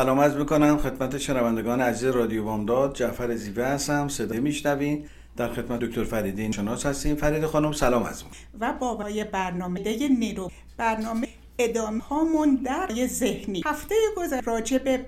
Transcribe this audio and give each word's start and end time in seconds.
سلام 0.00 0.18
از 0.18 0.36
می‌کنم 0.36 0.78
خدمت 0.78 1.18
شنوندگان 1.18 1.80
عزیز 1.80 2.08
رادیو 2.10 2.44
بامداد. 2.44 2.94
جعفر 2.94 3.36
زیوه 3.36 3.64
هستم 3.64 4.08
صدای 4.08 4.40
میشنوین. 4.40 5.04
در 5.36 5.48
خدمت 5.48 5.80
دکتر 5.80 6.04
فریدین 6.04 6.52
شناس 6.52 6.86
هستیم. 6.86 7.16
فرید 7.16 7.46
خانم 7.46 7.72
سلام 7.72 8.02
از 8.02 8.24
و 8.60 8.72
بابای 8.80 9.24
برنامه 9.24 10.08
نیرو. 10.08 10.50
برنامه 10.76 11.28
ادامه 11.58 12.02
هامون 12.02 12.54
در 12.54 13.06
ذهنی. 13.06 13.62
هفته 13.66 13.94
گذر 14.16 14.40
راجع 14.40 14.78
به 14.78 15.00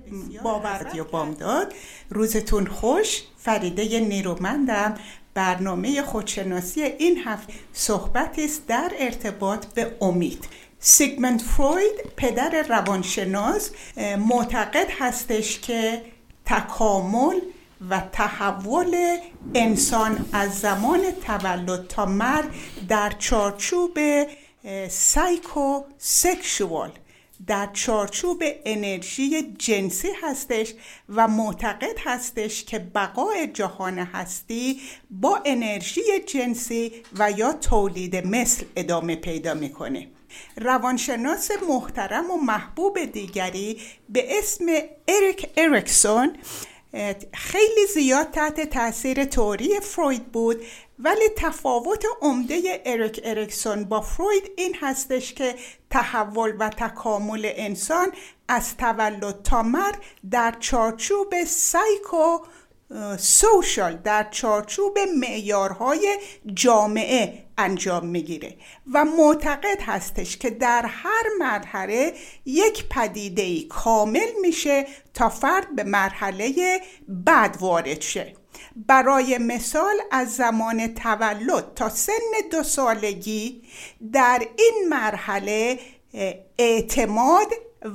باور 0.45 0.87
و 1.01 1.05
بامداد. 1.05 1.75
روزتون 2.11 2.67
خوش. 2.67 3.23
فریده 3.37 4.01
نیرومندم 4.01 4.95
برنامه 5.35 6.03
خودشناسی 6.03 6.83
این 6.83 7.19
هفته 7.25 7.53
صحبت 7.73 8.35
است 8.39 8.67
در 8.67 8.93
ارتباط 8.99 9.67
به 9.67 9.97
امید. 10.01 10.49
سیگمنت 10.85 11.43
فروید 11.43 12.13
پدر 12.17 12.63
روانشناسی 12.69 13.71
معتقد 14.19 14.87
هستش 14.99 15.61
که 15.61 16.03
تکامل 16.47 17.41
و 17.91 18.01
تحول 18.13 19.19
انسان 19.55 20.27
از 20.33 20.59
زمان 20.59 21.01
تولد 21.27 21.89
تا 21.89 22.07
مرگ 22.07 22.51
در 22.89 23.13
چارچوب 23.19 23.99
سایکو 24.89 25.81
سکشوال 25.99 26.91
در 27.47 27.69
چارچوب 27.73 28.43
انرژی 28.65 29.55
جنسی 29.59 30.09
هستش 30.23 30.75
و 31.09 31.29
معتقد 31.29 31.99
هستش 32.05 32.65
که 32.65 32.79
بقای 32.79 33.47
جهان 33.47 33.99
هستی 33.99 34.81
با 35.11 35.41
انرژی 35.45 36.03
جنسی 36.27 36.93
و 37.19 37.31
یا 37.31 37.53
تولید 37.53 38.27
مثل 38.27 38.65
ادامه 38.77 39.17
پیدا 39.17 39.55
می‌کنه. 39.55 40.09
روانشناس 40.57 41.51
محترم 41.69 42.31
و 42.31 42.37
محبوب 42.37 43.05
دیگری 43.05 43.81
به 44.09 44.39
اسم 44.39 44.67
اریک 45.09 45.51
اریکسون 45.57 46.37
خیلی 47.33 47.87
زیاد 47.95 48.31
تحت 48.31 48.61
تاثیر 48.61 49.25
توری 49.25 49.81
فروید 49.81 50.33
بود 50.33 50.63
ولی 50.99 51.29
تفاوت 51.37 52.05
عمده 52.23 52.83
اریک 52.87 53.21
اریکسون 53.25 53.85
با 53.85 54.01
فروید 54.01 54.51
این 54.57 54.77
هستش 54.81 55.35
که 55.35 55.55
تحول 55.91 56.57
و 56.59 56.69
تکامل 56.69 57.51
انسان 57.55 58.13
از 58.49 58.77
تولد 58.77 59.43
تا 59.43 59.63
مرگ 59.63 59.95
در 60.31 60.55
چارچوب 60.61 61.45
سایکو 61.45 62.39
سوشال 63.19 63.97
در 63.97 64.27
چارچوب 64.31 64.99
معیارهای 65.19 66.19
جامعه 66.55 67.45
انجام 67.59 68.07
می‌گیره 68.07 68.57
و 68.93 69.05
معتقد 69.05 69.81
هستش 69.83 70.37
که 70.37 70.51
در 70.51 70.87
هر 70.89 71.23
مرحله 71.39 72.15
یک 72.45 72.89
پدیده 72.89 73.63
کامل 73.63 74.29
میشه 74.41 74.87
تا 75.15 75.29
فرد 75.29 75.77
به 75.77 75.85
مرحله 75.85 76.81
بعد 77.09 77.57
وارد 77.61 78.01
شه. 78.01 78.35
برای 78.77 79.39
مثال 79.39 79.95
از 80.11 80.37
زمان 80.37 80.95
تولد 80.95 81.75
تا 81.75 81.89
سن 81.89 82.13
دو 82.51 82.63
سالگی 82.63 83.63
در 84.13 84.43
این 84.59 84.87
مرحله 84.91 85.79
اعتماد 86.59 87.47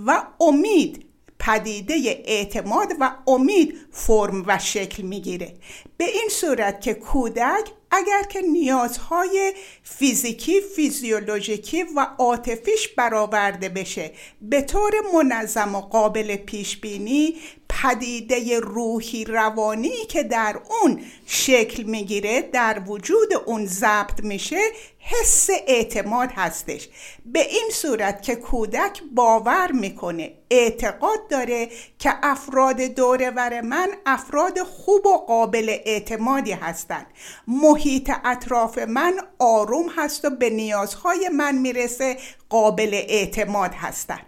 و 0.07 0.24
امید 0.40 1.06
پدیده 1.47 2.24
اعتماد 2.25 2.88
و 3.00 3.12
امید 3.28 3.74
فرم 3.91 4.44
و 4.47 4.59
شکل 4.59 5.03
می‌گیره. 5.03 5.53
به 5.97 6.06
این 6.06 6.30
صورت 6.31 6.81
که 6.81 6.94
کودک 6.94 7.69
اگر 7.91 8.24
که 8.24 8.41
نیازهای 8.41 9.53
فیزیکی 9.84 10.62
فیزیولوژیکی 10.62 11.84
و 11.84 12.08
عاطفیش 12.18 12.88
برآورده 12.88 13.69
بشه 13.69 14.12
به 14.41 14.62
طور 14.62 14.91
منظم 15.13 15.75
و 15.75 15.81
قابل 15.81 16.36
پیش 16.36 16.78
بینی 16.78 17.36
پدیده 17.69 18.59
روحی 18.59 19.25
روانی 19.25 20.06
که 20.09 20.24
در 20.24 20.59
اون 20.81 21.02
شکل 21.25 21.84
می‌گیره 21.84 22.41
در 22.41 22.81
وجود 22.88 23.34
اون 23.46 23.66
ضبط 23.66 24.24
میشه 24.24 24.59
حس 25.00 25.50
اعتماد 25.68 26.30
هستش. 26.36 26.90
به 27.25 27.40
این 27.40 27.69
صورت 27.74 28.22
که 28.22 28.36
کودک 28.36 29.02
باور 29.16 29.72
می‌کنه 29.72 30.34
اعتقاد 30.50 31.28
داره 31.30 31.69
که 32.00 32.13
افراد 32.24 32.81
دورور 32.81 33.62
من 33.62 33.90
افراد 34.06 34.59
خوب 34.59 35.06
و 35.06 35.18
قابل 35.18 35.78
اعتمادی 35.88 36.52
هستند. 36.52 37.08
محیط 37.48 38.12
اطراف 38.25 38.78
من 38.78 39.20
آروم 39.40 39.90
هست 39.90 40.25
و 40.25 40.30
به 40.30 40.50
نیازهای 40.50 41.30
من 41.30 41.58
می‌رسه 41.58 42.18
قابل 42.50 42.94
اعتماد 42.94 43.74
هستند. 43.74 44.25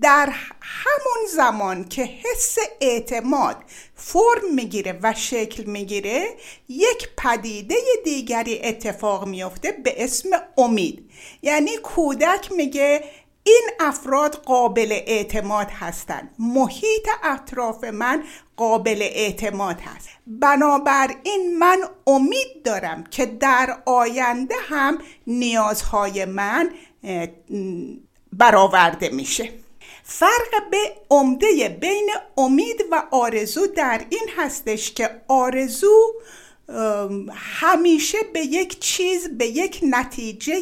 در 0.00 0.32
همون 0.60 1.26
زمان 1.34 1.88
که 1.88 2.02
حس 2.02 2.58
اعتماد 2.80 3.56
فرم 3.94 4.54
می‌گیره 4.54 4.98
و 5.02 5.14
شکل 5.16 5.64
می‌گیره 5.64 6.28
یک 6.68 7.08
پدیده 7.18 7.74
دیگری 8.04 8.60
اتفاق 8.62 9.26
میافته 9.26 9.72
به 9.72 10.04
اسم 10.04 10.28
امید. 10.58 11.10
یعنی 11.42 11.76
کودک 11.76 12.52
میگه 12.52 13.04
این 13.42 13.70
افراد 13.80 14.34
قابل 14.34 14.92
اعتماد 15.06 15.66
هستند. 15.70 16.34
محیط 16.38 17.08
اطراف 17.22 17.84
من 17.84 18.24
قابل 18.56 19.02
اعتماد 19.02 19.80
هست. 19.80 20.08
بنابراین 20.26 21.58
من 21.58 21.78
امید 22.06 22.62
دارم 22.64 23.04
که 23.04 23.26
در 23.26 23.78
آینده 23.86 24.54
هم 24.68 24.98
نیازهای 25.26 26.24
من 26.24 26.70
برآورده 28.32 29.08
میشه. 29.08 29.52
فرق 30.04 30.70
به 30.70 30.78
عمده 31.10 31.68
بین 31.80 32.10
امید 32.36 32.84
و 32.90 33.02
آرزو 33.10 33.66
در 33.66 34.04
این 34.10 34.28
هستش 34.36 34.92
که 34.92 35.10
آرزو 35.28 36.12
همیشه 37.32 38.18
به 38.32 38.40
یک 38.40 38.80
چیز 38.80 39.28
به 39.28 39.46
یک 39.46 39.80
نتیجه 39.82 40.54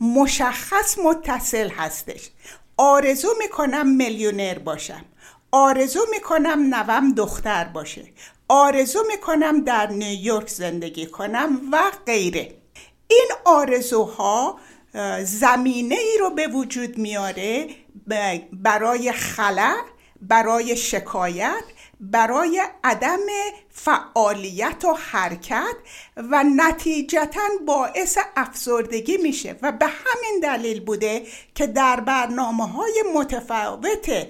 مشخص 0.00 0.98
متصل 0.98 1.68
هستش. 1.68 2.30
آرزو 2.76 3.28
می‌کنم 3.38 3.86
میلیونر 3.86 4.58
باشم. 4.58 5.04
آرزو 5.54 6.00
می‌کنم 6.10 6.74
نوم 6.74 7.12
دختر 7.14 7.64
باشه. 7.64 8.04
آرزو 8.48 9.04
می‌کنم 9.08 9.64
در 9.64 9.86
نیویورک 9.86 10.48
زندگی 10.48 11.06
کنم 11.06 11.60
و 11.72 11.82
غیره. 12.06 12.54
این 13.08 13.28
آرزوها 13.44 14.58
زمینه 15.24 15.94
ای 15.94 16.18
رو 16.20 16.30
به 16.30 16.46
وجود 16.46 16.98
میاره 16.98 17.66
برای 18.52 19.12
خلع 19.12 19.76
برای 20.22 20.76
شکایت 20.76 21.64
برای 22.00 22.62
عدم 22.84 23.26
فعالیت 23.70 24.84
و 24.84 24.92
حرکت 24.92 25.76
و 26.16 26.44
نتیجتا 26.56 27.40
باعث 27.66 28.18
افسردگی 28.36 29.16
میشه. 29.16 29.56
و 29.62 29.72
به 29.72 29.86
همین 29.86 30.40
دلیل 30.42 30.80
بوده 30.80 31.26
که 31.54 31.66
در 31.66 32.00
برنامه 32.00 32.68
های 32.68 33.04
متفاوت 33.14 34.26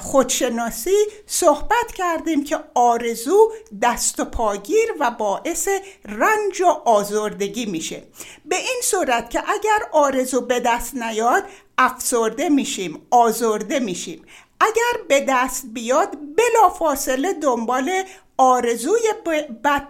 خودشناسی 0.00 0.96
صحبت 1.26 1.92
کردیم 1.94 2.44
که 2.44 2.58
آرزو 2.74 3.52
دست 3.82 4.20
و 4.20 4.24
پاگیر 4.24 4.94
و 5.00 5.10
باعث 5.10 5.68
رنج 6.04 6.60
و 6.60 6.66
آزردگی 6.66 7.66
میشه. 7.66 8.02
به 8.44 8.56
این 8.56 8.80
صورت 8.82 9.30
که 9.30 9.50
اگر 9.50 9.88
آرزو 9.92 10.40
به 10.40 10.60
دست 10.60 10.94
نیاد 10.94 11.44
افسرده 11.78 12.48
میشیم 12.48 13.06
آزرده 13.10 13.78
میشیم. 13.78 14.26
اگر 14.60 15.04
به 15.08 15.24
دست 15.28 15.64
بیاد 15.66 16.10
بلا 16.10 16.70
فاصله 16.70 17.32
دنبال 17.32 18.02
آرزوی 18.36 19.12
بد 19.64 19.88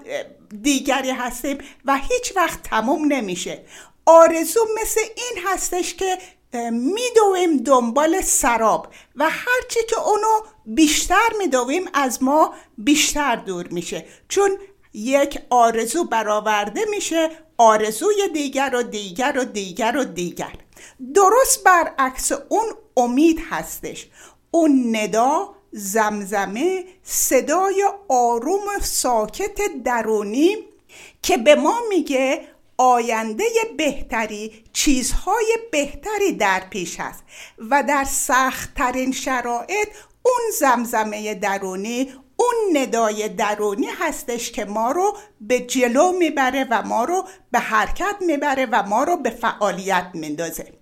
دیگری 0.63 1.11
هستیم 1.11 1.59
و 1.85 1.97
هیچ 1.97 2.37
وقت 2.37 2.63
تموم 2.63 3.13
نمیشه. 3.13 3.65
آرزو 4.07 4.61
مثل 4.83 5.01
این 5.01 5.45
هستش 5.47 5.95
که 5.95 6.19
میدویم 6.55 7.57
دنبال 7.57 8.21
سراب 8.21 8.89
و 9.17 9.25
هرچی 9.31 9.81
که 9.89 10.01
اونو 10.01 10.41
بیشتر 10.67 11.29
میدویم 11.39 11.85
از 11.95 12.23
ما 12.23 12.55
بیشتر 12.79 13.37
دور 13.37 13.69
میشه. 13.69 14.07
چون 14.29 14.51
یک 14.95 15.39
آرزو 15.51 16.05
برآورده 16.05 16.81
میشه 16.91 17.31
آرزوی 17.59 18.29
دیگر 18.35 18.71
و 18.75 18.83
دیگر 18.83 19.39
و 19.39 19.45
دیگر 19.45 19.97
و 19.97 20.05
دیگر. 20.05 20.53
درست 21.15 21.65
برعکس 21.65 22.33
اون 22.33 22.65
امید 22.97 23.41
هستش. 23.51 24.09
اون 24.51 24.97
ندا 24.97 25.55
زمزمه 25.73 26.85
صدای 27.03 27.85
آروم 28.09 28.61
و 28.61 28.81
ساکت 28.83 29.61
درونی 29.85 30.57
که 31.23 31.37
به 31.37 31.55
ما 31.55 31.81
میگه 31.89 32.49
آینده 32.83 33.45
بهتری 33.77 34.65
چیزهای 34.73 35.59
بهتری 35.73 36.33
در 36.33 36.63
پیش 36.71 37.01
است 37.01 37.25
و 37.71 37.83
در 37.89 38.05
سختترین 38.05 39.13
شرایط 39.13 39.89
اون 40.23 40.41
زمزمه 40.61 41.35
درونی 41.35 42.15
اون 42.37 42.77
ندای 42.77 43.29
درونی 43.29 43.87
هستش 43.87 44.53
که 44.53 44.65
ما 44.65 44.91
رو 44.91 45.17
به 45.41 45.61
جلو 45.61 46.13
می‌بره 46.13 46.67
و 46.71 46.83
ما 46.83 47.05
رو 47.05 47.25
به 47.51 47.59
حرکت 47.59 48.17
می‌بره 48.21 48.67
و 48.67 48.83
ما 48.83 49.05
رو 49.05 49.17
به 49.17 49.31
فعالیت 49.31 50.07
میندازه. 50.15 50.73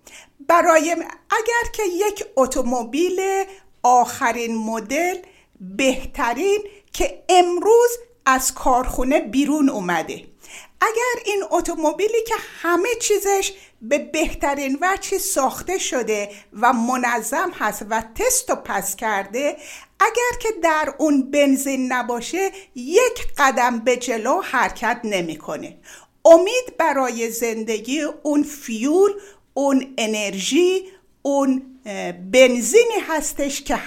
برای 0.49 0.91
اگر 1.31 1.71
که 1.73 1.83
یک 1.83 2.25
اتومبیل 2.37 3.21
آخرین 3.83 4.57
مدل 4.57 5.19
بهترین 5.61 6.59
که 6.93 7.23
امروز 7.29 7.91
از 8.27 8.55
کارخونه 8.55 9.21
بیرون 9.21 9.69
اومده. 9.69 10.30
اگر 10.81 11.23
این 11.27 11.45
اتومبیلی 11.51 12.23
که 12.27 12.35
همه 12.63 12.89
چیزش 13.01 13.53
به 13.83 13.99
بهترین 13.99 14.79
وجه 14.81 15.19
ساخته 15.19 15.79
شده 15.79 16.31
و 16.53 16.73
منظم 16.73 17.51
هست 17.51 17.87
و 17.91 18.03
تست 18.15 18.51
و 18.51 18.55
پس 18.55 18.97
کرده 18.97 19.57
اگر 20.01 20.39
که 20.41 20.49
در 20.63 20.95
اون 20.99 21.31
بنزین 21.31 21.93
نباشه 21.93 22.51
یک 22.75 23.27
قدم 23.39 23.79
به 23.79 23.97
جلو 23.97 24.41
حرکت 24.41 25.01
نمی‌کنه. 25.05 25.79
امید 26.25 26.77
برای 26.79 27.31
زندگی 27.31 28.01
اون 28.23 28.43
fuel 28.43 29.11
اون 29.55 29.95
انرژی 29.99 30.89
اون 31.23 31.81
بنزینی 32.33 33.01
هستش 33.09 33.63
که 33.63 33.79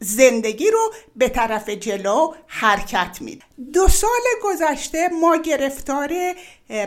زندگی 0.00 0.70
رو 0.70 0.92
به 1.16 1.28
طرف 1.28 1.68
جلو 1.68 2.34
حرکت 2.46 3.18
میده. 3.20 3.44
دو 3.72 3.88
سال 3.88 4.10
گذشته 4.42 5.08
ما 5.08 5.36
گرفتار 5.36 6.12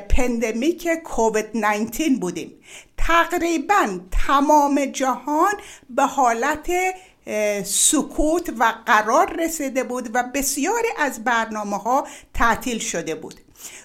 pandemic 0.09 0.87
کووید 1.03 1.49
19 1.53 2.09
بودیم. 2.09 2.53
تقریبا 2.97 3.99
تمام 4.27 4.85
جهان 4.85 5.53
به 5.89 6.03
حالت 6.03 6.71
سکوت 7.65 8.49
و 8.59 8.73
قرار 8.85 9.35
رسیده 9.39 9.83
بود 9.83 10.09
و 10.13 10.23
بسیاری 10.35 10.87
از 10.97 11.23
برنامه 11.23 11.77
ها 11.77 12.07
تعطیل 12.33 12.79
شده 12.79 13.15
بود. 13.15 13.35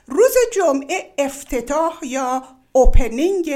روز 0.06 0.34
جمعه 0.52 1.14
افتتاح 1.18 1.98
یا 2.02 2.42
opening 2.72 3.54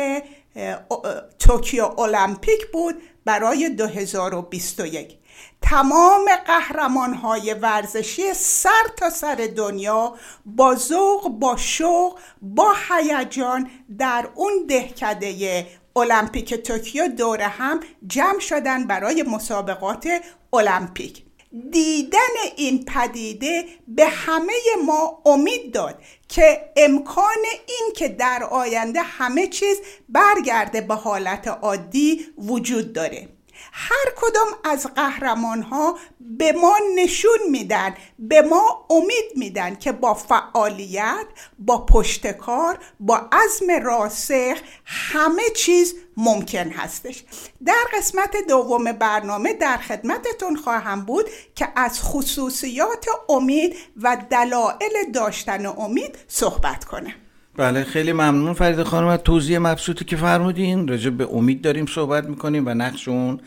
توکیو 1.39 2.01
المپیک 2.01 2.67
بود 2.73 3.03
برای 3.25 3.69
2021 3.69 5.18
تمام 5.63 6.25
قهرمان 6.47 7.15
های 7.15 7.55
ورزشی 7.55 8.35
سر 8.35 8.89
تا 8.97 9.11
سر 9.11 9.49
دنیا 9.57 10.15
با 10.47 10.75
ذوق 10.75 11.29
با 11.29 11.57
شوق 11.57 12.19
با 12.43 12.75
هیجان 12.89 13.71
در 13.99 14.29
اون 14.35 14.53
دهکده 14.69 15.67
المپیک 15.97 16.55
توکیو 16.55 17.09
دور 17.09 17.41
هم 17.41 17.81
جمع 18.07 18.39
شدن 18.39 18.87
برای 18.87 19.23
مسابقات 19.23 20.09
المپیک. 20.53 21.25
دیدن 21.71 22.19
این 22.57 22.85
پدیده 22.85 23.65
به 23.89 24.07
همه 24.07 24.53
ما 24.85 25.23
امید 25.27 25.75
داد 25.75 26.03
که 26.29 26.73
امکان 26.77 27.45
این 27.67 27.93
که 27.97 28.09
در 28.09 28.43
آینده 28.51 29.03
همه 29.03 29.47
چیز 29.47 29.77
برگرده 30.09 30.81
به 30.81 30.95
حالت 30.95 31.49
عادی 31.49 32.27
وجود 32.39 32.93
داره. 32.93 33.38
هر 33.81 34.13
کدام 34.17 34.75
از 34.75 34.87
قهرمان 34.95 35.63
ها 35.63 35.99
به 36.21 36.53
ما 36.53 36.79
نشون 36.97 37.39
میدن 37.51 37.95
به 38.19 38.43
ما 38.43 38.87
امید 38.91 39.37
میدن 39.37 39.75
که 39.75 39.93
با 39.93 40.15
فعالیت 40.15 41.27
با 41.59 41.87
پشتکار 41.87 42.79
با 43.01 43.17
عزم 43.33 43.85
راسخ 43.85 44.59
همه 44.85 45.43
چیز 45.57 45.95
ممکن 46.17 46.71
هستش. 46.71 47.25
در 47.67 47.85
قسمت 47.99 48.37
دوم 48.49 48.93
برنامه 48.93 49.53
در 49.53 49.77
خدمتتون 49.77 50.57
خواهم 50.57 51.05
بود 51.05 51.25
که 51.55 51.69
از 51.77 52.03
خصوصیات 52.03 53.07
امید 53.29 53.77
و 54.03 54.17
دلایل 54.31 55.13
داشتن 55.15 55.67
امید 55.67 56.19
صحبت 56.29 56.85
کنم. 56.85 57.15
بله 57.57 57.85
خیلی 57.85 58.13
ممنون 58.13 58.55
فرید 58.55 58.83
خانم 58.83 59.07
از 59.07 59.21
توضیح 59.21 59.59
مبسوطی 59.59 60.05
که 60.05 60.17
فرمودین. 60.17 60.89
راجع 60.89 61.11
به 61.11 61.29
امید 61.33 61.63
داریم 61.63 61.87
صحبت 61.87 62.25
می‌کنیم 62.25 62.67
و 62.67 62.71
نقش 62.71 63.09
اون 63.09 63.41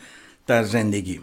در 0.52 0.62
زندگی 0.62 1.20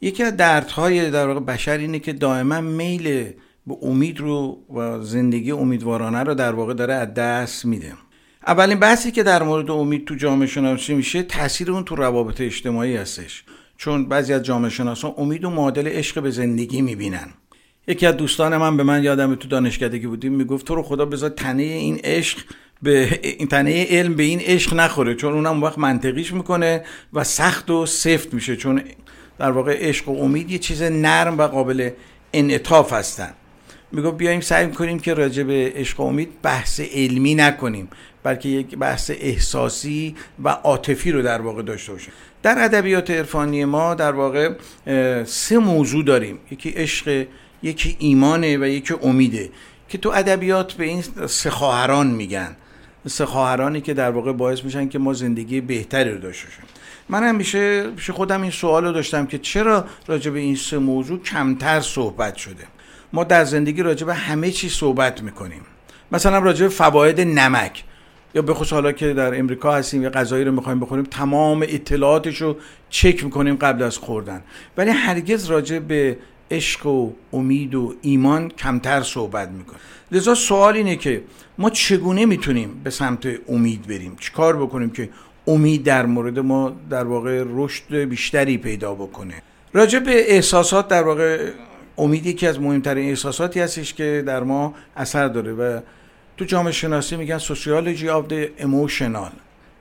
یکی 0.00 0.22
از 0.22 0.36
دردهای 0.36 1.10
در 1.10 1.26
واقع 1.26 1.40
بشر 1.40 1.78
اینه 1.78 1.98
که 1.98 2.12
دائما 2.12 2.60
میل 2.60 3.32
به 3.66 3.76
امید 3.82 4.20
رو 4.20 4.58
و 4.74 5.02
زندگی 5.02 5.50
امیدوارانه 5.50 6.22
رو 6.22 6.34
در 6.34 6.52
واقع 6.52 6.74
داره 6.74 6.94
از 6.94 7.14
دست 7.14 7.64
میده. 7.64 7.92
اولین 8.46 8.78
بحثی 8.78 9.10
که 9.10 9.22
در 9.22 9.42
مورد 9.42 9.70
امید 9.70 10.04
تو 10.04 10.14
جامعه 10.14 10.46
شناسی 10.46 10.94
میشه 10.94 11.22
تاثیر 11.22 11.70
اون 11.72 11.84
تو 11.84 11.96
روابط 11.96 12.40
اجتماعی 12.40 12.96
هستش. 12.96 13.44
چون 13.76 14.08
بعضی 14.08 14.32
از 14.32 14.42
جامعه 14.42 14.70
شناسان 14.70 15.14
امید 15.16 15.44
و 15.44 15.50
معادل 15.50 15.88
عشق 15.88 16.22
به 16.22 16.30
زندگی 16.30 16.82
می‌بینن. 16.82 17.28
یکی 17.88 18.06
از 18.06 18.16
دوستان 18.16 18.56
من 18.56 18.76
به 18.76 18.82
من 18.82 19.02
یادم 19.04 19.34
تو 19.34 19.48
دانشکدگی 19.48 20.06
بودیم 20.06 20.32
می‌گفت 20.32 20.66
تو 20.66 20.74
رو 20.74 20.82
خدا 20.82 21.04
بذار 21.04 21.30
تنه 21.30 21.62
این 21.62 22.00
عشق 22.04 22.38
به 22.82 23.20
این 23.22 23.48
تنه 23.48 23.86
علم 23.90 24.14
به 24.14 24.22
این 24.22 24.40
عشق 24.40 24.74
نخوره 24.74 25.14
چون 25.14 25.32
اونم 25.32 25.62
وقت 25.62 25.78
منطقیش 25.78 26.32
می‌کنه 26.32 26.84
و 27.12 27.24
سخت 27.24 27.70
و 27.70 27.86
سفت 27.86 28.34
میشه 28.34 28.56
چون 28.56 28.82
در 29.38 29.50
واقع 29.50 29.88
عشق 29.88 30.08
و 30.08 30.22
امید 30.22 30.50
یه 30.50 30.58
چیز 30.58 30.82
نرم 30.82 31.38
و 31.38 31.42
قابل 31.42 31.90
انعطاف 32.32 32.92
هستن. 32.92 33.32
میگو 33.92 34.12
بیایم 34.12 34.40
سعی 34.40 34.68
کنیم 34.68 34.98
که 34.98 35.14
راجع 35.14 35.42
به 35.42 35.72
عشق 35.76 36.00
و 36.00 36.02
امید 36.02 36.28
بحث 36.42 36.80
علمی 36.80 37.34
نکنیم 37.34 37.88
بلکه 38.22 38.48
یک 38.48 38.76
بحث 38.76 39.10
احساسی 39.14 40.14
و 40.44 40.48
عاطفی 40.48 41.12
رو 41.12 41.22
در 41.22 41.40
واقع 41.40 41.62
داشته 41.62 41.92
باشیم. 41.92 42.12
در 42.42 42.64
ادبیات 42.64 43.10
عرفانی 43.10 43.64
ما 43.64 43.94
در 43.94 44.12
واقع 44.12 44.52
سه 45.24 45.58
موضوع 45.58 46.04
داریم. 46.04 46.38
یکی 46.50 46.70
عشق 46.70 47.26
یکی 47.62 47.96
ایمانه 47.98 48.58
و 48.58 48.64
یکی 48.64 48.94
امیده 49.02 49.50
که 49.88 49.98
تو 49.98 50.10
ادبیات 50.10 50.72
به 50.72 50.84
این 50.84 51.02
سه 51.26 51.50
خواهران 51.50 52.06
میگن. 52.06 52.56
سه 53.06 53.26
خواهرانی 53.26 53.80
که 53.80 53.94
در 53.94 54.10
واقع 54.10 54.32
باعث 54.32 54.64
میشن 54.64 54.88
که 54.88 54.98
ما 54.98 55.12
زندگی 55.12 55.60
بهتری 55.60 56.10
رو 56.10 56.18
داشته 56.18 56.46
باشیم. 56.46 56.64
من 57.08 57.22
همیشه 57.22 57.90
پیش 57.90 58.10
خودم 58.10 58.42
این 58.42 58.50
سوال 58.50 58.84
رو 58.84 58.92
داشتم 58.92 59.26
که 59.26 59.38
چرا 59.38 59.84
راجع 60.06 60.30
به 60.30 60.38
این 60.38 60.56
سه 60.56 60.78
موضوع 60.78 61.22
کمتر 61.22 61.80
صحبت 61.80 62.36
شده؟ 62.36 62.64
ما 63.12 63.24
در 63.24 63.44
زندگی 63.44 63.82
راجع 63.82 64.06
به 64.06 64.14
همه 64.14 64.50
چی 64.50 64.68
صحبت 64.68 65.22
می‌کنیم. 65.22 65.62
مثلا 66.12 66.38
راجع 66.38 66.62
به 66.62 66.68
فواید 66.68 67.20
نمک. 67.20 67.84
یا 68.34 68.42
به 68.42 68.54
حالا 68.54 68.92
که 68.92 69.14
در 69.14 69.38
امریکا 69.38 69.74
هستیم 69.74 70.02
یا 70.02 70.10
غذایی 70.10 70.44
رو 70.44 70.52
می‌خوایم 70.52 70.80
بخوریم 70.80 71.04
تمام 71.04 71.62
اطلاعاتش 71.68 72.42
رو 72.42 72.56
چک 72.90 73.24
می‌کنیم 73.24 73.56
قبل 73.56 73.82
از 73.82 73.98
خوردن. 73.98 74.42
ولی 74.76 74.90
هرگز 74.90 75.46
راجع 75.46 75.78
به 75.78 76.16
عشق 76.50 76.86
و 76.86 77.10
امید 77.32 77.74
و 77.74 77.94
ایمان 78.02 78.48
کمتر 78.48 79.02
صحبت 79.02 79.48
می‌کنیم 79.48 79.80
لذا 80.12 80.34
سوال 80.34 80.74
اینه 80.74 80.96
که 80.96 81.22
ما 81.58 81.70
چگونه 81.70 82.26
می‌تونیم 82.26 82.80
به 82.84 82.90
سمت 82.90 83.28
امید 83.48 83.86
بریم؟ 83.86 84.16
چیکار 84.20 84.56
بکنیم 84.56 84.90
که 84.90 85.08
امید 85.46 85.84
در 85.84 86.06
مورد 86.06 86.38
ما 86.38 86.72
در 86.90 87.04
واقع 87.04 87.44
رشد 87.46 87.94
بیشتری 87.94 88.58
پیدا 88.58 88.94
بکنه؟ 88.94 89.42
راجع 89.72 89.98
به 89.98 90.32
احساسات 90.32 90.88
در 90.88 91.02
واقع 91.02 91.50
امید 91.98 92.26
یکی 92.26 92.46
از 92.46 92.60
مهمترین 92.60 93.08
احساساتی 93.08 93.60
هستش 93.60 93.94
که 93.94 94.22
در 94.26 94.42
ما 94.42 94.74
اثر 94.96 95.28
داره 95.28 95.52
و 95.52 95.80
تو 96.36 96.44
جامعه 96.44 96.72
شناسی 96.72 97.16
میگن 97.16 97.38
sociology 97.38 98.08
of 98.08 98.26
the 98.28 98.32
emotional 98.32 99.30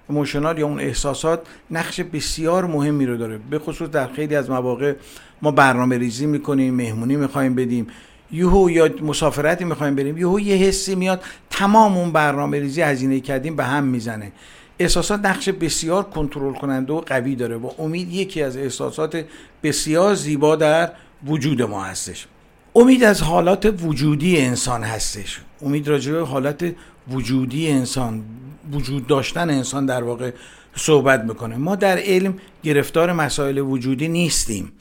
emotional 0.09 0.59
یا 0.59 0.65
اون 0.65 0.79
احساسات 0.79 1.41
نقش 1.71 2.01
بسیار 2.01 2.65
مهمی 2.65 3.05
رو 3.05 3.17
داره 3.17 3.39
به 3.49 3.59
خصوص 3.59 3.89
در 3.89 4.07
خیلی 4.07 4.35
از 4.35 4.49
مواقع 4.49 4.93
ما 5.41 5.51
برنامه 5.51 5.97
ریزی 5.97 6.25
می‌کنیم 6.25 6.73
مهمونی 6.73 7.15
می‌خوایم 7.15 7.55
بدیم. 7.55 7.87
یهو 8.31 8.69
یا 8.69 8.89
مسافرتی 9.01 9.65
می‌خوایم 9.65 9.95
بریم. 9.95 10.17
یهو 10.17 10.39
یه 10.39 10.55
حسی 10.55 10.95
میاد 10.95 11.23
تمام 11.49 11.97
اون 11.97 12.11
برنامه 12.11 12.59
ریزی 12.59 12.81
هزینه 12.81 13.19
کردیم 13.19 13.55
به 13.55 13.63
هم 13.63 13.83
می‌زنه. 13.83 14.31
احساسات 14.79 15.25
نقش 15.25 15.49
بسیار 15.49 16.03
کنترل 16.03 16.53
کننده 16.53 16.93
و 16.93 17.01
قوی 17.01 17.35
داره 17.35 17.57
و 17.57 17.69
امید 17.79 18.13
یکی 18.13 18.41
از 18.41 18.57
احساسات 18.57 19.25
بسیار 19.63 20.15
زیبا 20.15 20.55
در 20.55 20.91
وجود 21.25 21.61
ما 21.61 21.83
هستش. 21.83 22.27
امید 22.75 23.03
از 23.03 23.21
حالات 23.21 23.73
وجودی 23.83 24.41
انسان 24.41 24.83
هستش. 24.83 25.41
امید 25.61 25.87
راجع 25.87 26.11
به 26.11 26.25
حالات 26.25 26.71
وجودی 27.11 27.71
انسان 27.71 28.23
وجود 28.71 29.07
داشتن 29.07 29.49
انسان 29.49 29.85
در 29.85 30.03
واقع 30.03 30.31
صحبت 30.75 31.23
می‌کنه. 31.23 31.57
ما 31.57 31.75
در 31.75 31.97
علم 31.97 32.33
گرفتار 32.63 33.13
مسائل 33.13 33.57
وجودی 33.57 34.07
نیستیم. 34.07 34.71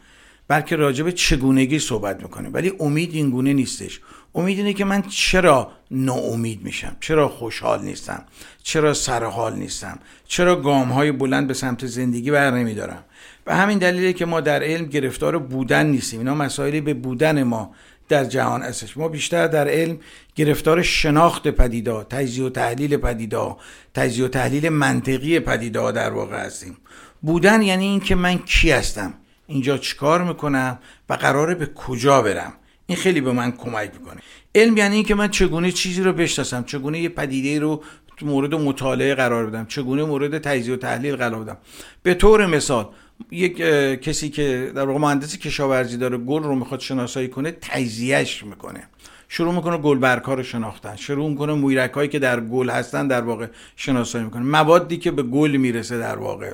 بلکه 0.50 0.76
راجع 0.76 1.04
به 1.04 1.12
چگونگی 1.12 1.78
صحبت 1.78 2.22
می‌کنه. 2.22 2.48
ولی 2.48 2.72
امید 2.80 3.14
این 3.14 3.30
گونه 3.30 3.52
نیستش. 3.52 4.00
امید 4.34 4.58
اینه 4.58 4.72
که 4.72 4.84
من 4.84 5.02
چرا 5.02 5.72
ناامید 5.90 6.62
میشم؟ 6.62 6.96
چرا 7.00 7.28
خوشحال 7.28 7.82
نیستم؟ 7.82 8.24
چرا 8.62 8.94
سرحال 8.94 9.56
نیستم؟ 9.56 9.98
چرا 10.26 10.56
گام 10.56 10.88
های 10.88 11.12
بلند 11.12 11.46
به 11.46 11.54
سمت 11.54 11.86
زندگی 11.86 12.30
بر 12.30 12.50
نمیدارم؟ 12.50 13.04
و 13.46 13.56
همین 13.56 13.78
دلیله 13.78 14.12
که 14.12 14.24
ما 14.24 14.40
در 14.40 14.62
علم 14.62 14.86
گرفتار 14.86 15.38
بودن 15.38 15.86
نیستیم. 15.86 16.20
اینا 16.20 16.34
مسائلی 16.34 16.80
به 16.80 16.94
بودن 16.94 17.42
ما 17.42 17.74
در 18.08 18.24
جهان 18.24 18.62
هستش. 18.62 18.96
ما 18.96 19.08
بیشتر 19.08 19.46
در 19.46 19.68
علم 19.68 19.98
گرفتار 20.34 20.82
شناخت 20.82 21.48
پدیدا 21.48 22.04
تجزیه 22.04 22.44
و 22.44 22.48
تحلیل 22.48 22.96
پدیدا 22.96 23.56
تجزیه 23.94 24.24
و 24.24 24.28
تحلیل 24.28 24.68
منطقی 24.68 25.40
پدیدا 25.40 25.90
در 25.90 26.10
واقع 26.10 26.36
هستیم. 26.36 26.76
بودن 27.22 27.62
یعنی 27.62 27.84
اینکه 27.84 28.14
من 28.14 28.38
کی 28.38 28.70
هستم؟ 28.70 29.14
اینجا 29.50 29.78
چیکار 29.78 30.24
می‌کنم 30.24 30.78
و 31.08 31.14
قراره 31.14 31.54
به 31.54 31.66
کجا 31.66 32.22
برم؟ 32.22 32.52
این 32.86 32.98
خیلی 32.98 33.20
به 33.20 33.32
من 33.32 33.52
کمک 33.52 33.90
می‌کنه. 33.98 34.20
علم 34.54 34.76
یعنی 34.76 34.94
اینکه 34.94 35.14
من 35.14 35.28
چگونه 35.28 35.72
چیزی 35.72 36.02
رو 36.02 36.12
بشناسم 36.12 36.64
چگونه 36.64 37.00
یه 37.00 37.08
پدیده 37.08 37.60
رو 37.60 37.82
مورد 38.22 38.54
مطالعه 38.54 39.14
قرار 39.14 39.46
بدم 39.46 39.66
چگونه 39.66 40.04
مورد 40.04 40.38
تجزیه 40.38 40.74
و 40.74 40.76
تحلیل 40.76 41.16
قرار 41.16 41.44
بدم. 41.44 41.56
به 42.02 42.14
طور 42.14 42.46
مثال 42.46 42.88
یک 43.30 43.56
کسی 44.00 44.28
که 44.28 44.72
در 44.74 44.84
واقع 44.84 44.98
مهندسی 44.98 45.38
کشاورزی 45.38 45.96
داره 45.96 46.18
گل 46.18 46.42
رو 46.42 46.54
می‌خواد 46.54 46.80
شناسایی 46.80 47.28
کنه 47.28 47.50
تجزیهش 47.50 48.44
می‌کنه. 48.44 48.82
شروع 49.28 49.54
می‌کنه 49.54 49.78
گلبرگ‌ها 49.78 50.34
رو 50.34 50.42
شناختن. 50.42 50.96
شروع 50.96 51.30
می‌کنه 51.30 51.52
مویرک 51.52 51.92
هایی 51.92 52.08
که 52.08 52.18
در 52.18 52.40
گل 52.40 52.70
هستن 52.70 53.06
در 53.06 53.20
واقع 53.20 53.46
شناسایی 53.76 54.24
می‌کنه. 54.24 54.42
موادی 54.42 54.96
که 54.96 55.10
به 55.10 55.22
گل 55.22 55.56
می‌رسه 55.56 55.98
در 55.98 56.16
واقع. 56.16 56.52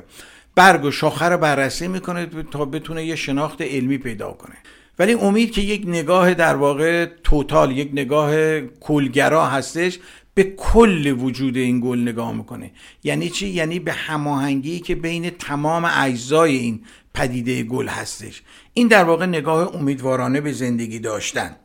برگ 0.57 0.85
و 0.85 0.91
شاخه 0.91 1.25
رو 1.25 1.39
بررسی 1.39 1.89
می‌کنه 1.89 2.27
تا 2.51 2.65
بتونه 2.65 3.05
یه 3.05 3.17
شناخت 3.17 3.63
علمی 3.63 3.99
پیدا 3.99 4.33
کنه. 4.33 4.57
ولی 4.99 5.13
امید 5.13 5.53
که 5.53 5.61
یک 5.61 5.85
نگاه 5.87 6.35
در 6.35 6.57
واقع 6.57 7.07
توتال 7.25 7.79
یک 7.79 7.91
نگاه 7.93 8.61
کلگرا 8.61 9.47
هستش 9.47 9.99
به 10.35 10.45
کل 10.45 11.07
وجود 11.07 11.57
این 11.57 11.81
گل 11.81 11.99
نگاه 11.99 12.33
می‌کنه. 12.33 12.71
یعنی 13.05 13.29
چی؟ 13.29 13.47
یعنی 13.47 13.79
به 13.79 13.93
هماهنگی 13.93 14.81
که 14.81 14.95
بین 14.95 15.31
تمام 15.31 15.85
اجزای 15.85 16.57
این 16.57 16.81
پدیده 17.15 17.63
گل 17.63 17.89
هستش. 17.89 18.43
این 18.75 18.89
در 18.89 19.05
واقع 19.05 19.27
نگاه 19.27 19.77
امیدوارانه 19.77 20.41
به 20.41 20.53
زندگی 20.53 20.99
داشتن. 20.99 21.57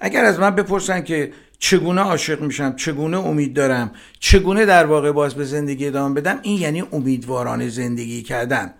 اگر 0.00 0.24
از 0.24 0.38
من 0.38 0.50
بپرسن 0.50 1.02
که 1.02 1.32
چگونه 1.64 2.00
عاشق 2.00 2.40
میشم 2.40 2.76
چگونه 2.76 3.18
امید 3.18 3.54
دارم 3.54 3.90
چگونه 4.20 4.66
در 4.66 4.86
واقع 4.86 5.12
باز 5.12 5.34
به 5.34 5.44
زندگی 5.44 5.86
ادامه 5.86 6.14
بدم 6.14 6.38
این 6.42 6.60
یعنی 6.60 6.84
امیدوارانه 6.92 7.68
زندگی 7.68 8.22
کردن. 8.22 8.74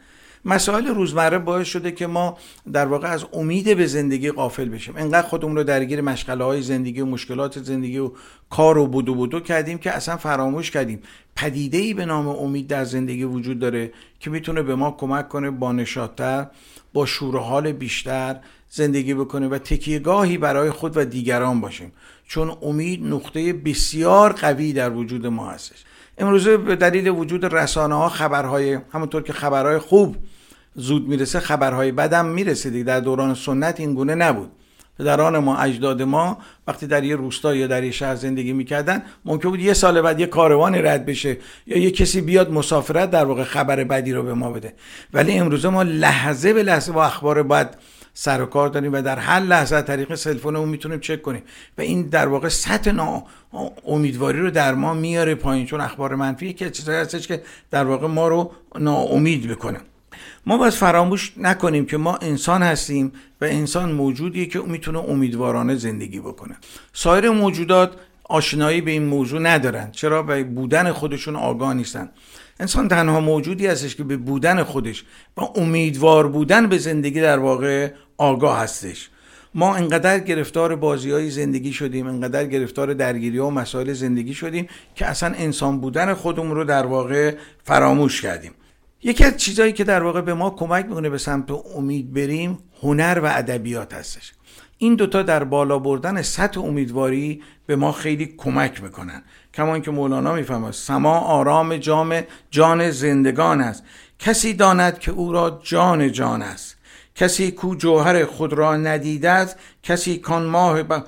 مسائل 0.45 0.87
روزمره 0.87 1.39
باعث 1.39 1.67
شده 1.67 1.93
که 1.93 2.07
ما 2.07 2.39
در 2.73 2.87
واقع 2.87 3.09
از 3.09 3.25
امید 3.33 3.77
به 3.77 3.87
زندگی 3.87 4.31
قافل 4.31 4.69
بشیم. 4.69 4.95
انقدر 4.97 5.29
خودمون 5.29 5.57
رو 5.57 5.65
درگیر 5.65 6.01
مشغله 6.01 6.45
های 6.45 6.63
زندگی 6.63 7.01
و 7.01 7.07
مشکلات 7.07 7.63
زندگی 7.63 7.99
و 7.99 8.11
کار 8.51 8.79
و 8.79 8.87
بودو 8.87 9.15
بودو 9.15 9.41
کردیم 9.41 9.79
که 9.79 9.91
اصلا 9.91 10.17
فراموش 10.17 10.71
کردیم. 10.71 11.03
پدیده 11.37 11.79
ای 11.79 11.95
به 11.95 12.05
نام 12.05 12.29
امید 12.29 12.67
در 12.67 12.85
زندگی 12.85 13.25
وجود 13.25 13.59
داره 13.59 13.93
که 14.21 14.31
می‌تونه 14.31 14.63
به 14.63 14.75
ما 14.75 14.91
کمک 14.91 15.29
کنه 15.29 15.51
با 15.51 15.73
نشاطتر 15.73 16.47
با 16.93 17.07
شور 17.07 17.39
حال 17.39 17.73
بیشتر 17.73 18.41
زندگی 18.69 19.15
بکنه 19.15 19.49
و 19.49 19.59
تکیهگاهی 19.59 20.39
برای 20.39 20.71
خود 20.71 20.97
و 20.97 21.05
دیگران 21.05 21.61
باشیم. 21.61 21.93
چون 22.27 22.57
امید 22.63 23.07
نقطه 23.07 23.53
بسیار 23.53 24.33
قوی 24.33 24.73
در 24.73 24.91
وجود 24.91 25.27
ما 25.27 25.51
هستش. 25.51 25.85
امروزه 26.19 26.57
به 26.57 26.77
دلیل 26.77 27.09
وجود 27.09 27.55
رسانه 27.55 27.95
ها 27.95 28.09
خبرهای 28.09 28.79
همونطور 28.93 29.23
که 29.23 29.33
خبرهای 29.33 29.79
خوب 29.79 30.17
زود 30.75 31.09
می‌رسه 31.09 31.41
خبرهای 31.41 31.93
بدم 31.93 32.27
می‌رسه 32.27 32.71
دیگه. 32.71 32.85
در 32.85 33.01
دوران 33.01 33.35
سنت 33.35 33.81
این 33.81 33.95
گونه 33.95 34.15
نبود. 34.15 34.51
در 34.99 35.21
آن 35.21 35.39
ما 35.39 35.57
اجداد 35.57 36.03
ما 36.03 36.39
وقتی 36.67 36.87
در 36.87 37.05
یه 37.05 37.17
روستا 37.17 37.55
یا 37.55 37.67
در 37.67 37.85
یه 37.85 37.91
شهر 37.91 38.15
زندگی 38.15 38.53
می‌کردن 38.53 39.03
ممکن 39.25 39.49
بود 39.49 39.61
یه 39.61 39.75
سال 39.75 40.03
بعد 40.03 40.21
یه 40.21 40.27
کاروانی 40.27 40.79
رد 40.79 41.07
بشه 41.07 41.37
یا 41.67 41.79
یه 41.79 41.91
کسی 41.91 42.21
بیاد 42.21 42.51
مسافرت 42.51 43.11
در 43.11 43.25
واقع 43.25 43.45
خبر 43.45 43.85
بدی 43.85 44.13
رو 44.13 44.23
به 44.23 44.35
ما 44.35 44.51
بده. 44.51 44.75
ولی 45.13 45.33
امروزه 45.33 45.69
ما 45.69 45.83
لحظه 45.83 46.53
به 46.53 46.63
لحظه 46.63 46.93
با 46.93 47.05
اخبار 47.05 47.43
بد 47.43 47.77
سر 48.15 48.43
و 48.43 48.47
کار 48.47 48.69
داریم 48.69 48.93
و 48.93 49.03
در 49.03 49.19
هر 49.19 49.41
لحظه 49.41 49.83
طریق 49.83 50.15
سلفونمون 50.15 50.69
می‌تونیم 50.69 51.01
چک 51.01 51.23
کنیم. 51.23 51.43
و 51.79 51.83
این 51.83 52.03
در 52.03 52.29
واقع 52.29 52.49
سطح 52.49 52.91
نا 52.91 53.25
امیدواری 53.87 54.41
رو 54.41 54.51
در 54.51 54.75
ما 54.75 54.95
میاره 54.95 55.35
پایین. 55.35 55.67
چون 55.67 55.81
اخبار 55.81 56.15
منفی 56.15 56.53
که 56.53 56.71
چیزایی 56.71 56.99
هستش 56.99 57.29
که 57.29 57.43
در 57.71 57.85
واقع 57.85 58.07
ما 58.07 58.29
رو 58.29 58.53
ناامید 58.79 59.49
می‌کنه 59.49 59.81
ما 60.47 60.59
باید 60.59 60.73
فراموش 60.73 61.33
نکنیم 61.37 61.87
که 61.87 61.97
ما 61.97 62.17
انسان 62.17 62.63
هستیم 62.63 63.13
و 63.41 63.45
انسان 63.45 63.93
موجودیه 63.93 64.47
که 64.47 64.59
می‌تونه 64.61 64.99
امیدوارانه 64.99 65.75
زندگی 65.77 66.21
بکنه. 66.21 66.57
سایر 66.93 67.31
موجودات 67.31 67.93
آشنایی 68.25 68.81
به 68.81 68.91
این 68.91 69.05
موضوع 69.05 69.41
ندارن. 69.41 69.91
چرا؟ 69.91 70.23
به 70.23 70.45
بودن 70.45 70.93
خودشون 70.93 71.37
آگاه 71.37 71.75
نیستن. 71.75 72.09
انسان 72.63 72.89
تنها 72.89 73.21
موجودی 73.21 73.67
هستش 73.67 73.97
که 73.97 74.05
به 74.05 74.17
بودن 74.17 74.63
خودش 74.63 75.05
و 75.37 75.41
امیدوار 75.55 76.29
بودن 76.29 76.67
به 76.67 76.79
زندگی 76.79 77.21
در 77.21 77.39
واقع 77.39 77.93
آگاه 78.19 78.59
هستش. 78.59 79.11
ما 79.55 79.77
انقدر 79.77 80.19
گرفتار 80.19 80.77
بازی 80.77 81.11
های 81.11 81.31
زندگی 81.31 81.73
شدیم 81.73 82.07
انقدر 82.07 82.47
گرفتار 82.47 82.95
درگیری 82.95 83.39
و 83.39 83.51
مسائل 83.51 83.93
زندگی 83.93 84.35
شدیم 84.35 84.69
که 84.95 85.07
اصلا 85.07 85.35
انسان 85.37 85.81
بودن 85.81 86.15
خودمون 86.15 86.57
رو 86.57 86.65
در 86.65 86.87
واقع 86.87 87.35
فراموش 87.65 88.23
کردیم. 88.23 88.53
یکی 89.03 89.25
از 89.25 89.37
چیزهایی 89.37 89.73
که 89.73 89.85
در 89.85 90.03
واقع 90.03 90.21
به 90.21 90.35
ما 90.35 90.51
کمک 90.51 90.87
می‌کنه 90.87 91.11
به 91.11 91.19
سمت 91.19 91.51
امید 91.77 92.13
بریم 92.13 92.59
هنر 92.83 93.21
و 93.23 93.27
ادبیات 93.27 93.95
هستش. 93.95 94.33
این 94.79 94.95
دوتا 94.95 95.23
در 95.23 95.45
بالا 95.45 95.79
بردن 95.79 96.23
سطح 96.23 96.61
امیدواری 96.61 97.43
به 97.67 97.77
ما 97.77 97.93
خیلی 97.93 98.35
کمک 98.39 98.83
می‌کنن. 98.83 99.23
کما 99.55 99.79
که 99.79 99.91
مولانا 99.91 100.35
می‌فهمد 100.35 100.73
سما 100.73 101.19
آرام 101.19 101.77
جام 101.77 102.23
جان 102.51 102.91
زندگان 102.91 103.61
است. 103.61 103.85
کسی 104.19 104.55
داند 104.55 104.99
که 104.99 105.13
او 105.13 105.33
را 105.33 105.61
جان 105.63 106.13
جان 106.13 106.43
است. 106.43 106.77
کسی 107.15 107.51
کو 107.51 107.75
جوهر 107.75 108.25
خود 108.25 108.53
را 108.53 108.77
ندیده 108.77 109.31
است 109.31 109.57
کسی 109.83 110.19
کان 110.19 110.45
ماه 110.45 110.83
ب... 110.83 111.05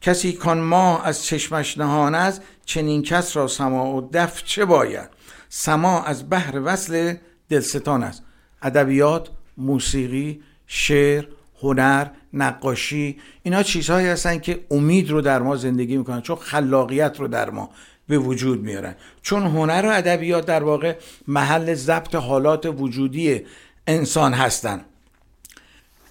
کسی 0.00 0.32
کان 0.32 0.60
ماه 0.60 1.06
از 1.06 1.24
چشمش 1.24 1.78
نهان 1.78 2.14
است 2.14 2.42
چنین 2.64 3.02
کس 3.02 3.36
را 3.36 3.48
سما 3.48 3.96
و 3.96 4.10
دف 4.12 4.44
چه 4.44 4.64
باید؟ 4.64 5.08
سما 5.48 6.02
از 6.02 6.30
بحر 6.30 6.60
وصل 6.64 7.14
دلستان 7.48 8.02
است. 8.02 8.22
ادبیات 8.62 9.28
موسیقی 9.56 10.42
شعر 10.66 11.24
هنر 11.62 12.06
نقاشی 12.32 13.16
اینا 13.42 13.62
چیزهایی 13.62 14.06
هستن 14.06 14.38
که 14.38 14.60
امید 14.70 15.10
رو 15.10 15.20
در 15.20 15.42
ما 15.42 15.56
زندگی 15.56 15.96
می‌کنن 15.96 16.20
چون 16.20 16.36
خلاقیت 16.36 17.20
رو 17.20 17.28
در 17.28 17.50
ما 17.50 17.70
به 18.08 18.18
وجود 18.18 18.62
میارن. 18.62 18.94
چون 19.22 19.42
هنر 19.42 19.86
و 19.86 19.96
ادبیات 19.96 20.46
در 20.46 20.62
واقع 20.62 20.96
محل 21.28 21.74
ضبط 21.74 22.14
حالات 22.14 22.66
وجودی 22.66 23.40
انسان 23.86 24.32
هستن. 24.32 24.80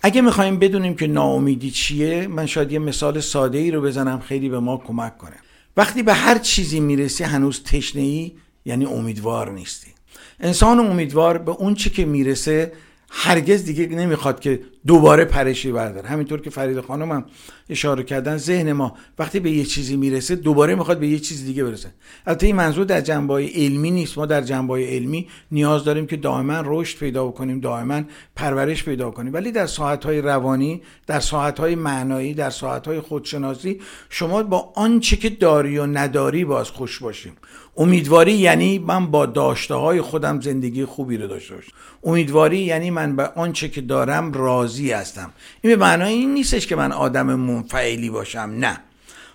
اگه 0.01 0.21
می‌خوایم 0.21 0.59
بدونیم 0.59 0.95
که 0.95 1.07
ناامیدی 1.07 1.71
چیه 1.71 2.27
من 2.27 2.45
شاید 2.45 2.71
یه 2.71 2.79
مثال 2.79 3.19
ساده 3.19 3.57
ای 3.57 3.71
رو 3.71 3.81
بزنم 3.81 4.19
خیلی 4.19 4.49
به 4.49 4.59
ما 4.59 4.77
کمک 4.77 5.17
کنه. 5.17 5.35
وقتی 5.77 6.03
به 6.03 6.13
هر 6.13 6.37
چیزی 6.37 6.79
می‌رسی 6.79 7.23
هنوز 7.23 7.63
تشنه 7.63 8.01
ای 8.01 8.31
یعنی 8.65 8.85
امیدوار 8.85 9.51
نیستی. 9.51 9.91
انسان 10.39 10.79
امیدوار 10.79 11.37
به 11.37 11.51
اون 11.51 11.75
چی 11.75 11.89
که 11.89 12.05
می‌رسه 12.05 12.71
هرگز 13.09 13.63
دیگه 13.63 13.87
نمی‌خواد 13.87 14.39
که 14.39 14.59
دوباره 14.87 15.25
پرشی 15.25 15.71
برداره 15.71 16.09
همینطور 16.09 16.41
که 16.41 16.49
فرید 16.49 16.81
خانم 16.81 17.11
هم 17.11 17.25
اشاره 17.69 18.03
کردن 18.03 18.37
ذهن 18.37 18.71
ما 18.71 18.93
وقتی 19.19 19.39
به 19.39 19.51
یه 19.51 19.65
چیزی 19.65 19.97
می‌رسه 19.97 20.35
دوباره 20.35 20.75
می‌خواد 20.75 20.99
به 20.99 21.07
یه 21.07 21.19
چیز 21.19 21.45
دیگه 21.45 21.63
برسه. 21.63 21.93
البته 22.27 22.45
این 22.45 22.55
منظور 22.55 22.85
در 22.85 23.01
جنبه 23.01 23.33
علمی 23.55 23.91
نیست. 23.91 24.17
ما 24.17 24.25
در 24.25 24.41
جنبه 24.41 24.87
علمی 24.87 25.27
نیاز 25.51 25.83
داریم 25.83 26.07
که 26.07 26.17
دائما 26.17 26.63
رشد 26.65 26.99
پیدا 26.99 27.31
کنیم 27.31 27.59
دائما 27.59 28.01
پرورش 28.35 28.83
پیدا 28.83 29.11
کنیم. 29.11 29.33
ولی 29.33 29.51
در 29.51 29.65
ساعت 29.65 30.05
های 30.05 30.21
روانی 30.21 30.81
در 31.07 31.19
ساعت 31.19 31.59
های 31.59 31.75
معنایی 31.75 32.33
در 32.33 32.49
ساعت 32.49 32.87
های 32.87 32.99
خودشناسی 32.99 33.79
شما 34.09 34.43
با 34.43 34.73
آنچه 34.75 35.15
که 35.15 35.29
داری 35.29 35.77
و 35.77 35.85
نداری 35.85 36.45
باز 36.45 36.69
خوش 36.69 36.99
باشیم. 36.99 37.33
امیدواری 37.77 38.33
یعنی 38.33 38.79
من 38.79 39.11
با 39.11 39.25
داشته 39.25 39.75
های 39.75 40.01
خودم 40.01 40.41
زندگی 40.41 40.85
خوبی 40.85 41.17
رو 41.17 41.27
داشته 41.27 41.55
باشم. 41.55 41.71
امیدواری 42.03 42.57
یعنی 42.57 42.91
من 42.91 43.15
به 43.15 43.27
آنچه 43.27 43.69
که 43.69 43.81
دارم 43.81 44.31
راضی 44.33 44.70
هستم. 44.79 45.31
این 45.61 45.75
به 45.75 45.83
معنای 45.83 46.13
این 46.13 46.33
نیستش 46.33 46.67
که 46.67 46.75
من 46.75 46.91
آدم 46.91 47.35
منفعلی 47.35 48.09
باشم 48.09 48.55
نه. 48.59 48.77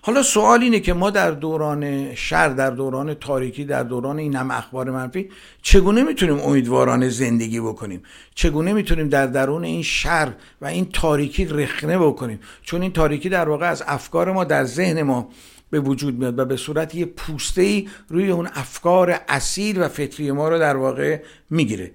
حالا 0.02 0.22
سوال 0.22 0.62
اینه 0.62 0.80
که 0.80 0.92
ما 0.92 1.10
در 1.10 1.30
دوران 1.30 2.14
شر 2.14 2.48
در 2.48 2.70
دوران 2.70 3.14
تاریکی 3.14 3.64
در 3.64 3.82
دوران 3.82 4.18
این 4.18 4.36
هم 4.36 4.50
اخبار 4.50 4.90
منفی 4.90 5.28
چگونه 5.62 6.02
می‌تونیم 6.02 6.40
امیدوارانه 6.40 7.08
زندگی 7.08 7.60
بکنیم؟ 7.60 8.02
چگونه 8.34 8.72
می‌تونیم 8.72 9.08
در 9.08 9.26
درون 9.26 9.64
این 9.64 9.82
شر 9.82 10.32
و 10.60 10.66
این 10.66 10.88
تاریکی 10.92 11.44
رخنه 11.44 11.98
بکنیم؟ 11.98 12.40
چون 12.62 12.82
این 12.82 12.92
تاریکی 12.92 13.28
در 13.28 13.48
واقع 13.48 13.70
از 13.70 13.84
افکار 13.86 14.32
ما 14.32 14.44
در 14.44 14.64
ذهن 14.64 15.02
ما 15.02 15.28
به 15.70 15.80
وجود 15.80 16.18
میاد 16.18 16.38
و 16.38 16.44
به 16.44 16.56
صورت 16.56 16.94
یه 16.94 17.06
پوسته 17.06 17.62
ای 17.62 17.88
روی 18.08 18.30
اون 18.30 18.48
افکار 18.54 19.20
اصیل 19.28 19.82
و 19.82 19.88
فطری 19.88 20.32
ما 20.32 20.48
رو 20.48 20.58
در 20.58 20.76
واقع 20.76 21.22
می‌گیره. 21.50 21.90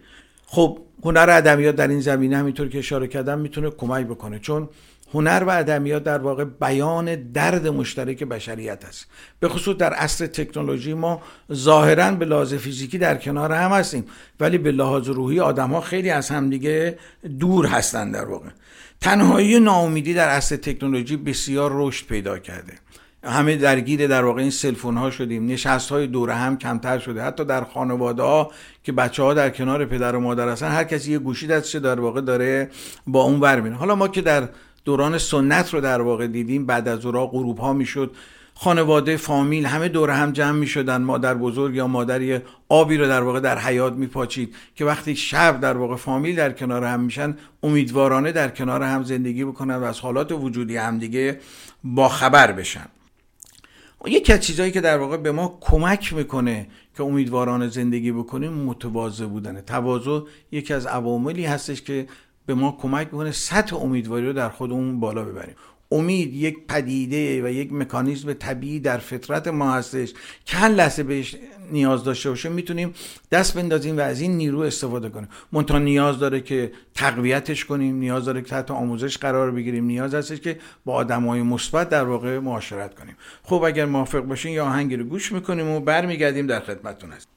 خب 0.53 0.77
هنر 1.03 1.29
ادبیات 1.29 1.75
در 1.75 1.87
این 1.87 1.99
زمینه 1.99 2.37
همینطور 2.37 2.69
که 2.69 2.77
اشاره 2.77 3.07
کردم 3.07 3.39
می‌تونه 3.39 3.69
کمک 3.69 4.05
بکنه. 4.05 4.39
چون 4.39 4.69
هنر 5.13 5.43
و 5.47 5.49
ادبیات 5.49 6.03
در 6.03 6.17
واقع 6.17 6.43
بیان 6.43 7.15
درد 7.15 7.67
مشترک 7.67 8.23
بشریت 8.23 8.85
است. 8.85 9.05
به 9.39 9.49
خصوص 9.49 9.77
در 9.77 9.93
عصر 9.93 10.27
تکنولوژی 10.27 10.93
ما 10.93 11.21
ظاهرا 11.53 12.11
به 12.11 12.25
لحاظ 12.25 12.53
فیزیکی 12.53 12.97
در 12.97 13.17
کنار 13.17 13.51
هم 13.51 13.71
هستیم 13.71 14.05
ولی 14.39 14.57
به 14.57 14.71
لحاظ 14.71 15.09
روحی 15.09 15.39
آدم 15.39 15.69
ها 15.69 15.81
خیلی 15.81 16.09
از 16.09 16.29
همدیگه 16.29 16.97
دور 17.39 17.65
هستند 17.65 18.13
در 18.13 18.25
واقع. 18.25 18.49
تنهایی 19.01 19.59
ناامیدی 19.59 20.13
در 20.13 20.29
عصر 20.29 20.55
تکنولوژی 20.55 21.17
بسیار 21.17 21.71
رشد 21.73 22.07
پیدا 22.07 22.39
کرده. 22.39 22.73
همه 23.23 23.55
درگیر 23.55 24.07
در 24.07 24.25
واقع 24.25 24.41
این 24.41 24.51
سلفون 24.51 24.97
ها 24.97 25.11
شدیم. 25.11 25.45
نشست 25.45 25.89
های 25.89 26.07
دور 26.07 26.29
هم 26.29 26.57
کمتر 26.57 26.99
شده. 26.99 27.23
حتی 27.23 27.45
در 27.45 27.63
خانواده 27.63 28.23
ها 28.23 28.51
که 28.83 28.91
بچه 28.91 29.23
ها 29.23 29.33
در 29.33 29.49
کنار 29.49 29.85
پدر 29.85 30.15
و 30.15 30.19
مادر 30.19 30.49
هستن 30.49 30.67
هر 30.71 30.83
کسی 30.83 31.11
یه 31.11 31.19
گوشی 31.19 31.47
دستش 31.47 31.75
در 31.75 31.99
واقع 31.99 32.21
داره 32.21 32.69
با 33.07 33.23
اون 33.23 33.39
ور 33.39 33.69
حالا 33.69 33.95
ما 33.95 34.07
که 34.07 34.21
در 34.21 34.49
دوران 34.85 35.17
سنت 35.17 35.73
رو 35.73 35.81
در 35.81 36.01
واقع 36.01 36.27
دیدیم 36.27 36.65
بعد 36.65 36.87
از 36.87 37.05
اورا 37.05 37.27
غروب 37.27 37.57
ها 37.57 37.73
می‌شد. 37.73 38.15
خانواده 38.53 39.17
فامیل 39.17 39.65
همه 39.65 39.87
دور 39.87 40.09
هم 40.09 40.31
جمع 40.31 40.51
می 40.51 40.67
شدن 40.67 41.01
مادر 41.01 41.33
بزرگ 41.33 41.75
یا 41.75 41.87
مادری 41.87 42.39
آبی 42.69 42.97
رو 42.97 43.07
در 43.07 43.21
واقع 43.21 43.39
در 43.39 43.59
حیات 43.59 43.93
می 43.93 44.07
پاچید 44.07 44.55
که 44.75 44.85
وقتی 44.85 45.15
شب 45.15 45.59
در 45.59 45.77
واقع 45.77 45.95
فامیل 45.95 46.35
در 46.35 46.51
کنار 46.51 46.83
هم 46.83 46.99
میشن 46.99 47.37
امیدوارانه 47.63 48.31
در 48.31 48.49
کنار 48.49 48.83
هم 48.83 49.03
زندگی 49.03 49.45
بکنن 49.45 49.75
و 49.75 49.83
از 49.83 49.99
حالات 49.99 50.31
وجودی 50.31 50.77
همدیگه 50.77 51.39
با 51.83 52.09
خبر 52.09 52.51
بشن. 52.51 52.85
یکی 54.05 54.33
از 54.33 54.39
چیزهایی 54.39 54.71
که 54.71 54.81
در 54.81 54.97
واقع 54.97 55.17
به 55.17 55.31
ما 55.31 55.57
کمک 55.61 56.13
می‌کنه 56.13 56.67
که 56.97 57.03
امیدوارانه 57.03 57.67
زندگی 57.67 58.11
بکنیم 58.11 58.53
متواضع 58.53 59.25
بودنه. 59.25 59.61
تواضع 59.61 60.19
یکی 60.51 60.73
از 60.73 60.85
عواملی 60.85 61.45
هستش 61.45 61.81
که 61.81 62.07
به 62.45 62.53
ما 62.53 62.77
کمک 62.81 63.07
می‌کنه 63.11 63.31
سطح 63.31 63.75
امیدواری 63.75 64.25
رو 64.25 64.33
در 64.33 64.49
خودمون 64.49 64.99
بالا 64.99 65.23
ببریم. 65.23 65.55
امید 65.91 66.33
یک 66.33 66.57
پدیده 66.67 67.43
و 67.45 67.49
یک 67.49 67.73
مکانیزم 67.73 68.33
طبیعی 68.33 68.79
در 68.79 68.97
فطرت 68.97 69.47
ما 69.47 69.73
هستش 69.73 70.13
که 70.45 70.57
هر 70.57 70.69
لحظه 70.69 71.03
بهش 71.03 71.35
نیاز 71.71 72.03
داشته 72.03 72.29
باشه 72.29 72.49
می‌تونیم 72.49 72.93
دست 73.31 73.53
بندازیم 73.53 73.97
و 73.97 74.01
از 74.01 74.21
این 74.21 74.37
نیرو 74.37 74.59
استفاده 74.59 75.09
کنیم. 75.09 75.27
منتها 75.51 75.79
نیاز 75.79 76.19
داره 76.19 76.41
که 76.41 76.71
تقویتش 76.95 77.65
کنیم 77.65 77.95
نیاز 77.95 78.25
داره 78.25 78.41
که 78.41 78.47
تحت 78.47 78.71
آموزش 78.71 79.17
قرار 79.17 79.51
بگیریم. 79.51 79.85
نیاز 79.85 80.13
هستش 80.13 80.39
که 80.39 80.59
با 80.85 80.93
آدمای 80.93 81.41
مثبت 81.41 81.89
در 81.89 82.03
واقع 82.03 82.39
معاشرت 82.39 82.95
کنیم. 82.95 83.15
خب 83.43 83.63
اگر 83.63 83.85
موافق 83.85 84.19
باشین 84.19 84.51
یا 84.51 84.65
آهنگی 84.65 84.95
رو 84.95 85.03
گوش 85.03 85.31
می‌کنیم 85.31 85.67
و 85.67 85.79
برمیگردیم 85.79 86.47
در 86.47 86.59
خدمتتون 86.59 87.11
هستیم 87.11 87.31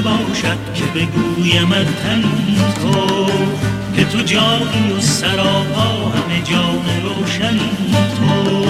باشد 0.00 0.58
که 0.74 0.84
بگویم 0.84 1.68
تنی 1.68 2.58
تو 2.82 3.26
که 3.96 4.04
تو 4.04 4.18
جایی 4.18 4.92
و 4.98 5.00
سراپا 5.00 6.08
همه 6.10 6.42
جان 6.44 6.84
روشنی 7.02 7.70
تو. 8.16 8.68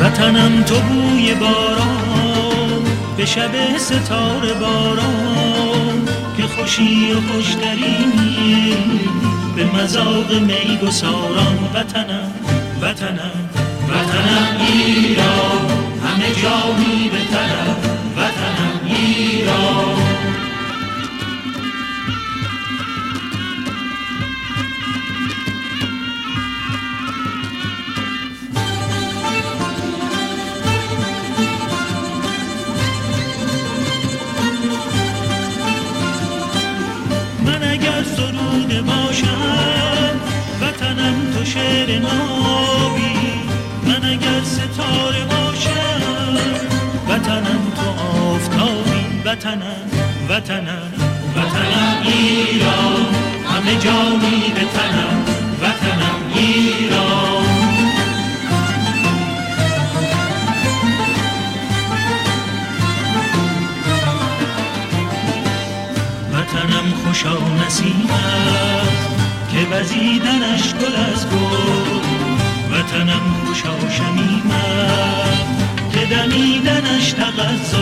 وطنم 0.00 0.62
تو 0.62 0.74
بوی 0.80 1.34
باران 1.34 2.82
به 3.16 3.24
شب 3.24 3.76
ستاره 3.76 4.54
باران 4.54 6.08
که 6.36 6.42
خوشی 6.42 7.12
و 7.12 7.20
خوشترینی 7.32 8.74
به 9.58 9.64
مذاق 9.64 10.32
می 10.32 10.78
گساران 10.82 11.58
وطنم 11.74 12.32
وطنم 12.82 13.48
وطنم 13.88 14.56
ایران. 14.60 15.62
همه 16.04 16.34
جا 16.42 16.72
می 16.78 17.10
بتنم 17.10 17.76
وطنم 18.16 18.80
ایران. 18.84 19.97
شعر 41.54 41.98
نابی 41.98 43.18
من 43.86 44.10
اگر 44.10 44.42
ستاره 44.44 45.24
باشم 45.24 46.36
وطنم 47.08 47.72
تو 47.76 47.90
آفتابی 47.90 49.04
وطنم 49.24 49.90
وطنم 50.28 50.92
وطنم 51.36 52.02
ایران 52.06 53.06
همه 53.50 53.78
جانی 53.78 54.52
به 54.54 54.64
وزیدنش 69.70 70.74
گل 70.74 70.96
از 71.12 71.26
گل. 71.26 71.98
وطنم 72.72 73.44
خوشا 73.46 73.90
شمیمم 73.90 75.46
که 75.92 76.06
دمیدنش 76.06 77.12
تغذر. 77.12 77.78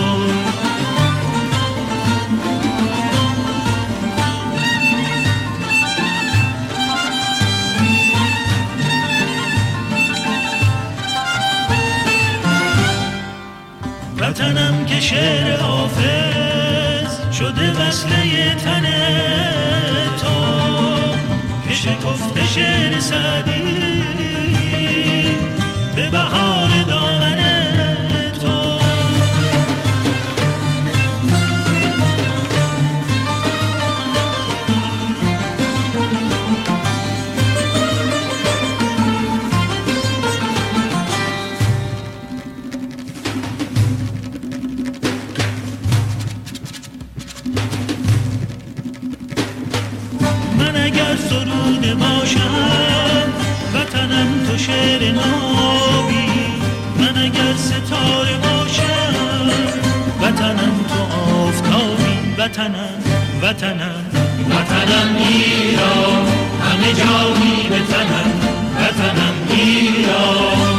وطنم 14.19 14.85
که 14.87 15.01
شعر 15.01 15.57
حافظ 15.61 17.37
شده 17.39 17.73
وصله 17.73 18.55
تنه. 18.55 19.86
شکفته 21.87 22.47
شعر 22.47 23.01
سعدی؟ 23.01 23.56
وطنم 62.47 63.03
وطنم 63.43 64.05
وطنم 64.51 65.17
ایران 65.17 66.27
همه 66.61 66.93
جایی 66.93 67.69
به 67.71 67.79
تنم 67.79 68.31
وطنم 68.81 69.35
ایران 69.51 70.77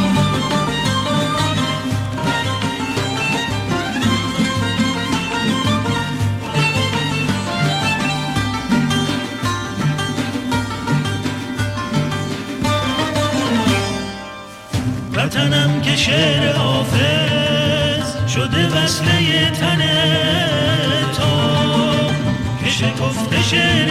وطنم 15.14 15.80
که 15.80 15.96
شعر 15.96 16.52
حافظ 16.52 17.27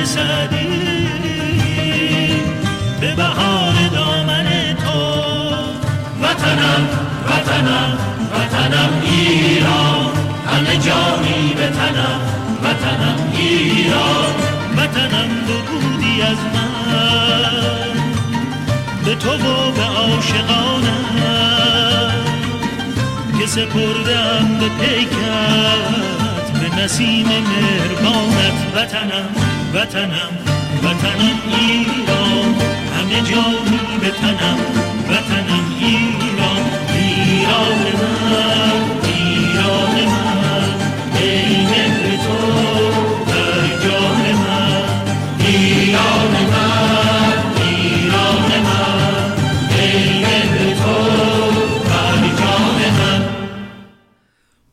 سعدی 0.07 0.67
به 3.01 3.15
بهار 3.15 3.73
دامن 3.93 4.47
تو. 4.73 4.99
وطنم 6.21 6.83
وطنم 7.29 7.97
وطنم 8.33 9.01
ایران. 9.03 10.11
همه 10.47 10.77
جانی 10.77 11.53
به 11.57 11.67
تنم 11.67 12.19
وطنم 12.63 13.31
ایران. 13.33 14.33
وطنم 14.77 15.29
بودی 15.47 16.21
از 16.21 16.37
من. 16.53 17.93
به 19.05 19.15
تو 19.15 19.31
و 19.31 19.71
به 19.71 19.83
عاشقانم. 19.83 21.17
که 23.39 23.47
سپردم 23.47 24.57
به 24.59 24.69
پیکت 24.69 26.47
به 26.59 26.83
نسیم 26.83 27.27
مهربانت 27.27 28.57
وطنم. 28.75 29.56
وطنم 29.73 30.33
وطنم 30.83 31.37
ایران 31.47 32.55
همه 32.93 33.21
جانی 33.29 33.79
به 34.01 34.09
تنم 34.11 34.59
وطنم 35.09 35.65
ایران 35.79 36.63
ایران 36.93 37.77
من. 37.99 38.76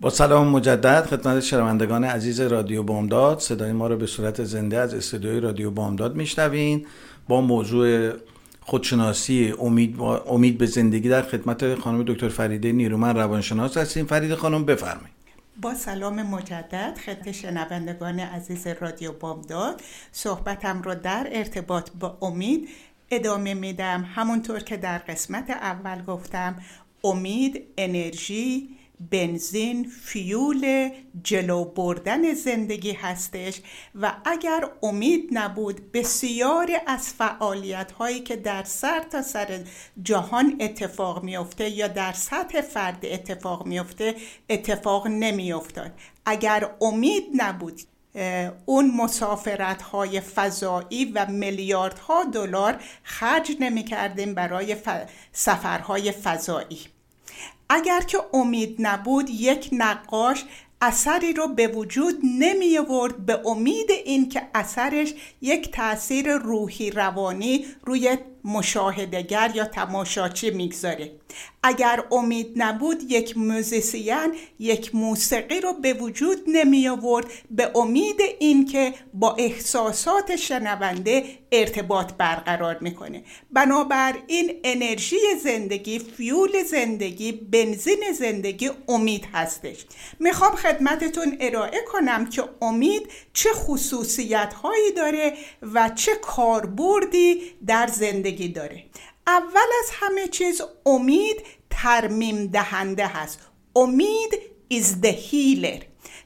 با 0.05 0.11
سلام 0.11 0.49
مجدد 0.49 1.07
خدمت 1.07 1.41
شنوندگان 1.41 2.05
عزیز 2.05 2.41
رادیو 2.41 2.83
بامداد. 2.83 3.39
صدای 3.39 3.73
ما 3.73 3.87
رو 3.87 3.97
به 3.97 4.07
صورت 4.07 4.45
زنده 4.45 4.77
از 4.77 4.95
استودیوی 4.95 5.41
رادیو 5.41 5.71
بامداد 5.71 6.17
میشنوین. 6.17 6.87
با 7.29 7.41
موضوع 7.41 8.13
خودشناسی 8.61 9.55
امید, 9.59 10.01
امید 10.29 10.59
به 10.59 10.67
زندگی 10.67 11.09
در 11.09 11.23
خدمت 11.23 11.75
خانم 11.75 12.03
دکتر 12.03 12.29
فریده 12.29 12.73
نیرومن 12.73 13.17
روانشناس 13.17 13.77
هستیم. 13.77 14.07
فریده 14.07 14.37
خانم 14.37 14.65
بفرمایید. 14.65 15.15
با 15.63 15.75
سلام 15.75 16.23
مجدد 16.23 16.99
خدمت 17.07 17.33
شنوندگان 17.33 18.21
عزیز 18.21 18.67
رادیو 18.67 19.13
بامداد. 19.13 19.81
صحبتم 20.13 20.83
رو 20.83 20.95
در 20.95 21.29
ارتباط 21.33 21.91
با 22.01 22.19
امید 22.23 22.69
ادامه 23.11 23.55
میدم. 23.55 24.09
همونطور 24.15 24.61
که 24.61 24.77
در 24.77 24.99
قسمت 24.99 25.51
اول 25.51 26.03
گفتم 26.03 26.57
امید 27.05 27.63
انرژی 27.79 28.74
بنزین 29.01 29.93
فیول 30.03 30.91
جلو 31.23 31.65
بردن 31.65 32.35
زندگی 32.35 32.93
هستش 32.93 33.61
و 33.95 34.13
اگر 34.25 34.69
امید 34.83 35.29
نبود 35.33 35.93
بسیاری 35.93 36.77
از 36.87 37.09
فعالیت 37.09 37.93
هایی 37.93 38.21
که 38.21 38.37
در 38.37 38.63
سر 38.63 39.01
تا 39.01 39.23
سر 39.23 39.65
جهان 40.03 40.57
اتفاق 40.61 41.23
میافته 41.23 41.71
یا 41.71 41.89
در 41.89 42.13
سطح 42.13 42.61
فرد 42.61 43.07
اتفاق 43.07 43.67
میافته 43.67 44.15
اتفاق 44.51 45.07
نمیافتاد. 45.07 45.93
اگر 46.27 46.71
امید 46.81 47.25
نبود 47.37 47.81
اون 48.67 48.91
مسافرت 48.97 49.83
های 49.83 50.21
فضایی 50.21 51.05
و 51.15 51.27
میلیاردها 51.27 52.25
دلار 52.25 52.81
خرج 53.03 53.57
نمی 53.61 53.85
کردیم 53.85 54.35
برای 54.35 54.77
سفرهای 55.33 56.13
فضایی. 56.13 56.94
اگر 57.75 58.01
که 58.01 58.19
امید 58.33 58.77
نبود 58.79 59.31
یک 59.31 59.69
نقاش 59.73 60.45
اثری 60.81 61.33
رو 61.33 61.49
به 61.49 61.69
وجود 61.69 62.15
نمی 62.39 62.79
آورد. 62.79 63.27
به 63.27 63.47
امید 63.47 63.91
اینکه 64.05 64.43
اثرش 64.55 65.15
یک 65.41 65.73
تاثیر 65.73 66.37
روحی 66.37 66.91
روانی 66.91 67.67
روی 67.85 68.19
مشاهدگر 68.45 69.53
یا 69.55 69.65
تماشاچی 69.65 70.51
می‌گذاره. 70.51 71.11
اگر 71.63 72.05
امید 72.13 72.53
نبود 72.57 73.03
یک 73.09 73.39
موزیسین 73.39 74.35
یک 74.59 74.95
موسیقی 74.95 75.61
رو 75.61 75.73
به 75.73 75.93
وجود 75.93 76.39
نمی 76.47 76.89
آورد 76.89 77.27
به 77.51 77.71
امید 77.75 78.21
اینکه 78.39 78.95
با 79.15 79.35
احساسات 79.35 80.37
شنونده 80.37 81.25
ارتباط 81.53 82.13
برقرار 82.13 82.79
می‌کنه. 82.81 83.25
بنابراین 83.53 84.61
انرژی 84.65 85.17
زندگی 85.43 85.99
فیول 85.99 86.63
زندگی 86.63 87.33
بنزین 87.33 88.13
زندگی 88.19 88.71
امید 88.89 89.25
هستش. 89.33 89.85
می‌خوام 90.21 90.55
خدمتتون 90.55 91.37
ارائه 91.41 91.81
کنم 91.93 92.27
که 92.31 92.45
امید 92.63 93.09
چه 93.33 93.49
خصوصیت 93.53 94.55
هایی 94.55 94.93
داره 94.97 95.33
و 95.63 95.91
چه 95.95 96.13
کاربردی 96.15 97.43
در 97.67 97.87
زندگی 97.87 98.34
داره. 98.55 98.85
اول 99.27 99.69
از 99.83 99.91
همه 99.93 100.29
چیز 100.29 100.63
امید 100.87 101.43
ترمیم 101.71 102.47
دهنده 102.47 103.07
هست. 103.07 103.39
امید 103.77 104.33
is 104.73 105.05
the 105.05 105.13
healer. 105.31 105.85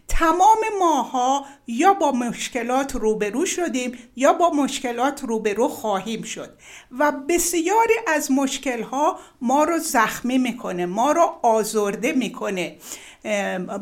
تمام 0.09 0.59
ماها 0.79 1.47
یا 1.67 1.95
با 1.95 2.13
مشکلات 2.13 2.95
روبرو 2.95 3.47
شدیم 3.47 3.99
یا 4.17 4.33
با 4.33 4.51
مشکلات 4.51 5.25
روبرو 5.25 5.69
خواهیم 5.69 6.23
شد. 6.23 6.59
و 6.99 7.13
بسیاری 7.29 7.95
از 8.07 8.31
مشکلها 8.31 9.19
ما 9.41 9.65
رو 9.65 9.79
زخمی 9.79 10.39
می‌کنه 10.39 10.87
ما 10.87 11.13
رو 11.13 11.35
آزرده 11.43 12.13
می‌کنه 12.13 12.77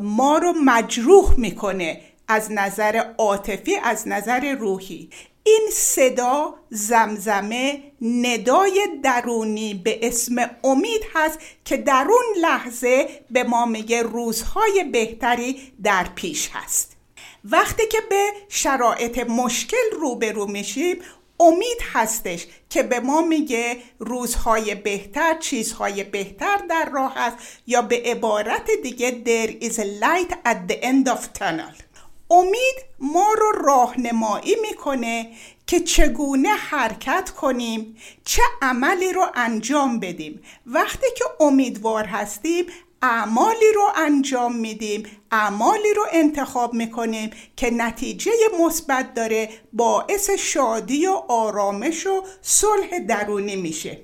ما 0.01 0.37
رو 0.37 0.53
مجروح 0.65 1.39
می‌کنه 1.39 2.01
از 2.27 2.51
نظر 2.51 3.13
عاطفی 3.17 3.75
از 3.75 4.07
نظر 4.07 4.55
روحی. 4.59 5.09
این 5.47 5.69
صدا 5.71 6.55
زمزمه 6.69 7.83
ندای 8.01 8.87
درونی 9.03 9.73
به 9.73 10.07
اسم 10.07 10.35
امید 10.63 11.01
هست 11.13 11.39
که 11.65 11.77
در 11.77 12.07
اون 12.09 12.41
لحظه 12.41 13.09
به 13.31 13.43
ما 13.43 13.65
میگه 13.65 14.03
روزهای 14.03 14.83
بهتری 14.83 15.73
در 15.83 16.07
پیش 16.15 16.49
هست. 16.53 16.97
وقتی 17.43 17.87
که 17.87 17.97
به 18.09 18.31
شرایط 18.49 19.19
مشکل 19.19 19.91
روبرو 19.99 20.47
میشیم 20.47 20.99
امید 21.39 21.77
هستش 21.93 22.47
که 22.69 22.83
به 22.83 22.99
ما 22.99 23.21
میگه 23.21 23.77
روزهای 23.99 24.75
بهتر 24.75 25.37
چیزهای 25.39 26.03
بهتر 26.03 26.57
در 26.69 26.89
راه 26.93 27.17
است 27.17 27.37
یا 27.67 27.81
به 27.81 28.01
عبارت 28.05 28.69
دیگه 28.83 29.23
there 29.25 29.65
is 29.65 29.73
a 29.73 30.03
light 30.03 30.33
at 30.45 30.71
the 30.71 30.83
end 30.83 31.09
of 31.13 31.39
tunnel. 31.39 31.86
امید 32.31 32.75
ما 32.99 33.33
رو 33.33 33.51
راهنمایی 33.51 34.55
می‌کنه 34.61 35.31
که 35.67 35.79
چگونه 35.79 36.49
حرکت 36.49 37.29
کنیم 37.29 37.97
چه 38.25 38.41
عملی 38.61 39.13
رو 39.13 39.25
انجام 39.35 39.99
بدیم. 39.99 40.41
وقتی 40.65 41.07
که 41.17 41.25
امیدوار 41.39 42.05
هستیم 42.05 42.65
اعمالی 43.01 43.71
رو 43.75 43.91
انجام 43.95 44.55
میدیم 44.55 45.03
اعمالی 45.31 45.93
رو 45.93 46.05
انتخاب 46.11 46.73
می‌کنیم 46.73 47.29
که 47.55 47.69
نتیجه 47.69 48.31
مثبت 48.59 49.13
داره 49.13 49.49
باعث 49.73 50.29
شادی 50.29 51.07
و 51.07 51.11
آرامش 51.27 52.07
و 52.07 52.23
صلح 52.41 52.99
درونی 52.99 53.55
میشه. 53.55 54.01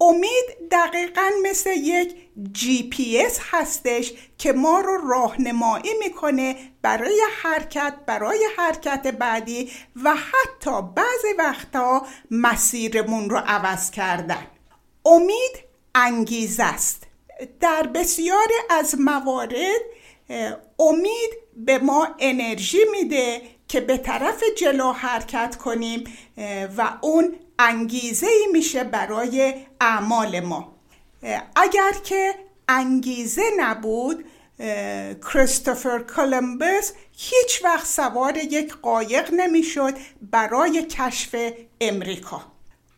امید 0.00 0.68
دقیقا 0.70 1.30
مثل 1.42 1.70
یک 1.70 2.16
جی 2.52 2.88
پی 2.88 3.22
اس 3.26 3.38
هستش 3.50 4.12
که 4.38 4.52
ما 4.52 4.80
رو 4.80 5.08
راهنمایی 5.10 5.94
می‌کنه 5.98 6.56
برای 6.82 7.22
حرکت 7.42 7.94
برای 8.06 8.48
حرکت 8.56 9.06
بعدی 9.06 9.70
و 10.04 10.14
حتی 10.14 10.82
بعضی 10.96 11.32
وقتا 11.38 12.06
مسیرمون 12.30 13.30
رو 13.30 13.36
عوض 13.36 13.90
کردن. 13.90 14.46
امید 15.04 15.64
انگیزه 15.94 16.62
است. 16.64 17.06
در 17.60 17.82
بسیاری 17.82 18.54
از 18.70 19.00
موارد 19.00 19.80
امید 20.78 21.30
به 21.56 21.78
ما 21.78 22.08
انرژی 22.18 22.84
میده 22.90 23.42
که 23.70 23.80
به 23.80 23.96
طرف 23.96 24.42
جلو 24.56 24.92
حرکت 24.92 25.56
کنیم 25.56 26.04
و 26.76 26.92
اون 27.00 27.36
انگیزه 27.58 28.26
ای 28.26 28.46
میشه 28.52 28.84
برای 28.84 29.54
اعمال 29.80 30.40
ما. 30.40 30.74
اگر 31.56 31.92
که 32.04 32.34
انگیزه 32.68 33.42
نبود 33.56 34.24
کریستوفر 35.32 35.98
کولومبوس 35.98 36.92
هیچ 37.12 37.64
وقت 37.64 37.86
سوار 37.86 38.36
یک 38.36 38.74
قایق 38.74 39.32
نمی‌شد 39.32 39.94
برای 40.22 40.86
کشف 40.86 41.52
امریکا. 41.80 42.42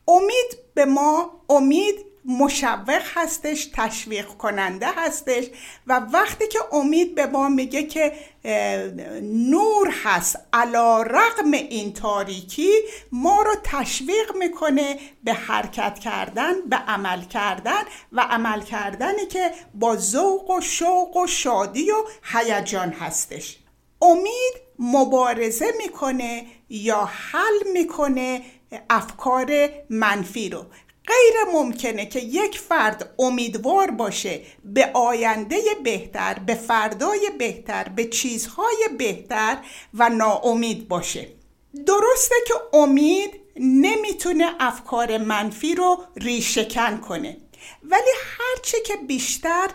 امید 0.08 0.58
به 0.74 0.84
ما 0.84 1.40
امید 1.48 2.11
مشوق 2.24 3.02
هستش 3.14 3.70
تشویق 3.74 4.26
کننده 4.26 4.86
هستش 4.96 5.44
و 5.86 6.00
وقتی 6.12 6.48
که 6.48 6.58
امید 6.72 7.14
به 7.14 7.26
ما 7.26 7.48
میگه 7.48 7.82
که 7.82 8.12
نور 9.22 9.94
هست 10.04 10.38
علا 10.52 11.02
رقم 11.02 11.52
این 11.52 11.92
تاریکی 11.92 12.70
ما 13.12 13.42
رو 13.42 13.54
تشویق 13.64 14.36
می‌کنه 14.36 14.98
به 15.24 15.32
حرکت 15.32 15.98
کردن 15.98 16.52
به 16.70 16.76
عمل 16.76 17.24
کردن 17.24 17.82
و 18.12 18.20
عمل 18.20 18.62
کردنی 18.62 19.26
که 19.26 19.50
با 19.74 19.96
ذوق 19.96 20.50
و 20.50 20.60
شوق 20.60 21.16
و 21.16 21.26
شادی 21.26 21.90
و 21.90 22.04
هیجان 22.22 22.90
هستش. 22.90 23.58
امید 24.02 24.54
مبارزه 24.78 25.66
می‌کنه 25.78 26.46
یا 26.68 27.10
حل 27.12 27.72
می‌کنه 27.72 28.42
افکار 28.90 29.68
منفی 29.90 30.48
رو. 30.48 30.64
غیر 31.06 31.52
ممکنه 31.52 32.06
که 32.06 32.20
یک 32.20 32.58
فرد 32.58 33.14
امیدوار 33.18 33.90
باشه 33.90 34.40
به 34.64 34.90
آینده 34.94 35.56
بهتر 35.84 36.34
به 36.34 36.54
فردای 36.54 37.30
بهتر 37.38 37.88
به 37.88 38.04
چیزهای 38.04 38.88
بهتر 38.98 39.58
و 39.94 40.08
ناامید 40.08 40.88
باشه. 40.88 41.28
درسته 41.86 42.34
که 42.46 42.54
امید 42.72 43.30
نمی‌تونه 43.56 44.54
افکار 44.60 45.18
منفی 45.18 45.74
رو 45.74 45.98
ریشکن 46.16 46.96
کنه. 46.96 47.36
ولی 47.82 48.10
هرچه 48.38 48.80
که 48.80 48.96
بیشتر 48.96 49.68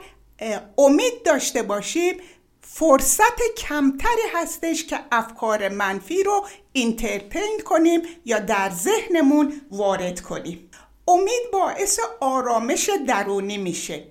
امید 0.78 1.24
داشته 1.26 1.64
باشیم 1.64 2.18
فرصت 2.62 3.56
کمتری 3.58 4.22
هستش 4.34 4.86
که 4.86 5.00
افکار 5.12 5.70
منفی 5.70 6.24
رو 6.24 6.46
اینترتین 6.74 7.62
کنیم 7.66 8.02
یا 8.26 8.40
در 8.40 8.70
ذهنمون 8.70 9.62
وارد 9.72 10.20
کنیم. 10.20 10.67
امید 11.08 11.52
باعث 11.54 12.00
آرامش 12.20 12.90
درونی 13.08 13.58
میشه. 13.58 14.04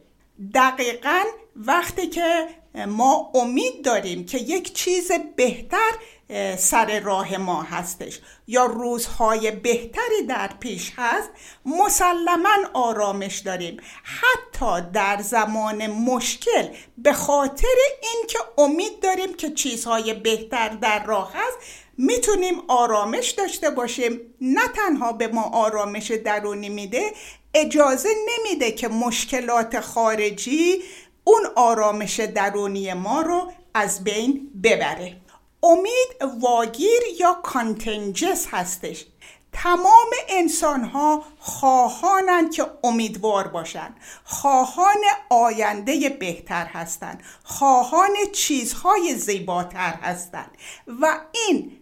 دقیقا 0.54 1.22
وقتی 1.56 2.06
که 2.06 2.46
ما 2.88 3.32
امید 3.34 3.84
داریم 3.84 4.26
که 4.26 4.38
یک 4.38 4.74
چیز 4.74 5.12
بهتر 5.36 5.92
سر 6.56 7.00
راه 7.00 7.36
ما 7.36 7.62
هستش 7.62 8.20
یا 8.46 8.66
روزهای 8.66 9.50
بهتری 9.50 10.22
در 10.28 10.50
پیش 10.60 10.92
هست 10.96 11.30
مسلما 11.66 12.56
آرامش 12.74 13.38
داریم. 13.38 13.76
حتی 14.02 14.90
در 14.92 15.22
زمان 15.22 15.86
مشکل 15.86 16.68
به 16.98 17.12
خاطر 17.12 17.76
اینکه 18.02 18.38
امید 18.58 19.00
داریم 19.00 19.34
که 19.34 19.50
چیزهای 19.50 20.14
بهتر 20.14 20.68
در 20.68 21.04
راه 21.04 21.32
هست 21.34 21.58
می‌تونیم 21.98 22.62
آرامش 22.68 23.30
داشته 23.30 23.70
باشیم. 23.70 24.20
نه 24.40 24.68
تنها 24.68 25.12
به 25.12 25.28
ما 25.28 25.42
آرامش 25.42 26.10
درونی 26.10 26.68
میده 26.68 27.12
اجازه 27.54 28.08
نمیده 28.28 28.72
که 28.72 28.88
مشکلات 28.88 29.80
خارجی 29.80 30.82
اون 31.24 31.42
آرامش 31.56 32.20
درونی 32.20 32.92
ما 32.92 33.20
رو 33.20 33.52
از 33.74 34.04
بین 34.04 34.50
ببره. 34.62 35.16
امید 35.62 36.40
واگیر 36.40 37.00
یا 37.20 37.32
کانتنجس 37.42 38.46
هستش. 38.50 39.06
تمام 39.52 40.10
انسان 40.28 40.84
ها 40.84 41.24
خواهانند 41.38 42.54
که 42.54 42.66
امیدوار 42.84 43.48
باشند. 43.48 43.96
خواهان 44.24 45.02
آینده 45.30 46.08
بهتر 46.08 46.64
هستند. 46.64 47.22
خواهان 47.44 48.10
چیزهای 48.32 49.14
زیباتر 49.14 49.94
هستند. 50.02 50.50
و 51.00 51.20
این 51.32 51.72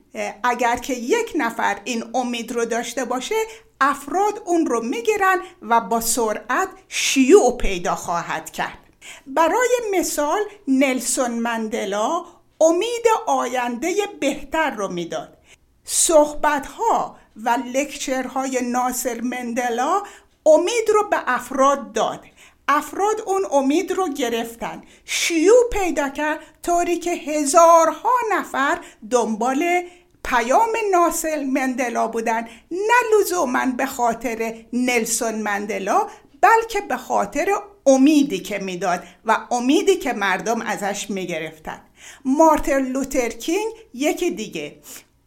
اگر 0.43 0.77
که 0.77 0.95
یک 0.95 1.33
نفر 1.37 1.81
این 1.85 2.05
امید 2.15 2.53
رو 2.53 2.65
داشته 2.65 3.05
باشه 3.05 3.35
افراد 3.81 4.43
اون 4.45 4.67
رو 4.67 4.83
می‌گیرن 4.83 5.39
و 5.63 5.81
با 5.81 6.01
سرعت 6.01 6.69
شیوع 6.89 7.57
پیدا 7.57 7.95
خواهد 7.95 8.51
کرد. 8.51 8.79
برای 9.27 9.71
مثال 9.93 10.41
نلسون 10.69 11.31
مندلا 11.31 12.25
امید 12.61 13.07
آینده 13.27 13.95
بهتر 14.21 14.71
رو 14.71 14.89
می‌داد. 14.89 15.39
صحبت 15.85 16.67
ها 16.67 17.17
و 17.37 17.59
لکچر 17.75 18.27
های 18.27 18.61
ناصر 18.63 19.21
مندلا 19.21 20.03
امید 20.47 20.91
رو 20.95 21.09
به 21.09 21.17
افراد 21.27 21.93
داد. 21.93 22.25
افراد 22.69 23.21
اون 23.27 23.47
امید 23.53 23.93
رو 23.93 24.09
گرفتن. 24.09 24.83
شیوع 25.05 25.69
پیدا 25.73 26.09
کرد 26.09 26.41
طوری 26.63 26.99
که 26.99 27.11
هزارها 27.11 28.13
نفر 28.33 28.79
دنبال 29.11 29.83
پیام 30.25 30.71
ناصر 30.93 31.45
مندلا 31.45 32.09
بودن. 32.09 32.49
نه 32.71 33.21
لزوما 33.21 33.67
به 33.67 33.87
خاطر 33.87 34.55
نلسون 34.73 35.35
مندلا 35.35 36.09
بلکه 36.41 36.81
به 36.81 36.97
خاطر 36.97 37.49
امیدی 37.87 38.39
که 38.39 38.59
می‌داد 38.59 39.03
و 39.25 39.39
امیدی 39.51 39.97
که 39.97 40.13
مردم 40.13 40.61
ازش 40.61 41.11
می‌گرفتن. 41.11 41.81
مارتن 42.25 42.83
لوترکینگ 42.87 43.73
یکی 43.95 44.31
دیگه. 44.31 44.77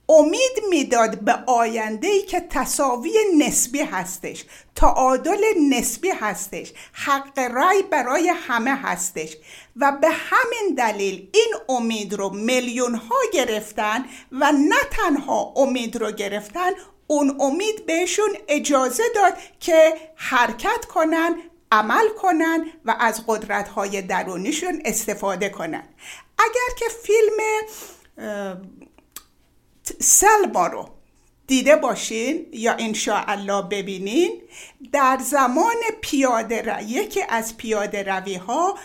امید 0.09 0.63
می‌داد 0.69 1.19
به 1.19 1.33
آینده 1.47 2.07
ای 2.07 2.21
که 2.21 2.39
تصاوی 2.49 3.11
نسبی 3.37 3.79
هستش 3.81 4.45
تعادل 4.75 5.41
نسبی 5.69 6.09
هستش 6.09 6.73
حق 6.93 7.39
رای 7.39 7.83
برای 7.83 8.29
همه 8.29 8.75
هستش 8.75 9.37
و 9.75 9.91
به 10.01 10.07
همین 10.09 10.75
دلیل 10.77 11.29
این 11.33 11.53
امید 11.69 12.13
رو 12.13 12.29
میلیون 12.29 12.95
ها 12.95 13.15
گرفتن 13.33 14.05
و 14.31 14.51
نه 14.51 14.79
تنها 14.91 15.53
امید 15.55 15.95
رو 15.95 16.11
گرفتن 16.11 16.71
اون 17.07 17.37
امید 17.39 17.85
بهشون 17.85 18.29
اجازه 18.47 19.03
داد 19.15 19.33
که 19.59 19.93
حرکت 20.15 20.85
کنن 20.85 21.35
عمل 21.71 22.09
کنن 22.21 22.65
و 22.85 22.95
از 22.99 23.23
قدرت 23.27 23.69
های 23.69 24.01
درونیشون 24.01 24.81
استفاده 24.85 25.49
کنن. 25.49 25.83
اگر 26.39 26.75
که 26.77 26.85
فیلم 27.03 27.37
سلما 29.99 30.67
رو 30.67 30.89
دیده 31.47 31.75
باشین 31.75 32.45
یا 32.51 32.73
انشاءالله 32.79 33.61
ببینین. 33.61 34.41
در 34.91 35.17
زمان 35.21 35.75
پیاده 36.01 36.83
یکی 36.83 37.21
از 37.29 37.57
پیاده 37.57 38.03
روی 38.03 38.35
ها 38.35 38.77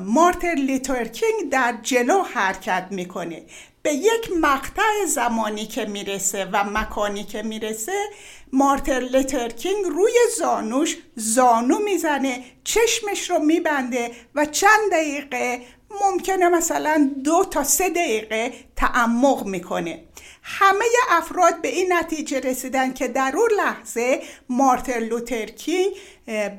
مارتین 0.00 0.54
لوترکینگ 0.54 1.50
در 1.50 1.74
جلو 1.82 2.22
حرکت 2.22 2.86
می‌کنه. 2.90 3.42
به 3.82 3.94
یک 3.94 4.32
مقطع 4.40 5.04
زمانی 5.06 5.66
که 5.66 5.84
می‌رسه 5.84 6.44
و 6.44 6.64
مکانی 6.64 7.24
که 7.24 7.42
می‌رسه 7.42 8.08
مارتین 8.52 9.00
لوترکینگ 9.00 9.84
روی 9.84 10.12
زانوش 10.38 10.96
زانو 11.16 11.78
می‌زنه 11.78 12.44
چشمش 12.64 13.30
رو 13.30 13.38
میبنده 13.38 14.10
و 14.34 14.44
چند 14.44 14.92
دقیقه 14.92 15.60
ممکنه 16.00 16.48
مثلا 16.48 17.10
دو 17.24 17.44
تا 17.50 17.64
سه 17.64 17.88
دقیقه 17.88 18.52
تعمق 18.76 19.46
می‌کنه. 19.46 20.04
همه 20.42 20.84
افراد 21.10 21.60
به 21.60 21.68
این 21.68 21.92
نتیجه 21.92 22.40
رسیدن 22.40 22.92
که 22.92 23.08
در 23.08 23.32
اون 23.36 23.48
لحظه 23.56 24.22
مارتین 24.48 24.98
لوترکینگ 24.98 25.90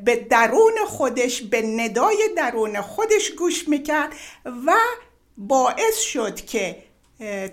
به 0.06 0.16
درون 0.30 0.74
خودش 0.88 1.42
به 1.42 1.62
ندای 1.62 2.30
درون 2.38 2.82
خودش 2.82 3.32
گوش 3.32 3.68
می‌کرد 3.68 4.14
و 4.46 4.74
باعث 5.38 6.00
شد 6.00 6.46
که 6.46 6.84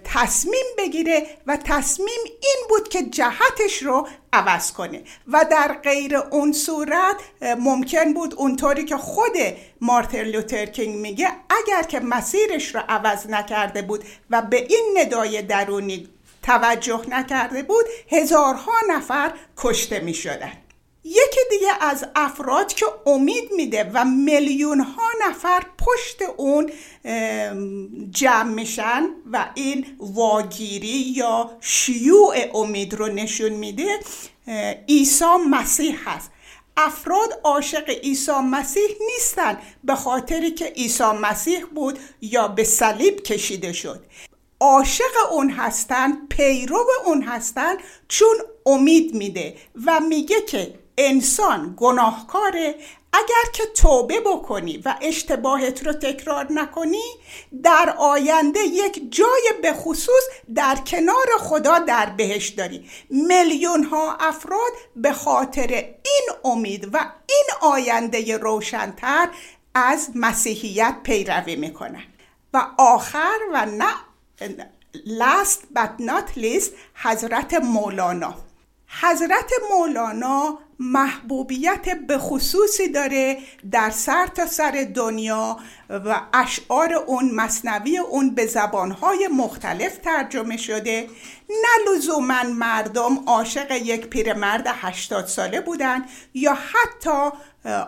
تصمیم 0.05 0.65
بگیره 0.79 1.27
و 1.47 1.57
تصمیم 1.57 2.21
این 2.25 2.67
بود 2.69 2.89
که 2.89 3.03
جهتش 3.03 3.83
رو 3.83 4.09
عوض 4.33 4.73
کنه. 4.73 5.03
و 5.29 5.47
در 5.51 5.73
غیر 5.73 6.17
اون 6.17 6.53
صورت 6.53 7.17
ممکن 7.41 8.15
بود 8.15 8.35
اونطوری 8.35 8.85
که 8.85 8.97
خود 8.97 9.33
مارتین 9.81 10.23
لوترکینگ 10.23 10.97
میگه 10.97 11.29
اگر 11.61 11.83
که 11.83 12.01
مسیرش 12.01 12.75
رو 12.75 12.81
عوض 12.89 13.27
نکرده 13.27 13.83
بود 13.83 14.05
و 14.31 14.43
به 14.43 14.67
این 14.69 14.99
ندای 14.99 15.43
درونی 15.43 16.09
توجه 16.43 17.03
نکرده 17.09 17.63
بود 17.63 17.85
هزارها 18.11 18.73
نفر 18.89 19.33
کشته 19.57 20.01
می 20.01 20.15
شدن. 20.15 20.53
یکی 21.05 21.41
دیگه 21.51 21.73
از 21.81 22.07
افراد 22.15 22.73
که 22.73 22.87
امید 23.07 23.53
میده 23.57 23.91
و 23.95 24.05
میلیون 24.05 24.81
ها 24.81 25.09
نفر 25.29 25.63
پشت 25.79 26.23
اون 26.37 26.73
جمع 28.11 28.53
میشن 28.53 29.03
و 29.33 29.47
این 29.55 29.87
واگیری 29.99 31.13
یا 31.17 31.51
شیوع 31.61 32.37
امید 32.55 32.95
رو 32.95 33.07
نشون 33.07 33.53
میده 33.53 33.99
عیسی 34.89 35.25
مسیح 35.51 35.97
هست 36.05 36.31
افراد 36.77 37.41
عاشق 37.45 37.89
عیسی 37.89 38.33
مسیح 38.33 38.89
نیستن 39.07 39.59
به 39.85 39.95
خاطری 39.95 40.51
که 40.51 40.65
عیسی 40.65 41.05
مسیح 41.23 41.65
بود 41.65 41.99
یا 42.21 42.49
به 42.49 42.65
صلیب 42.65 43.23
کشیده 43.23 43.73
شد. 43.73 44.05
عاشق 44.61 45.33
اون 45.33 45.51
هستن 45.51 46.27
پیرو 46.27 46.87
اون 47.07 47.23
هستن 47.23 47.77
چون 48.09 48.37
امید 48.67 49.15
میده 49.15 49.57
و 49.87 50.01
میگه 50.01 50.41
که 50.41 50.75
انسان 50.99 51.75
گناهکاره 51.77 52.75
اگر 53.13 53.51
که 53.53 53.67
توبه 53.67 54.21
بکنی 54.21 54.83
و 54.85 54.95
اشتباهت 55.01 55.87
رو 55.87 55.93
تکرار 55.93 56.47
نکنی 56.53 57.03
در 57.63 57.95
آینده 57.99 58.61
یک 58.61 59.13
جای 59.13 59.53
به 59.63 59.73
خصوص 59.73 60.25
در 60.55 60.77
کنار 60.77 61.27
خدا 61.39 61.79
در 61.79 62.07
بهش 62.07 62.49
داری. 62.49 62.91
میلیون 63.11 63.85
ها 63.85 64.17
افراد 64.21 64.73
به 64.97 65.13
خاطر 65.13 65.69
این 66.05 66.29
امید 66.45 66.95
و 66.95 66.99
این 67.27 67.73
آینده 67.73 68.37
روشنتر 68.37 69.29
از 69.75 70.11
مسیحیت 70.15 70.97
پیروی 71.03 71.57
می‌کنن. 71.57 72.05
و 72.55 72.67
آخر 72.79 73.39
و 73.53 73.67
نه 73.67 73.95
last 74.95 75.61
but 75.75 76.01
not 76.01 76.37
least 76.37 76.73
حضرت 76.95 77.55
مولانا. 77.55 78.35
حضرت 79.03 79.53
مولانا 79.71 80.59
محبوبیت 80.81 81.99
به 82.07 82.19
خصوصی 82.19 82.89
داره 82.89 83.39
در 83.71 83.91
سر 83.91 84.27
تا 84.27 84.47
سر 84.47 84.87
دنیا 84.95 85.57
و 85.91 86.21
اشعار 86.33 86.95
اون 86.95 87.35
مصنوی 87.35 87.99
اون 87.99 88.35
به 88.35 88.47
زبانهای 88.47 89.29
مختلف 89.29 89.99
ترجمه 89.99 90.57
شده. 90.57 91.09
نه 91.49 91.97
لزوما 91.97 92.43
مردم 92.43 93.25
عاشق 93.27 93.71
یک 93.71 94.07
پیرمرد 94.07 94.67
هشتاد 94.67 95.27
ساله 95.27 95.61
بودن 95.61 96.05
یا 96.35 96.55
حتی 96.55 97.37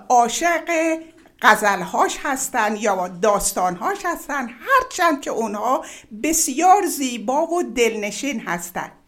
عاشق 0.09 0.99
غزلهاش 1.43 2.19
هستن 2.23 2.77
یا 2.77 3.09
داستانهاش 3.09 3.99
هستن. 4.05 4.49
هرچند 4.49 5.21
که 5.21 5.31
اونها 5.31 5.85
بسیار 6.23 6.87
زیبا 6.87 7.47
و 7.47 7.63
دلنشین 7.63 8.41
هستند 8.41 9.02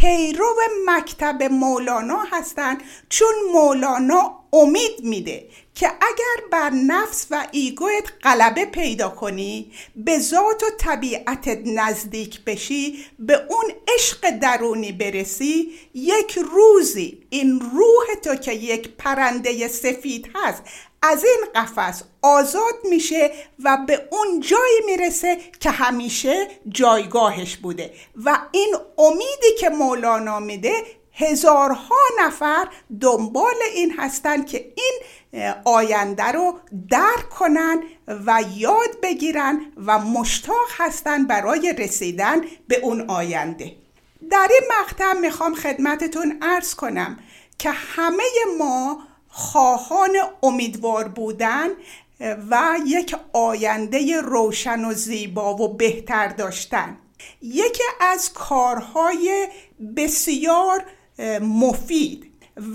پیرو 0.00 0.54
مکتب 0.86 1.42
مولانا 1.42 2.18
هستند 2.32 2.82
چون 3.08 3.34
مولانا 3.52 4.37
امید 4.52 5.00
میده 5.04 5.48
که 5.74 5.86
اگر 5.86 6.46
بر 6.50 6.70
نفس 6.70 7.26
و 7.30 7.46
ego 7.52 7.83
یت 7.83 8.04
غلبه 8.22 8.64
پیدا 8.64 9.08
کنی 9.08 9.72
به 9.96 10.18
ذات 10.18 10.62
و 10.62 10.66
طبیعتت 10.78 11.58
نزدیک 11.64 12.44
بشی 12.44 13.04
به 13.18 13.46
اون 13.48 13.72
عشق 13.94 14.30
درونی 14.30 14.92
برسی 14.92 15.72
یک 15.94 16.38
روزی 16.52 17.22
این 17.30 17.60
روح 17.60 18.20
تو 18.22 18.34
که 18.34 18.52
یک 18.52 18.88
پرنده 18.88 19.68
سفید 19.68 20.30
هست 20.34 20.62
از 21.02 21.24
این 21.24 21.44
قفس 21.54 22.02
آزاد 22.22 22.74
میشه 22.90 23.30
و 23.64 23.78
به 23.86 24.08
اون 24.10 24.40
جایی 24.40 24.80
می‌رسه 24.86 25.38
که 25.60 25.70
همیشه 25.70 26.48
جایگاهش 26.68 27.56
بوده. 27.56 27.92
و 28.24 28.38
این 28.52 28.74
امیدی 28.98 29.54
که 29.58 29.68
مولانا 29.68 30.40
میده 30.40 30.82
هزارها 31.18 31.96
نفر 32.20 32.68
دنبال 33.00 33.54
این 33.74 33.94
هستن 33.98 34.44
که 34.44 34.72
این 34.76 35.00
آینده 35.64 36.24
رو 36.24 36.58
درک 36.90 37.28
کنن 37.30 37.82
و 38.26 38.42
یاد 38.56 39.00
بگیرن 39.02 39.60
و 39.86 39.98
مشتاق 39.98 40.68
هستن 40.78 41.26
برای 41.26 41.74
رسیدن 41.78 42.40
به 42.68 42.76
اون 42.76 43.10
آینده. 43.10 43.72
در 44.30 44.48
این 44.50 44.62
مقطع 44.80 45.12
می‌خوام 45.12 45.54
خدمتتون 45.54 46.38
ارز 46.42 46.74
کنم 46.74 47.18
که 47.58 47.70
همه 47.70 48.24
ما 48.58 48.98
خواهان 49.28 50.16
امیدوار 50.42 51.08
بودن 51.08 51.68
و 52.50 52.78
یک 52.86 53.16
آینده 53.32 54.20
روشن 54.20 54.84
و 54.84 54.92
زیبا 54.92 55.54
و 55.54 55.74
بهتر 55.74 56.28
داشتن. 56.28 56.98
یکی 57.42 57.82
از 58.00 58.32
کارهای 58.32 59.48
بسیار 59.96 60.84
مفید 61.40 62.24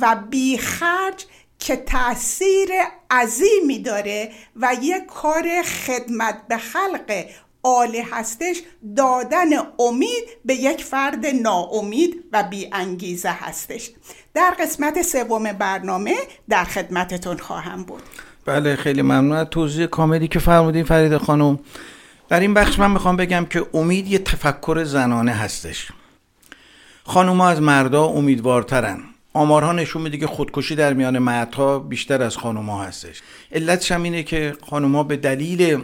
و 0.01 0.15
بیخرج 0.29 1.25
که 1.59 1.75
تاثیر 1.75 2.69
عظیمی 3.11 3.79
داره 3.79 4.31
و 4.55 4.75
یک 4.81 5.05
کار 5.05 5.61
خدمت 5.61 6.47
به 6.47 6.57
خلق 6.57 7.25
عالی 7.63 8.01
هستش 8.01 8.61
دادن 8.97 9.49
امید 9.79 10.23
به 10.45 10.53
یک 10.53 10.83
فرد 10.83 11.25
ناامید 11.25 12.23
و 12.33 12.43
بی 12.43 12.69
انگیزه 12.71 13.29
هستش. 13.29 13.91
در 14.33 14.53
قسمت 14.59 15.01
سوم 15.01 15.43
برنامه 15.43 16.15
در 16.49 16.63
خدمتتون 16.63 17.37
خواهم 17.37 17.83
بود. 17.83 18.03
بله 18.45 18.75
خیلی 18.75 19.01
ممنون. 19.01 19.31
از 19.31 19.47
توضیح 19.51 19.85
کاملی 19.85 20.27
که 20.27 20.39
فرمودین 20.39 20.83
فرید 20.83 21.17
خانم. 21.17 21.59
در 22.29 22.39
این 22.39 22.53
بخش 22.53 22.79
من 22.79 22.91
می‌خوام 22.91 23.17
بگم 23.17 23.45
که 23.45 23.65
امید 23.73 24.07
یه 24.07 24.19
تفکر 24.19 24.83
زنانه 24.83 25.31
هستش. 25.31 25.91
خانوما 27.05 27.47
از 27.47 27.61
مردا 27.61 28.05
امیدوارترن. 28.05 28.99
آمارها 29.33 29.71
نشون 29.71 30.01
میده 30.01 30.17
که 30.17 30.27
خودکشی 30.27 30.75
در 30.75 30.93
میان 30.93 31.19
مردها 31.19 31.79
بیشتر 31.79 32.23
از 32.23 32.37
خانوما 32.37 32.83
هستش. 32.83 33.21
علتش 33.51 33.91
هم 33.91 34.03
اینه 34.03 34.23
که 34.23 34.53
خانوما 34.69 35.03
به 35.03 35.17
دلیل 35.17 35.77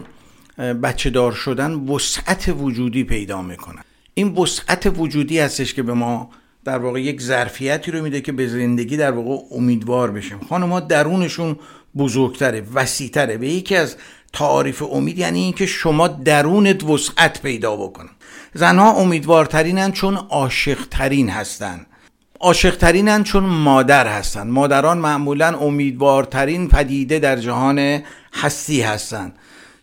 بچه 0.58 1.10
دار 1.10 1.32
شدن 1.32 1.74
وسعت 1.74 2.54
وجودی 2.58 3.04
پیدا 3.04 3.42
می‌کنن. 3.42 3.82
این 4.14 4.34
وسعت 4.34 4.92
وجودی 4.96 5.38
هستش 5.38 5.74
که 5.74 5.82
به 5.82 5.92
ما 5.92 6.30
در 6.64 6.78
واقع 6.78 7.00
یک 7.02 7.20
ظرفیتی 7.20 7.90
رو 7.90 8.02
میده 8.02 8.20
که 8.20 8.32
به 8.32 8.48
زندگی 8.48 8.96
در 8.96 9.10
واقع 9.10 9.44
امیدوار 9.50 10.10
بشیم. 10.10 10.40
خانمها 10.48 10.80
درونشون 10.80 11.56
بزرگتره 11.96 12.62
وسیعتره. 12.74 13.36
به 13.36 13.48
یکی 13.48 13.76
از 13.76 13.96
تعاریف 14.32 14.82
امید 14.82 15.18
یعنی 15.18 15.40
اینکه 15.40 15.66
شما 15.66 16.08
درونت 16.08 16.84
وسعت 16.84 17.42
پیدا 17.42 17.76
بکنن 17.76 18.10
زنها 18.54 18.92
امیدوارترینن 18.92 19.92
چون 19.92 20.16
عاشقترین 20.16 21.28
هستن. 21.28 21.86
عاشقترینن 22.40 23.24
چون 23.24 23.44
مادر 23.44 24.06
هستن. 24.06 24.48
مادران 24.48 24.98
معمولا 24.98 25.58
امیدوارترین 25.58 26.68
پدیده 26.68 27.18
در 27.18 27.36
جهان 27.36 28.02
هستی 28.34 28.82
هستند 28.82 29.38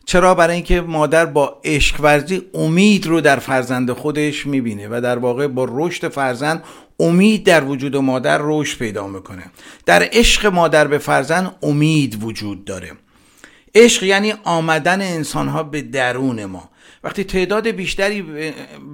چرا؟ 0.08 0.36
برای 0.36 0.56
اینکه 0.56 0.82
مادر 0.82 1.26
با 1.26 1.62
عشق 1.64 2.02
ورزی 2.02 2.42
امید 2.54 3.08
رو 3.08 3.22
در 3.22 3.40
فرزند 3.40 3.92
خودش 3.92 4.46
می‌بینه 4.46 4.88
و 4.88 5.02
در 5.02 5.18
واقع 5.18 5.48
با 5.48 5.68
رشد 5.70 6.08
فرزند 6.08 6.64
امید 7.00 7.44
در 7.44 7.64
وجود 7.64 7.96
مادر 7.96 8.40
رشد 8.42 8.80
پیدا 8.80 9.08
می‌کنه. 9.08 9.44
در 9.86 10.10
عشق 10.12 10.46
مادر 10.46 10.88
به 10.88 10.98
فرزند 10.98 11.56
امید 11.64 12.24
وجود 12.24 12.66
داره. 12.66 12.92
عشق 13.76 14.04
یعنی 14.04 14.34
آمدن 14.44 15.02
انسان 15.02 15.48
ها 15.48 15.64
به 15.64 15.82
درون 15.82 16.46
ما. 16.46 16.70
وقتی 17.04 17.24
تعداد 17.24 17.68
بیشتری 17.68 18.22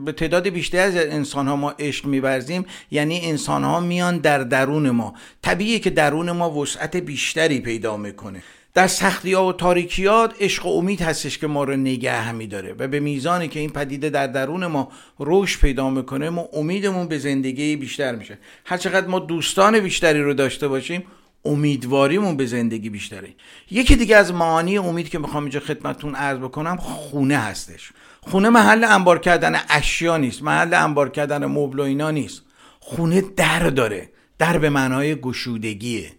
به 0.06 0.12
تعداد 0.12 0.50
بیشتری 0.50 0.82
از 0.82 0.96
انسان 0.96 1.48
ها 1.48 1.56
ما 1.56 1.70
عشق 1.80 2.06
میورزیم 2.06 2.66
یعنی 2.92 3.22
انسان 3.24 3.64
ها 3.64 3.80
میان 3.80 4.18
در 4.18 4.40
درون 4.40 4.90
ما. 4.90 5.14
طبیعیه 5.42 5.80
که 5.80 5.90
درون 5.90 6.32
ما 6.32 6.52
وسعت 6.52 6.98
بیشتری 6.98 7.60
پیدا 7.60 7.98
می‌کنه. 7.98 8.44
در 8.74 8.88
سختی 8.88 9.34
ها 9.34 9.48
و 9.48 9.54
تاریکیات 9.54 10.34
عشق 10.40 10.66
و 10.66 10.70
امید 10.70 11.02
هستش 11.02 11.38
که 11.38 11.48
ما 11.48 11.64
رو 11.64 11.76
نگه 11.76 12.12
همی 12.12 12.48
داره 12.48 12.76
و 12.80 12.88
به 12.88 13.00
میزانی 13.00 13.48
که 13.48 13.60
این 13.60 13.70
پدیده 13.70 14.10
در 14.10 14.28
درون 14.28 14.66
ما 14.66 14.92
رشد 15.20 15.60
پیدا 15.62 15.90
می‌کنه 15.90 16.30
ما 16.30 16.50
امیدمون 16.54 17.08
به 17.08 17.18
زندگی 17.18 17.76
بیشتر 17.76 18.16
میشه. 18.16 18.38
هر 18.66 18.78
چقدر 18.78 19.08
ما 19.08 19.20
دوستان 19.20 19.80
بیشتری 19.80 20.22
رو 20.22 20.34
داشته 20.34 20.68
باشیم 20.68 21.04
امیدواریمون 21.46 22.38
به 22.38 22.46
زندگی 22.46 22.90
بیشتره. 22.90 23.30
یکی 23.72 23.96
دیگه 23.96 24.16
از 24.16 24.34
معانی 24.34 24.78
امید 24.78 25.10
که 25.10 25.20
می‌خوام 25.20 25.44
اینجا 25.44 25.60
خدمتتون 25.60 26.16
عرض 26.16 26.38
بکنم 26.38 26.78
خونه 26.78 27.38
هستش. 27.38 27.92
خونه 28.22 28.50
محل 28.50 28.84
انبار 28.84 29.20
کردن 29.20 29.62
اشیا 29.70 30.18
نیست 30.18 30.44
محل 30.44 30.74
انبار 30.74 31.10
کردن 31.10 31.46
مبل 31.46 31.80
و 31.80 31.84
اینا 31.84 32.12
نیست. 32.12 32.42
خونه 32.80 33.22
در 33.22 33.70
داره 33.70 34.10
در 34.38 34.58
به 34.58 34.70
معنای 34.70 35.16
گشودگیه. 35.16 36.12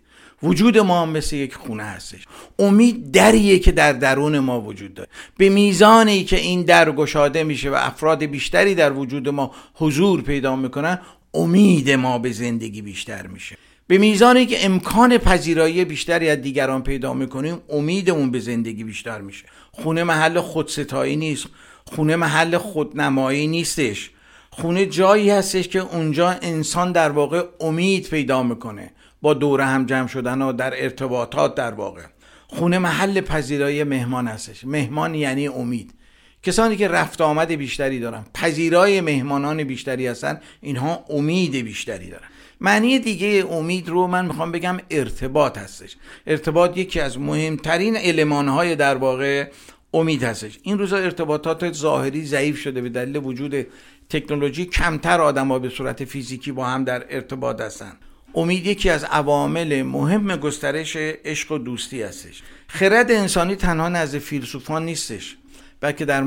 وجود 0.42 0.78
ما 0.78 1.02
هم 1.02 1.08
مثل 1.08 1.36
یک 1.36 1.54
خونه 1.54 1.82
هستش. 1.82 2.26
امید 2.58 3.10
دریه 3.10 3.58
که 3.58 3.72
در 3.72 3.92
درون 3.92 4.38
ما 4.38 4.60
وجود 4.60 4.94
داره. 4.94 5.08
به 5.36 5.48
میزانی 5.48 6.24
که 6.24 6.36
این 6.36 6.62
در 6.62 6.92
گشاده 6.92 7.44
میشه 7.44 7.70
و 7.70 7.74
افراد 7.74 8.24
بیشتری 8.24 8.74
در 8.74 8.92
وجود 8.92 9.28
ما 9.28 9.50
حضور 9.74 10.22
پیدا 10.22 10.56
می‌کنن 10.56 10.98
امید 11.34 11.90
ما 11.90 12.18
به 12.18 12.32
زندگی 12.32 12.82
بیشتر 12.82 13.26
میشه. 13.26 13.56
به 13.86 13.98
میزانی 13.98 14.46
که 14.46 14.64
امکان 14.64 15.18
پذیرایی 15.18 15.84
بیشتری 15.84 16.28
از 16.30 16.38
دیگران 16.38 16.82
پیدا 16.82 17.14
می‌کنیم 17.14 17.60
امیدمون 17.68 18.30
به 18.30 18.40
زندگی 18.40 18.84
بیشتر 18.84 19.20
میشه. 19.20 19.44
خونه 19.72 20.04
محل 20.04 20.40
خودستایی 20.40 21.16
نیست. 21.16 21.46
خونه 21.84 22.16
محل 22.16 22.58
خودنمایی 22.58 23.46
نیستش. 23.46 24.10
خونه 24.50 24.86
جایی 24.86 25.30
هستش 25.30 25.68
که 25.68 25.78
اونجا 25.78 26.30
انسان 26.30 26.92
در 26.92 27.10
واقع 27.10 27.44
امید 27.60 28.08
پیدا 28.08 28.42
می‌کنه. 28.42 28.90
با 29.22 29.34
دور 29.34 29.60
هم 29.60 29.86
جمع 29.86 30.08
شدن 30.08 30.42
و 30.42 30.52
در 30.52 30.82
ارتباطات 30.82 31.54
در 31.54 31.74
واقع. 31.74 32.02
خونه 32.46 32.78
محل 32.78 33.20
پذیرایی 33.20 33.84
مهمان 33.84 34.28
هستش. 34.28 34.64
مهمان 34.64 35.14
یعنی 35.14 35.48
امید. 35.48 35.94
کسانی 36.42 36.76
که 36.76 36.88
رفت 36.88 37.20
آمد 37.20 37.52
بیشتری 37.52 38.00
دارن. 38.00 38.24
پذیرای 38.34 39.00
مهمانان 39.00 39.64
بیشتری 39.64 40.06
هستن. 40.06 40.40
اینها 40.60 41.04
امید 41.10 41.56
بیشتری 41.56 42.10
دارن. 42.10 42.28
معنی 42.60 42.98
دیگه 42.98 43.46
امید 43.50 43.88
رو 43.88 44.06
من 44.06 44.26
می‌خوام 44.26 44.52
بگم 44.52 44.78
ارتباط 44.90 45.58
هستش. 45.58 45.96
ارتباط 46.26 46.76
یکی 46.76 47.00
از 47.00 47.18
مهمترین 47.18 47.96
المانهای 47.96 48.76
در 48.76 48.96
واقع 48.96 49.50
امید 49.94 50.22
هستش. 50.22 50.58
این 50.62 50.78
روزا 50.78 50.96
ارتباطات 50.96 51.72
ظاهری 51.72 52.24
ضعیف 52.26 52.60
شده 52.60 52.80
به 52.80 52.88
دلیل 52.88 53.16
وجود 53.16 53.66
تکنولوژی. 54.10 54.64
کمتر 54.64 55.20
آدم 55.20 55.48
ها 55.48 55.58
به 55.58 55.68
صورت 55.68 56.04
فیزیکی 56.04 56.52
با 56.52 56.66
هم 56.66 56.84
در 56.84 57.04
ارتباط 57.10 57.60
هستن. 57.60 57.92
امید 58.34 58.66
یکی 58.66 58.90
از 58.90 59.04
عوامل 59.04 59.82
مهم 59.82 60.36
گسترش 60.36 60.96
عشق 60.96 61.52
و 61.52 61.58
دوستی 61.58 62.02
هستش. 62.02 62.42
خرد 62.68 63.10
انسانی 63.10 63.56
تنها 63.56 63.88
نزد 63.88 64.18
فیلسوفان 64.18 64.84
نیستش 64.84 65.36
بلکه 65.80 66.04
در, 66.04 66.22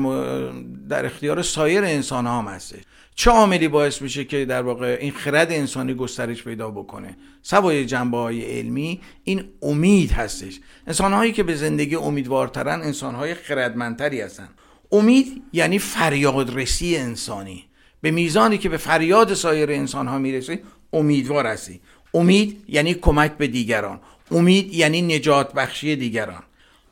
در 0.88 1.06
اختیار 1.06 1.42
سایر 1.42 1.84
انسان 1.84 2.26
هم 2.26 2.44
هستش. 2.44 2.80
چه 3.18 3.30
عاملی 3.30 3.68
باعث 3.68 4.02
میشه 4.02 4.24
که 4.24 4.44
در 4.44 4.62
واقع 4.62 4.98
این 5.00 5.12
خرد 5.12 5.52
انسانی 5.52 5.94
گسترش 5.94 6.44
پیدا 6.44 6.70
بکنه. 6.70 7.16
سوای 7.42 7.86
جنبه 7.86 8.16
های 8.16 8.58
علمی 8.58 9.00
این 9.24 9.44
امید 9.62 10.10
هستش. 10.10 10.60
انسان 10.86 11.12
هایی 11.12 11.32
که 11.32 11.42
به 11.42 11.54
زندگی 11.54 11.96
امیدوارترن 11.96 12.82
انسان 12.82 13.14
های 13.14 13.34
خردمندتری 13.34 14.20
هستن. 14.20 14.48
امید 14.92 15.42
یعنی 15.52 15.78
فریاد 15.78 16.56
رسی 16.56 16.96
انسانی. 16.96 17.64
به 18.00 18.10
میزانی 18.10 18.58
که 18.58 18.68
به 18.68 18.76
فریاد 18.76 19.34
سایر 19.34 19.70
انسان 19.70 20.08
ها 20.08 20.18
می‌رسی 20.18 20.58
امیدوار 20.92 21.46
هستی. 21.46 21.80
امید 22.14 22.64
یعنی 22.68 22.94
کمک 22.94 23.32
به 23.32 23.46
دیگران. 23.46 24.00
امید 24.30 24.74
یعنی 24.74 25.02
نجات 25.02 25.52
بخشی 25.52 25.96
دیگران. 25.96 26.42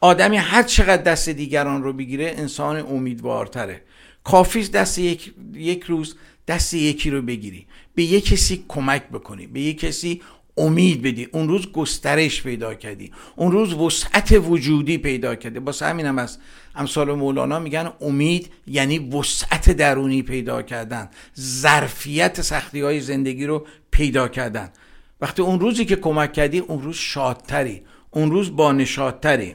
آدمی 0.01 0.37
هر 0.37 0.63
چقدر 0.63 1.03
دست 1.03 1.29
دیگران 1.29 1.83
رو 1.83 1.93
بگیره 1.93 2.35
انسان 2.37 2.79
امیدوارتره. 2.79 3.83
کافی 4.27 4.69
دست 4.69 4.99
یک, 4.99 5.35
یک 5.55 5.83
روز 5.85 6.17
دست 6.49 6.75
یکی 6.75 7.11
رو 7.11 7.23
بگیری. 7.23 7.67
به 7.95 8.03
یک 8.03 8.25
کسی 8.25 8.65
کمک 8.69 9.09
بکنی. 9.09 9.47
به 9.47 9.61
یک 9.61 9.81
کسی 9.81 10.23
امید 10.57 11.03
بدی. 11.03 11.29
اون 11.33 11.49
روز 11.49 11.73
گسترش 11.73 12.43
پیدا 12.43 12.75
کردی. 12.75 13.13
اون 13.37 13.53
روز 13.53 13.75
وسعت 13.75 14.33
وجودی 14.33 14.99
پیدا 14.99 15.35
کردی. 15.35 15.59
با 15.59 15.73
همین 15.81 16.07
هم 16.07 16.19
از 16.19 16.39
امثال 16.75 17.13
مولانا 17.13 17.59
میگن 17.59 17.93
امید 18.01 18.53
یعنی 18.67 18.99
وسعت 18.99 19.71
درونی 19.71 20.23
پیدا 20.23 20.63
کردن. 20.63 21.09
ظرفیت 21.41 22.43
سختی 22.43 22.81
های 22.81 23.01
زندگی 23.01 23.47
رو 23.47 23.67
پیدا 23.91 24.29
کردن. 24.29 24.71
وقتی 25.21 25.43
اون 25.43 25.61
روزی 25.61 25.85
که 25.85 25.97
کمک 25.97 26.33
کردی 26.33 26.59
اون 26.59 26.83
روز 26.83 26.97
شادتری. 26.97 27.83
اون 28.11 28.31
روز 28.31 28.57
با 28.57 28.73
نشادتری. 28.73 29.55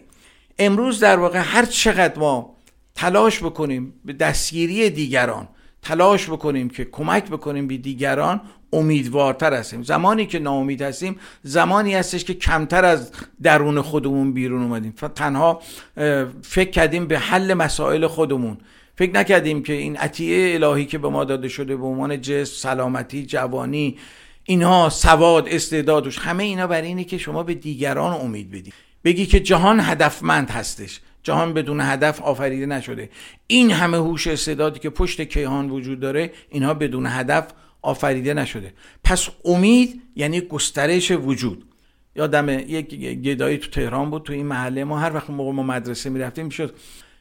امروز 0.59 0.99
در 0.99 1.19
واقع 1.19 1.39
هر 1.39 1.65
چقدر 1.65 2.19
ما 2.19 2.60
تلاش 2.95 3.39
بکنیم 3.39 3.93
به 4.05 4.13
دستگیری 4.13 4.89
دیگران 4.89 5.47
تلاش 5.81 6.29
بکنیم 6.29 6.69
که 6.69 6.85
کمک 6.85 7.25
بکنیم 7.25 7.67
به 7.67 7.77
دیگران 7.77 8.41
امیدوارتر 8.73 9.53
هستیم. 9.53 9.83
زمانی 9.83 10.25
که 10.25 10.39
ناامید 10.39 10.81
هستیم 10.81 11.19
زمانی 11.43 11.95
هستش 11.95 12.25
که 12.25 12.33
کمتر 12.33 12.85
از 12.85 13.11
درون 13.41 13.81
خودمون 13.81 14.33
بیرون 14.33 14.61
اومدیم. 14.61 14.93
تنها 15.15 15.61
فکر 16.41 16.69
کردیم 16.69 17.07
به 17.07 17.19
حل 17.19 17.53
مسائل 17.53 18.07
خودمون. 18.07 18.57
فکر 18.95 19.11
نکردیم 19.11 19.63
که 19.63 19.73
این 19.73 19.97
عطیه 19.97 20.53
الهی 20.53 20.85
که 20.85 20.97
به 20.97 21.09
ما 21.09 21.23
داده 21.23 21.47
شده 21.47 21.75
به 21.75 21.85
عنوان 21.85 22.21
جسم 22.21 22.53
سلامتی 22.55 23.25
جوانی 23.25 23.97
اینها 24.43 24.89
سواد 24.89 25.47
استعدادش 25.47 26.19
همه 26.19 26.43
اینا 26.43 26.67
برای 26.67 26.87
اینه 26.87 27.03
که 27.03 27.17
شما 27.17 27.43
به 27.43 27.53
دیگران 27.53 28.13
امید 28.21 28.51
بدید. 28.51 28.73
بگی 29.03 29.25
که 29.25 29.39
جهان 29.39 29.79
هدفمند 29.79 30.49
هستش. 30.49 30.99
جهان 31.23 31.53
بدون 31.53 31.81
هدف 31.81 32.21
آفریده 32.21 32.65
نشده. 32.65 33.09
این 33.47 33.71
همه 33.71 33.97
هوش 33.97 34.27
استعدادی 34.27 34.79
که 34.79 34.89
پشت 34.89 35.21
کیهان 35.21 35.69
وجود 35.69 35.99
داره 35.99 36.31
اینها 36.49 36.73
بدون 36.73 37.05
هدف 37.05 37.47
آفریده 37.81 38.33
نشده. 38.33 38.73
پس 39.03 39.29
امید 39.45 40.01
یعنی 40.15 40.41
گسترش 40.41 41.11
وجود. 41.11 41.65
یادم 42.15 42.49
یک 42.49 42.89
گدایی 43.21 43.57
تو 43.57 43.69
تهران 43.69 44.09
بود 44.09 44.23
تو 44.23 44.33
این 44.33 44.45
محله. 44.45 44.83
ما 44.83 44.99
هر 44.99 45.13
وقت 45.13 45.29
موقع 45.29 45.51
ما 45.51 45.63
مدرسه 45.63 46.09
می‌رفتیم 46.09 46.45
می‌شد 46.45 46.75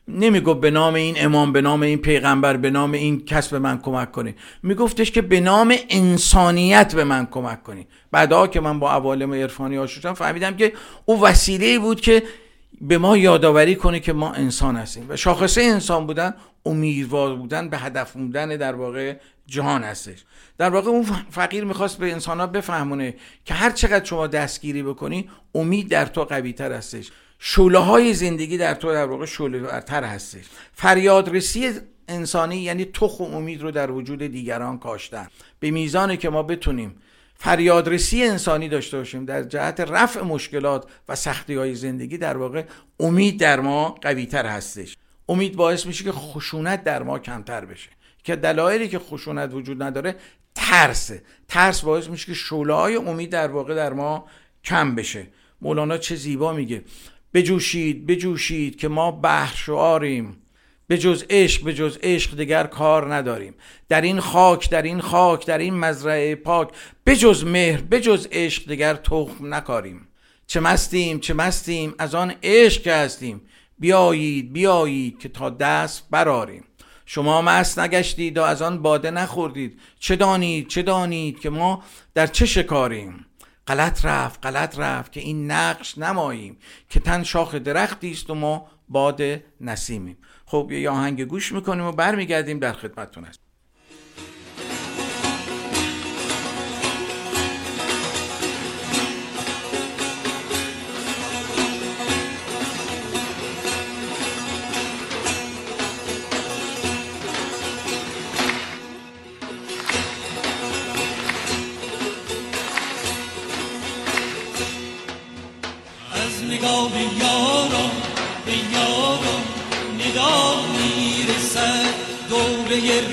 نمی‌گفت 0.08 0.60
به 0.60 0.70
نام 0.70 0.94
این 0.94 1.14
امام 1.18 1.52
به 1.52 1.60
نام 1.60 1.82
این 1.82 1.98
پیغمبر 1.98 2.56
به 2.56 2.70
نام 2.70 2.92
این 2.92 3.24
کس 3.24 3.48
به 3.48 3.58
من 3.58 3.78
کمک 3.78 4.12
کنی. 4.12 4.34
میگفتش 4.62 5.10
که 5.10 5.22
به 5.22 5.40
نام 5.40 5.74
انسانیت 5.90 6.94
به 6.94 7.04
من 7.04 7.26
کمک 7.26 7.62
کنی. 7.62 7.86
بعدها 8.12 8.46
که 8.46 8.60
من 8.60 8.78
با 8.78 8.90
عوالم 8.90 9.34
عرفانی 9.34 9.78
آشنا 9.78 10.14
فهمیدم 10.14 10.56
که 10.56 10.72
او 11.04 11.22
وسیله 11.22 11.78
بود 11.78 12.00
که 12.00 12.22
به 12.80 12.98
ما 12.98 13.16
یادآوری 13.16 13.76
کنه 13.76 14.00
که 14.00 14.12
ما 14.12 14.32
انسان 14.32 14.76
هستیم. 14.76 15.06
و 15.08 15.16
شاخصه 15.16 15.62
انسان 15.62 16.06
بودن 16.06 16.34
امیدوار 16.66 17.36
بودن 17.36 17.68
به 17.68 17.78
هدف 17.78 18.12
بودن 18.12 18.48
در 18.48 18.74
واقع 18.74 19.16
جهان 19.46 19.82
هستش. 19.82 20.24
در 20.58 20.70
واقع 20.70 20.88
اون 20.90 21.06
فقیر 21.30 21.64
می‌خواست 21.64 21.98
به 21.98 22.12
انسان 22.12 22.40
ها 22.40 22.46
بفهمونه 22.46 23.14
که 23.44 23.54
هر 23.54 23.70
چقدر 23.70 24.04
شما 24.04 24.26
دستگیری 24.26 24.82
بکنی 24.82 25.30
امید 25.54 25.88
در 25.88 26.06
تو 26.06 26.24
قوی 26.24 26.52
تر 26.52 26.72
هستش. 26.72 27.10
شوله 27.38 27.78
های 27.78 28.14
زندگی 28.14 28.58
در 28.58 28.74
تو 28.74 28.92
در 28.92 29.06
واقع 29.06 29.26
شوله 29.26 29.80
تر 29.80 30.04
هستش. 30.04 30.44
فریادرسی 30.72 31.72
انسانی 32.08 32.56
یعنی 32.56 32.84
تخم 32.84 33.24
امید 33.24 33.62
رو 33.62 33.70
در 33.70 33.90
وجود 33.90 34.22
دیگران 34.22 34.78
کاشتن. 34.78 35.28
به 35.60 35.70
میزانی 35.70 36.16
که 36.16 36.30
ما 36.30 36.42
بتونیم 36.42 36.94
فریادرسی 37.42 38.24
انسانی 38.24 38.68
داشته 38.68 38.98
باشیم 38.98 39.24
در 39.24 39.42
جهت 39.42 39.80
رفع 39.80 40.22
مشکلات 40.22 40.90
و 41.08 41.14
سختی 41.14 41.54
های 41.54 41.74
زندگی 41.74 42.18
در 42.18 42.36
واقع 42.36 42.64
امید 43.00 43.40
در 43.40 43.60
ما 43.60 43.88
قوی 43.88 44.26
تر 44.26 44.46
هستش. 44.46 44.96
امید 45.28 45.56
باعث 45.56 45.86
میشه 45.86 46.04
که 46.04 46.12
خشونت 46.12 46.84
در 46.84 47.02
ما 47.02 47.18
کمتر 47.18 47.64
بشه. 47.64 47.90
که 48.24 48.36
دلایلی 48.36 48.88
که 48.88 48.98
خشونت 48.98 49.54
وجود 49.54 49.82
نداره 49.82 50.16
ترسه. 50.54 51.22
ترس 51.48 51.80
باعث 51.80 52.08
میشه 52.08 52.26
که 52.26 52.34
شعله 52.34 52.74
های 52.74 52.96
امید 52.96 53.30
در 53.30 53.48
واقع 53.48 53.74
در 53.74 53.92
ما 53.92 54.26
کم 54.64 54.94
بشه. 54.94 55.26
مولانا 55.60 55.98
چه 55.98 56.16
زیبا 56.16 56.52
میگه. 56.52 56.84
بجوشید 57.34 58.06
بجوشید 58.06 58.76
که 58.76 58.88
ما 58.88 59.10
بحر 59.10 59.54
شعاریم. 59.56 60.39
به 60.90 60.98
جز 60.98 61.24
عشق 61.30 61.64
به 61.64 61.74
جز 61.74 61.98
عشق 62.02 62.36
دیگر 62.36 62.66
کار 62.66 63.14
نداریم. 63.14 63.54
در 63.88 64.00
این 64.00 64.20
خاک 64.20 64.70
در 64.70 64.82
این 64.82 65.00
خاک 65.00 65.46
در 65.46 65.58
این 65.58 65.74
مزرعه 65.74 66.34
پاک 66.34 66.68
به 67.04 67.16
جز 67.16 67.44
مهر 67.44 67.80
به 67.80 68.00
جز 68.00 68.28
عشق 68.32 68.68
دیگر 68.68 68.94
تخم 68.94 69.54
نکاریم. 69.54 70.08
چه 70.46 70.60
مستیم 70.60 71.20
چه 71.20 71.34
مستیم 71.34 71.94
از 71.98 72.14
آن 72.14 72.34
عشق 72.42 72.82
که 72.82 72.92
هستیم. 72.92 73.40
بیایید 73.78 74.52
بیایید 74.52 75.18
که 75.18 75.28
تا 75.28 75.50
دست 75.50 76.06
براریم 76.10 76.64
شما 77.06 77.42
مست 77.42 77.78
نگشتید 77.78 78.38
و 78.38 78.42
از 78.42 78.62
آن 78.62 78.82
باده 78.82 79.10
نخوردید. 79.10 79.80
چه 80.00 80.16
دانید 80.16 80.68
چه 80.68 80.82
دانید 80.82 81.40
که 81.40 81.50
ما 81.50 81.82
در 82.14 82.26
چه 82.26 82.46
شکاریم؟ 82.46 83.26
غلط 83.70 84.04
رفت 84.04 84.46
غلط 84.46 84.78
رفت 84.78 85.12
که 85.12 85.20
این 85.20 85.50
نقش 85.50 85.98
نماییم 85.98 86.58
که 86.88 87.00
تن 87.00 87.22
شاخ 87.22 87.54
درختی 87.54 88.10
است 88.10 88.30
و 88.30 88.34
ما 88.34 88.70
باده 88.88 89.44
نسیمیم. 89.60 90.16
خب 90.46 90.68
یه 90.72 90.90
آهنگ 90.90 91.24
گوش 91.24 91.52
می‌کنیم 91.52 91.84
و 91.84 91.92
برمیگردیم 91.92 92.58
در 92.58 92.72
خدمتتون 92.72 93.24
هست 93.24 93.49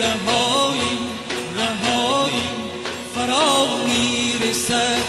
رهایی 0.08 0.98
رهایی. 1.58 2.48
فرا 3.16 3.68
می‌رسد 3.86 5.04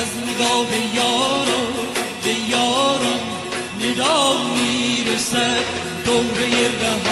از 0.00 0.10
نگاه 0.28 0.70
یاران 0.94 1.72
به 2.24 2.34
یاران 2.50 3.20
ندا 3.80 4.36
می‌رسد 4.54 5.64
دوره 6.04 6.68
رهایی. 6.82 7.11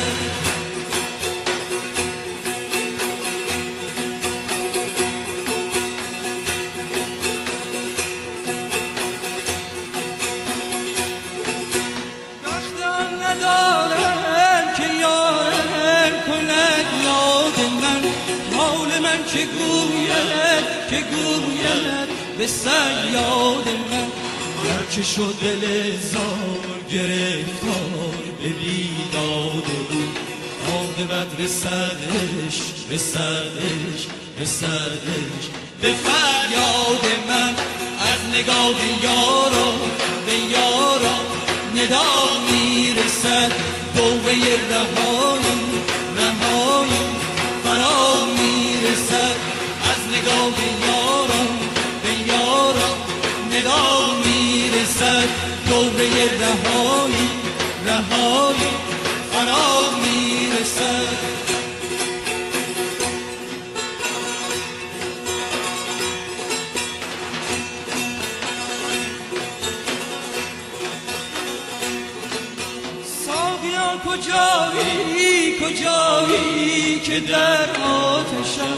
که 19.33 19.45
گوید 19.45 20.65
که 20.89 20.95
گوید 20.95 22.09
به 22.37 22.47
سر 22.47 23.05
یاد 23.13 23.67
من. 23.91 24.11
هر 24.69 25.03
شد 25.03 25.35
دل 25.41 25.91
زار 26.11 26.59
گرفتار 26.91 28.23
به 28.43 28.49
بیداد 28.49 29.63
بود 29.89 30.17
عاقبت 30.71 31.39
رسدش 31.39 32.57
رسدش 32.91 34.07
رسدش 34.41 35.43
به 35.81 35.93
فریاد 35.93 37.05
من 37.27 37.53
از 37.99 38.39
نگاه 38.39 38.79
یارا 39.03 39.71
به 40.25 40.33
یارا 40.51 41.17
ندا 41.75 42.03
می‌رسد. 42.51 43.51
دوبه 43.95 44.31
رهایی 44.71 45.40
رهایی 56.27 57.29
رهایی 57.85 58.71
فرا 59.31 59.81
می‌رسد. 60.03 61.41
کجایی 74.05 75.59
کجایی 75.59 76.99
که 76.99 77.19
در 77.19 77.69
آتشم؟ 77.83 78.77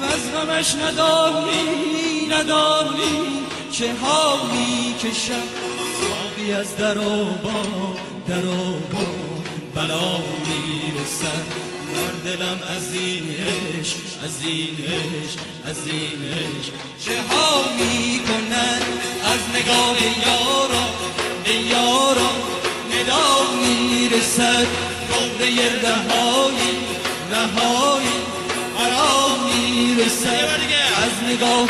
و 0.00 0.06
غمش 0.38 0.74
نداری 0.74 2.26
نداری 2.30 3.18
چه 3.72 3.92
حالی 4.02 4.94
کشم؟ 5.02 5.63
از 6.52 6.76
در 6.76 6.98
و 6.98 7.24
با 7.24 7.62
در 8.28 8.46
و 8.46 8.72
با. 8.92 9.06
بلا 9.74 10.16
می‌رسد. 10.18 11.46
در 11.94 12.30
دلم 12.30 12.58
از 12.76 12.94
این 12.94 13.24
عشق 13.30 13.96
از 14.24 14.36
این 14.44 14.76
از 15.66 15.76
این 15.86 16.20
چه 17.04 17.22
ها 17.22 17.64
می‌کنن 17.78 18.82
از 19.24 19.40
نگاه 19.54 19.96
یارا 20.26 20.86
به 21.44 21.54
یارا 21.54 22.30
ندا 22.90 23.26
می‌رسد. 23.62 24.66
دوره 25.08 25.82
رهایی 25.82 26.76
رهایی 27.30 28.18
مرا 28.78 29.36
می‌رسد. 29.44 30.44
از 31.04 31.34
نگاه 31.34 31.68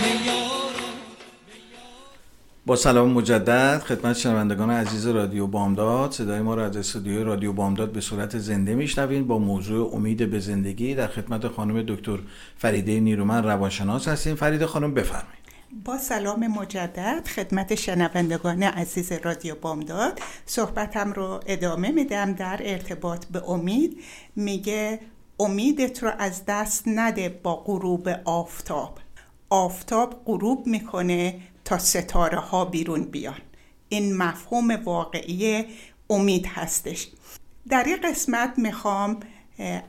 با 2.66 2.76
سلام 2.76 3.10
مجدد 3.10 3.82
خدمت 3.86 4.16
شنوندگان 4.16 4.70
عزیز 4.70 5.06
رادیو 5.06 5.46
بامداد. 5.46 6.10
صدای 6.10 6.42
ما 6.42 6.54
را 6.54 6.64
از 6.64 6.76
استودیوی 6.76 7.24
رادیو 7.24 7.52
بامداد 7.52 7.92
به 7.92 8.00
صورت 8.00 8.38
زنده 8.38 8.74
میشنوین 8.74 9.26
با 9.26 9.38
موضوع 9.38 9.94
امید 9.94 10.30
به 10.30 10.38
زندگی. 10.38 10.94
در 10.94 11.06
خدمت 11.06 11.48
خانم 11.48 11.82
دکتر 11.82 12.18
فریده 12.56 13.00
نیرومن 13.00 13.44
روانشناس 13.44 14.08
هستیم. 14.08 14.34
فریده 14.36 14.66
خانم 14.66 14.94
بفرمایید. 14.94 15.44
با 15.84 15.98
سلام 15.98 16.46
مجدد 16.46 17.26
خدمت 17.26 17.74
شنوندگان 17.74 18.62
عزیز 18.62 19.12
رادیو 19.12 19.54
بامداد. 19.54 20.20
صحبتم 20.46 21.12
رو 21.12 21.40
ادامه 21.46 21.90
میدم. 21.90 22.32
در 22.32 22.60
ارتباط 22.64 23.26
به 23.26 23.50
امید 23.50 23.98
میگه 24.36 25.00
امیدت 25.40 26.02
رو 26.02 26.10
از 26.18 26.42
دست 26.48 26.82
نده 26.86 27.40
با 27.42 27.56
غروب 27.56 28.08
آفتاب. 28.24 28.98
آفتاب 29.50 30.22
غروب 30.26 30.66
می‌کنه 30.66 31.40
تا 31.64 31.78
ستاره 31.78 32.38
ها 32.38 32.64
بیرون 32.64 33.04
بیان. 33.04 33.40
این 33.88 34.16
مفهوم 34.16 34.70
واقعی 34.70 35.64
امید 36.10 36.46
هستش. 36.46 37.08
در 37.68 37.84
این 37.84 37.96
قسمت 37.96 38.54
می‌خوام 38.56 39.20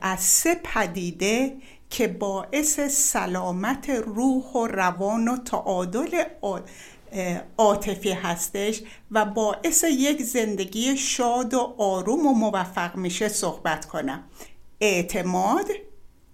از 0.00 0.20
سه 0.20 0.60
پدیده 0.64 1.56
که 1.90 2.08
باعث 2.08 2.80
سلامت 2.80 3.90
روح 3.90 4.44
و 4.44 4.66
روان 4.66 5.28
و 5.28 5.36
تعادل 5.36 6.22
عاطفی 7.58 8.10
هستش 8.10 8.82
و 9.10 9.24
باعث 9.24 9.84
یک 9.84 10.22
زندگی 10.22 10.96
شاد 10.96 11.54
و 11.54 11.74
آروم 11.78 12.26
و 12.26 12.32
موفق 12.32 12.96
میشه 12.96 13.28
صحبت 13.28 13.86
کنم. 13.86 14.24
اعتماد 14.80 15.66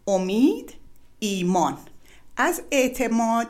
امید 0.07 0.75
ایمان. 1.19 1.79
از 2.37 2.63
اعتماد 2.71 3.47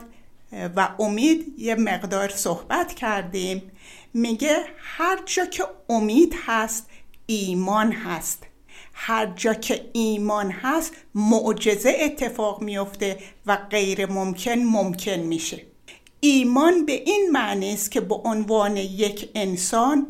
و 0.75 0.89
امید 0.99 1.53
یه 1.57 1.75
مقدار 1.75 2.29
صحبت 2.29 2.93
کردیم. 2.93 3.71
میگه 4.13 4.57
هر 4.77 5.19
جا 5.25 5.45
که 5.45 5.63
امید 5.89 6.35
هست 6.45 6.89
ایمان 7.25 7.91
هست. 7.91 8.43
هر 8.93 9.25
جا 9.25 9.53
که 9.53 9.89
ایمان 9.93 10.51
هست 10.51 10.93
معجزه 11.15 11.95
اتفاق 11.99 12.61
میفته 12.61 13.17
و 13.45 13.55
غیر 13.55 14.11
ممکن 14.11 14.59
ممکن 14.59 15.19
میشه. 15.19 15.61
ایمان 16.19 16.85
به 16.85 16.91
این 16.91 17.29
معنی 17.31 17.73
است 17.73 17.91
که 17.91 18.01
به 18.01 18.15
عنوان 18.15 18.77
یک 18.77 19.29
انسان 19.35 20.07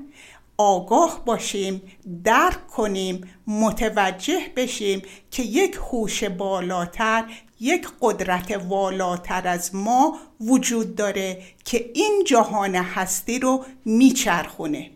آگاه 0.58 1.26
باشیم 1.26 1.82
درک 2.24 2.68
کنیم 2.68 3.22
متوجه 3.48 4.42
بشیم 4.56 5.02
که 5.32 5.44
یک 5.44 5.76
هوش 5.92 6.24
بالاتر 6.24 7.26
یک 7.64 7.88
قدرت 8.02 8.52
والاتر 8.70 9.48
از 9.48 9.76
ما 9.76 10.20
وجود 10.42 10.96
داره 10.96 11.42
که 11.66 11.92
این 11.94 12.24
جهان 12.28 12.76
هستی 12.76 13.40
رو 13.40 13.66
میچرخونه. 13.86 14.92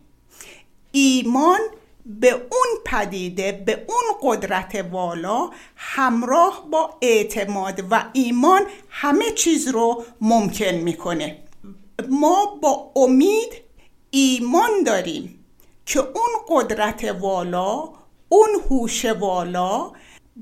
ایمان 0.92 1.58
به 2.06 2.32
اون 2.32 2.68
پدیده 2.84 3.52
به 3.52 3.84
اون 3.88 4.04
قدرت 4.22 4.86
والا 4.92 5.50
همراه 5.76 6.66
با 6.70 6.90
اعتماد 7.00 7.84
و 7.90 8.04
ایمان 8.12 8.62
همه 8.88 9.30
چیز 9.30 9.68
رو 9.68 10.04
ممکن 10.20 10.74
می‌کنه. 10.74 11.38
ما 12.08 12.58
با 12.62 12.90
امید 12.96 13.52
ایمان 14.10 14.82
داریم 14.86 15.44
که 15.86 16.00
اون 16.00 16.32
قدرت 16.48 17.04
والا 17.20 17.88
اون 18.28 18.48
هوش 18.70 19.04
والا 19.04 19.92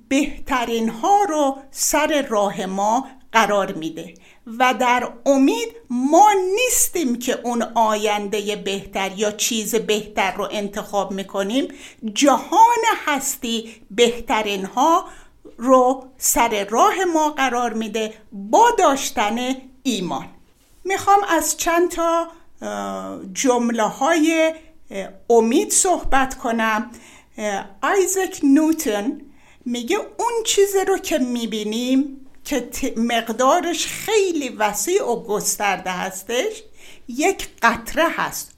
بهترین 0.08 0.88
ها 0.88 1.24
رو 1.28 1.56
سر 1.70 2.26
راه 2.28 2.66
ما 2.66 3.06
قرار 3.32 3.72
میده 3.72 4.14
و 4.58 4.74
در 4.74 5.12
امید 5.26 5.68
ما 5.90 6.32
نیستیم 6.54 7.18
که 7.18 7.40
اون 7.44 7.62
آینده 7.62 8.56
بهتر 8.56 9.12
یا 9.16 9.30
چیز 9.30 9.74
بهتر 9.74 10.32
رو 10.32 10.48
انتخاب 10.50 11.12
می‌کنیم 11.12 11.68
جهان 12.12 12.82
هستی 13.06 13.74
بهترین 13.90 14.64
ها 14.64 15.04
رو 15.56 16.06
سر 16.18 16.66
راه 16.70 16.94
ما 17.14 17.30
قرار 17.30 17.72
میده 17.72 18.14
با 18.32 18.70
داشتن 18.78 19.54
ایمان. 19.82 20.26
می‌خوام 20.84 21.20
از 21.28 21.56
چند 21.56 21.90
تا 21.90 22.28
جمله 23.32 23.82
های 23.82 24.54
امید 25.30 25.70
صحبت 25.70 26.38
کنم. 26.38 26.90
آیزک 27.82 28.40
نوتن 28.42 29.20
میگه 29.66 29.96
اون 29.96 30.42
چیزی 30.44 30.78
رو 30.88 30.98
که 30.98 31.18
می‌بینیم 31.18 32.26
که 32.44 32.68
مقدارش 32.96 33.86
خیلی 33.86 34.48
وسیع 34.48 35.04
و 35.04 35.22
گسترده 35.22 35.90
هستش 35.90 36.62
یک 37.08 37.48
قطره 37.62 38.08
هست. 38.08 38.50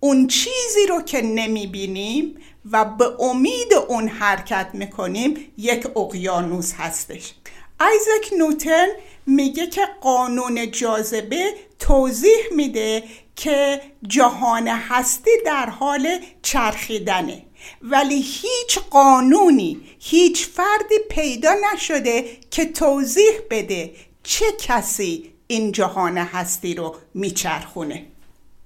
اون 0.00 0.26
چیزی 0.26 0.86
رو 0.88 1.02
که 1.02 1.22
نمی‌بینیم 1.22 2.36
و 2.70 2.84
به 2.84 3.20
امید 3.20 3.74
اون 3.88 4.08
حرکت 4.08 4.70
می‌کنیم 4.72 5.52
یک 5.58 5.96
اقیانوس 5.96 6.72
هستش. 6.72 7.34
آیزک 7.80 8.32
نوتن 8.38 8.86
میگه 9.26 9.66
که 9.66 9.88
قانون 10.00 10.70
جاذبه 10.70 11.54
توضیح 11.78 12.40
میده 12.56 13.02
که 13.36 13.80
جهان 14.06 14.68
هستی 14.68 15.30
در 15.46 15.70
حال 15.70 16.18
چرخیدنه. 16.42 17.42
ولی 17.82 18.20
هیچ 18.20 18.78
قانونی 18.90 19.80
هیچ 20.00 20.46
فردی 20.46 20.98
پیدا 21.10 21.54
نشده 21.72 22.38
که 22.50 22.64
توضیح 22.64 23.32
بده 23.50 23.94
چه 24.22 24.44
کسی 24.58 25.32
این 25.46 25.72
جهان 25.72 26.18
هستی 26.18 26.74
رو 26.74 26.96
میچرخونه. 27.14 28.06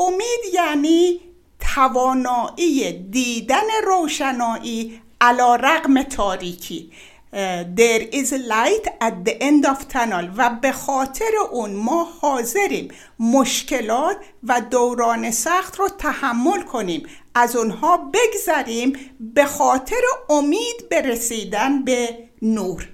امید 0.01 0.55
یعنی 0.55 1.21
توانایی 1.61 2.93
دیدن 2.93 3.69
روشنایی 3.87 5.03
علا 5.21 5.57
رقم 5.57 6.03
تاریکی. 6.03 6.93
there 7.33 8.03
is 8.13 8.33
light 8.33 8.87
at 9.01 9.25
the 9.25 9.43
end 9.43 9.67
of 9.67 9.89
tunnel. 9.89 10.31
و 10.37 10.51
به 10.63 10.73
خاطر 10.73 11.31
اون 11.53 11.73
ما 11.73 12.09
حاضریم 12.21 12.89
مشکلات 13.21 14.17
و 14.45 14.61
دوران 14.61 15.31
سخت 15.31 15.77
رو 15.77 15.89
تحمل 15.89 16.63
کنیم. 16.63 17.07
از 17.39 17.57
اونها 17.57 17.97
بگذریم 17.97 18.93
به 19.21 19.45
خاطر 19.45 20.01
امید 20.31 20.89
برسیدن 20.91 21.85
به 21.85 22.19
نور. 22.43 22.89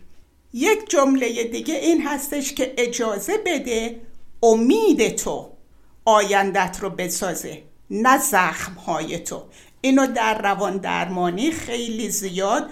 یک 0.53 0.91
جمله 0.91 1.45
دیگه 1.45 1.75
این 1.75 2.03
هستش 2.07 2.53
که 2.53 2.75
اجازه 2.79 3.39
بده 3.47 4.01
امید 4.43 5.17
تو 5.17 5.51
آیندت 6.05 6.79
رو 6.81 6.91
بسازه 6.91 7.63
نه 7.91 8.19
زخم 8.19 8.73
های 8.73 9.19
تو. 9.19 9.43
اینو 9.81 10.07
در 10.07 10.43
روان 10.43 10.77
درمانی 10.77 11.51
خیلی 11.51 12.11
زیاد 12.11 12.71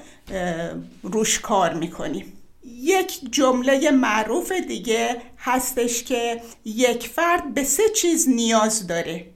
روش 1.02 1.40
کار 1.40 1.74
می‌کنیم. 1.74 2.32
یک 2.64 3.32
جمله 3.32 3.90
معروف 3.90 4.52
دیگه 4.52 5.22
هستش 5.38 6.02
که 6.02 6.42
یک 6.64 7.08
فرد 7.08 7.54
به 7.54 7.64
سه 7.64 7.82
چیز 7.94 8.28
نیاز 8.28 8.86
داره. 8.86 9.26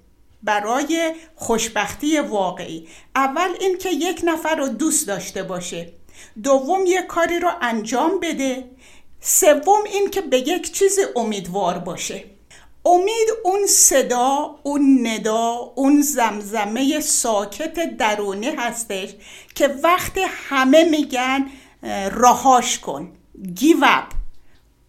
برای 0.43 1.15
خوشبختی 1.35 2.19
واقعی. 2.19 2.89
اول 3.15 3.49
اینکه 3.61 3.91
یک 3.91 4.21
نفر 4.25 4.55
رو 4.55 4.69
دوست 4.69 5.07
داشته 5.07 5.43
باشه. 5.43 5.93
دوم 6.43 6.87
یک 6.87 7.07
کاری 7.07 7.39
رو 7.41 7.51
انجام 7.61 8.21
بده. 8.21 8.71
سوم 9.21 9.85
اینکه 9.93 10.21
به 10.21 10.39
یک 10.39 10.73
چیز 10.73 10.99
امیدوار 11.17 11.79
باشه. 11.79 12.25
امید 12.87 13.29
اون 13.45 13.67
صدا 13.67 14.59
اون 14.63 15.07
ندا 15.07 15.73
اون 15.75 16.01
زمزمه 16.01 17.01
ساکت 17.01 17.97
درونی 17.97 18.47
هستش 18.47 19.15
که 19.55 19.69
وقت 19.69 20.19
همه 20.49 20.85
میگن 20.85 21.47
راهاش 22.13 22.79
کن 22.79 23.13
گیو 23.55 23.77
اپ. 23.83 24.13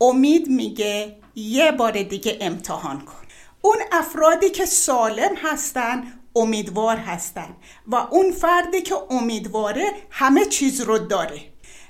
امید 0.01 0.47
میگه 0.47 1.15
یه 1.35 1.71
بار 1.71 2.03
دیگه 2.03 2.37
امتحان 2.41 3.01
کن. 3.01 3.26
اون 3.61 3.77
افرادی 3.91 4.49
که 4.49 4.65
سالم 4.65 5.35
هستن 5.35 6.03
امیدوار 6.35 6.97
هستن 6.97 7.55
و 7.87 7.95
اون 7.95 8.31
فردی 8.31 8.81
که 8.81 8.95
امیدواره 9.09 9.85
همه 10.09 10.45
چیز 10.45 10.81
رو 10.81 10.97
داره. 10.97 11.41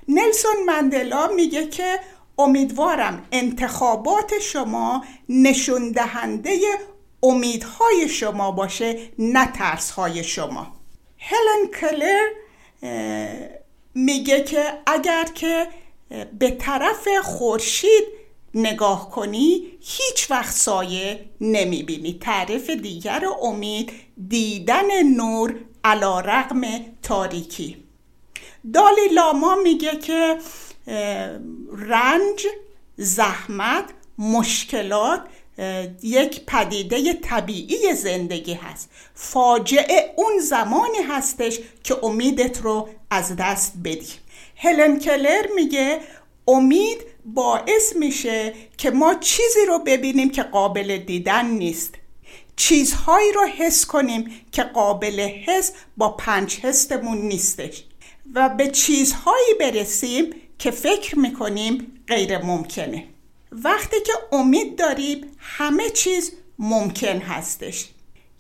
نلسون 0.08 0.66
مندلا 0.66 1.28
میگه 1.28 1.68
که 1.68 2.00
امیدوارم 2.38 3.26
انتخابات 3.32 4.40
شما 4.40 5.06
نشون 5.30 5.92
دهنده 5.92 6.60
امیدهای 7.24 8.10
شما 8.10 8.52
باشه 8.52 9.00
نه 9.20 9.52
ترسهای 9.52 10.24
شما. 10.24 10.68
هلن 11.18 11.68
کلر 11.82 12.28
میگه 13.94 14.44
که 14.44 14.64
اگر 14.86 15.24
که 15.24 15.68
به 16.40 16.52
طرف 16.52 17.08
خورشید 17.24 18.17
نگاه 18.58 19.12
کنی 19.12 19.68
هیچ 19.82 20.32
وقت 20.32 20.56
سایه 20.56 21.26
نمی‌بینی. 21.42 22.18
تعریف 22.22 22.70
دیگر 22.70 23.24
امید 23.42 23.92
دیدن 24.28 25.04
نور 25.04 25.56
علا 25.84 26.20
رقم 26.20 26.62
تاریکی. 27.04 27.78
دالی 28.74 29.08
لاما 29.14 29.56
میگه 29.56 29.96
که 29.98 30.38
رنج 31.78 32.48
زحمت 32.98 33.86
مشکلات 34.18 35.22
یک 36.04 36.46
پدیده 36.46 37.14
طبیعی 37.14 37.94
زندگی 37.94 38.54
هست. 38.54 38.90
فاجعه 39.14 40.14
اون 40.18 40.40
زمانی 40.40 40.98
هستش 41.10 41.60
که 41.84 42.06
امیدت 42.06 42.62
رو 42.62 42.90
از 43.10 43.36
دست 43.36 43.74
بدی. 43.84 44.14
هلن 44.56 45.00
کلر 45.00 45.48
میگه 45.56 46.00
امید 46.48 46.98
باعث 47.34 47.96
میشه 47.96 48.54
که 48.78 48.92
ما 48.92 49.14
چیزی 49.14 49.66
رو 49.68 49.80
ببینیم 49.80 50.30
که 50.30 50.44
قابل 50.44 50.98
دیدن 50.98 51.46
نیست. 51.46 51.94
چیزهایی 52.56 53.32
رو 53.32 53.46
حس 53.46 53.86
کنیم 53.86 54.32
که 54.52 54.64
قابل 54.64 55.20
حس 55.20 55.72
با 55.98 56.10
پنج 56.10 56.60
حستمون 56.60 57.18
نیستش. 57.18 57.84
و 58.36 58.50
به 58.50 58.68
چیزهایی 58.68 59.54
برسیم 59.60 60.34
که 60.60 60.72
فکر 60.72 61.20
می‌کنیم 61.20 62.02
غیر 62.08 62.38
ممکنه. 62.38 63.04
وقتی 63.52 63.96
که 64.06 64.14
امید 64.32 64.76
داریم 64.76 65.22
همه 65.38 65.90
چیز 65.90 66.32
ممکن 66.60 67.18
هستش. 67.18 67.90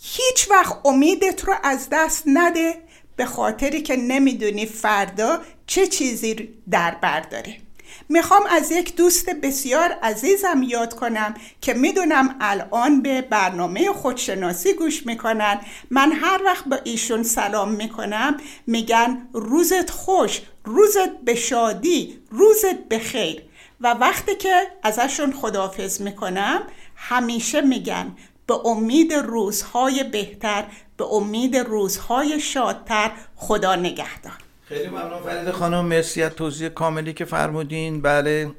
هیچ 0.01 0.51
وقت 0.51 0.77
امیدت 0.85 1.43
رو 1.43 1.53
از 1.63 1.87
دست 1.91 2.23
نده 2.25 2.75
به 3.15 3.25
خاطری 3.25 3.81
که 3.81 3.95
نمی‌دونی 3.95 4.65
فردا 4.65 5.41
چه 5.67 5.87
چیزی 5.87 6.49
در 6.71 6.91
بر 6.91 7.19
داره 7.19 7.66
می‌خوام 8.09 8.43
از 8.49 8.71
یک 8.71 8.95
دوست 8.95 9.29
بسیار 9.29 9.91
عزیزم 9.91 10.63
یاد 10.63 10.93
کنم 10.93 11.33
که 11.61 11.73
می‌دونم 11.73 12.35
الان 12.41 13.01
به 13.01 13.21
برنامه 13.21 13.93
خودشناسی 13.93 14.73
گوش 14.73 15.05
می‌کنن. 15.05 15.61
من 15.91 16.11
هر 16.11 16.41
وقت 16.45 16.65
با 16.65 16.79
ایشون 16.83 17.23
سلام 17.23 17.71
می‌کنم 17.71 18.37
میگن 18.67 19.27
روزت 19.33 19.89
خوش 19.89 20.41
روزت 20.65 21.17
به 21.25 21.35
شادی 21.35 22.19
روزت 22.31 22.79
به 22.89 22.99
خیر. 22.99 23.43
و 23.81 23.93
وقتی 23.93 24.35
که 24.35 24.53
ازشون 24.83 25.33
خدافز 25.33 26.01
می‌کنم 26.01 26.61
همیشه 26.95 27.61
میگن 27.61 28.15
به 28.47 28.67
امید 28.67 29.13
روزهای 29.13 30.03
بهتر 30.03 30.65
به 30.97 31.05
امید 31.05 31.57
روزهای 31.57 32.39
شادتر 32.39 33.11
خدا 33.35 33.75
نگهدار. 33.75 34.46
خیلی 34.69 34.87
ممنون. 34.87 35.21
فرید 35.25 35.51
خانم 35.51 35.85
مرسی 35.85 36.23
از 36.23 36.31
توضیح 36.31 36.69
کاملی 36.69 37.13
که 37.13 37.25
فرمودین. 37.25 38.01
بله. 38.01 38.51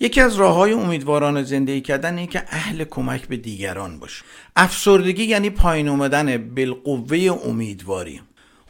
یکی 0.00 0.20
از 0.20 0.36
راه 0.36 0.54
های 0.54 0.72
امیدواران 0.72 1.42
زندگی 1.42 1.80
کردن 1.80 2.18
اینه 2.18 2.30
که 2.30 2.42
اهل 2.48 2.84
کمک 2.84 3.28
به 3.28 3.36
دیگران 3.36 3.98
باشه. 3.98 4.24
افسردگی 4.56 5.24
یعنی 5.24 5.50
پایین 5.50 5.88
اومدن 5.88 6.54
بالقوه 6.54 7.38
امیدواری. 7.44 8.20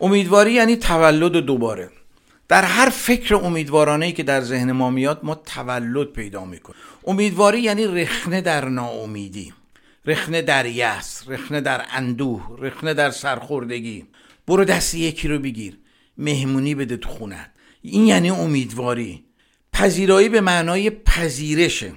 امیدواری 0.00 0.52
یعنی 0.52 0.76
تولد 0.76 1.32
دوباره. 1.32 1.90
در 2.48 2.62
هر 2.64 2.88
فکر 2.88 3.34
امیدوارانه 3.34 4.12
که 4.12 4.22
در 4.22 4.40
ذهن 4.40 4.72
ما 4.72 4.90
میاد 4.90 5.20
ما 5.22 5.34
تولد 5.34 6.06
پیدا 6.06 6.44
می‌کنیم. 6.44 6.78
امیدواری 7.06 7.60
یعنی 7.60 7.86
رخنه 7.86 8.40
در 8.40 8.64
ناامیدی 8.64 9.52
رخنه 10.06 10.42
در 10.42 10.66
یس 10.66 11.24
رخنه 11.28 11.60
در 11.60 11.84
اندوه 11.92 12.56
رخنه 12.58 12.94
در 12.94 13.10
سرخوردگی. 13.10 14.06
برو 14.46 14.64
دست 14.64 14.94
یکی 14.94 15.28
رو 15.28 15.38
بگیر. 15.38 15.78
مهمونی 16.18 16.74
بده 16.74 16.96
تو 16.96 17.08
خونت 17.08 17.50
این 17.82 18.06
یعنی 18.06 18.30
امیدواری. 18.30 19.24
پذیرایی 19.72 20.28
به 20.28 20.40
معنای 20.40 20.90
پذیرشه 20.90 21.92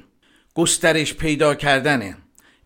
گسترش 0.53 1.13
پیدا 1.13 1.55
کردنه 1.55 2.17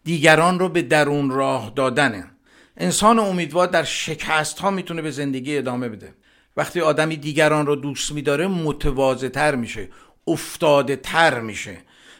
دیگران 0.03 0.59
رو 0.59 0.69
به 0.69 0.81
درون 0.81 1.29
راه 1.29 1.73
دادنه 1.75 2.31
انسان 2.77 3.19
امیدوار 3.19 3.67
در 3.67 3.83
شکست 3.83 4.59
ها 4.59 4.71
می‌تونه 4.71 5.01
به 5.01 5.11
زندگی 5.11 5.57
ادامه 5.57 5.89
بده. 5.89 6.13
وقتی 6.57 6.81
آدمی 6.81 7.17
دیگران 7.17 7.65
رو 7.65 7.75
دوست 7.75 8.11
میداره 8.11 8.47
متواضع 8.47 9.27
تر 9.27 9.55
میشه 9.55 9.89
افتاده 10.27 10.95
تر 10.95 11.39
میشه. 11.39 11.77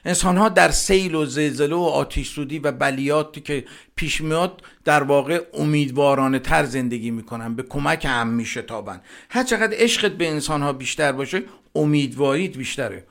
انسان 0.10 0.38
ها 0.38 0.50
در 0.50 0.72
سیل 0.72 1.16
و 1.16 1.26
زلزله 1.26 1.76
و 1.76 1.80
آتیش 1.80 2.30
سودی 2.30 2.60
و 2.60 2.72
بلیاتی 2.72 3.42
که 3.42 3.66
پیش 3.96 4.22
میاد 4.22 4.62
در 4.86 5.04
واقع 5.04 5.42
امیدوارانه 5.54 6.40
تر 6.40 6.66
زندگی 6.66 7.12
می‌کنن 7.12 7.56
به 7.56 7.64
کمک 7.64 8.06
هم 8.06 8.28
میشتابن. 8.28 9.02
هر 9.30 9.44
چقدر 9.44 9.78
عشقت 9.78 10.12
به 10.12 10.30
انسان 10.30 10.62
ها 10.62 10.74
بیشتر 10.74 11.12
باشه 11.12 11.44
امیدواریت 11.76 12.58
بیشتره. 12.58 13.06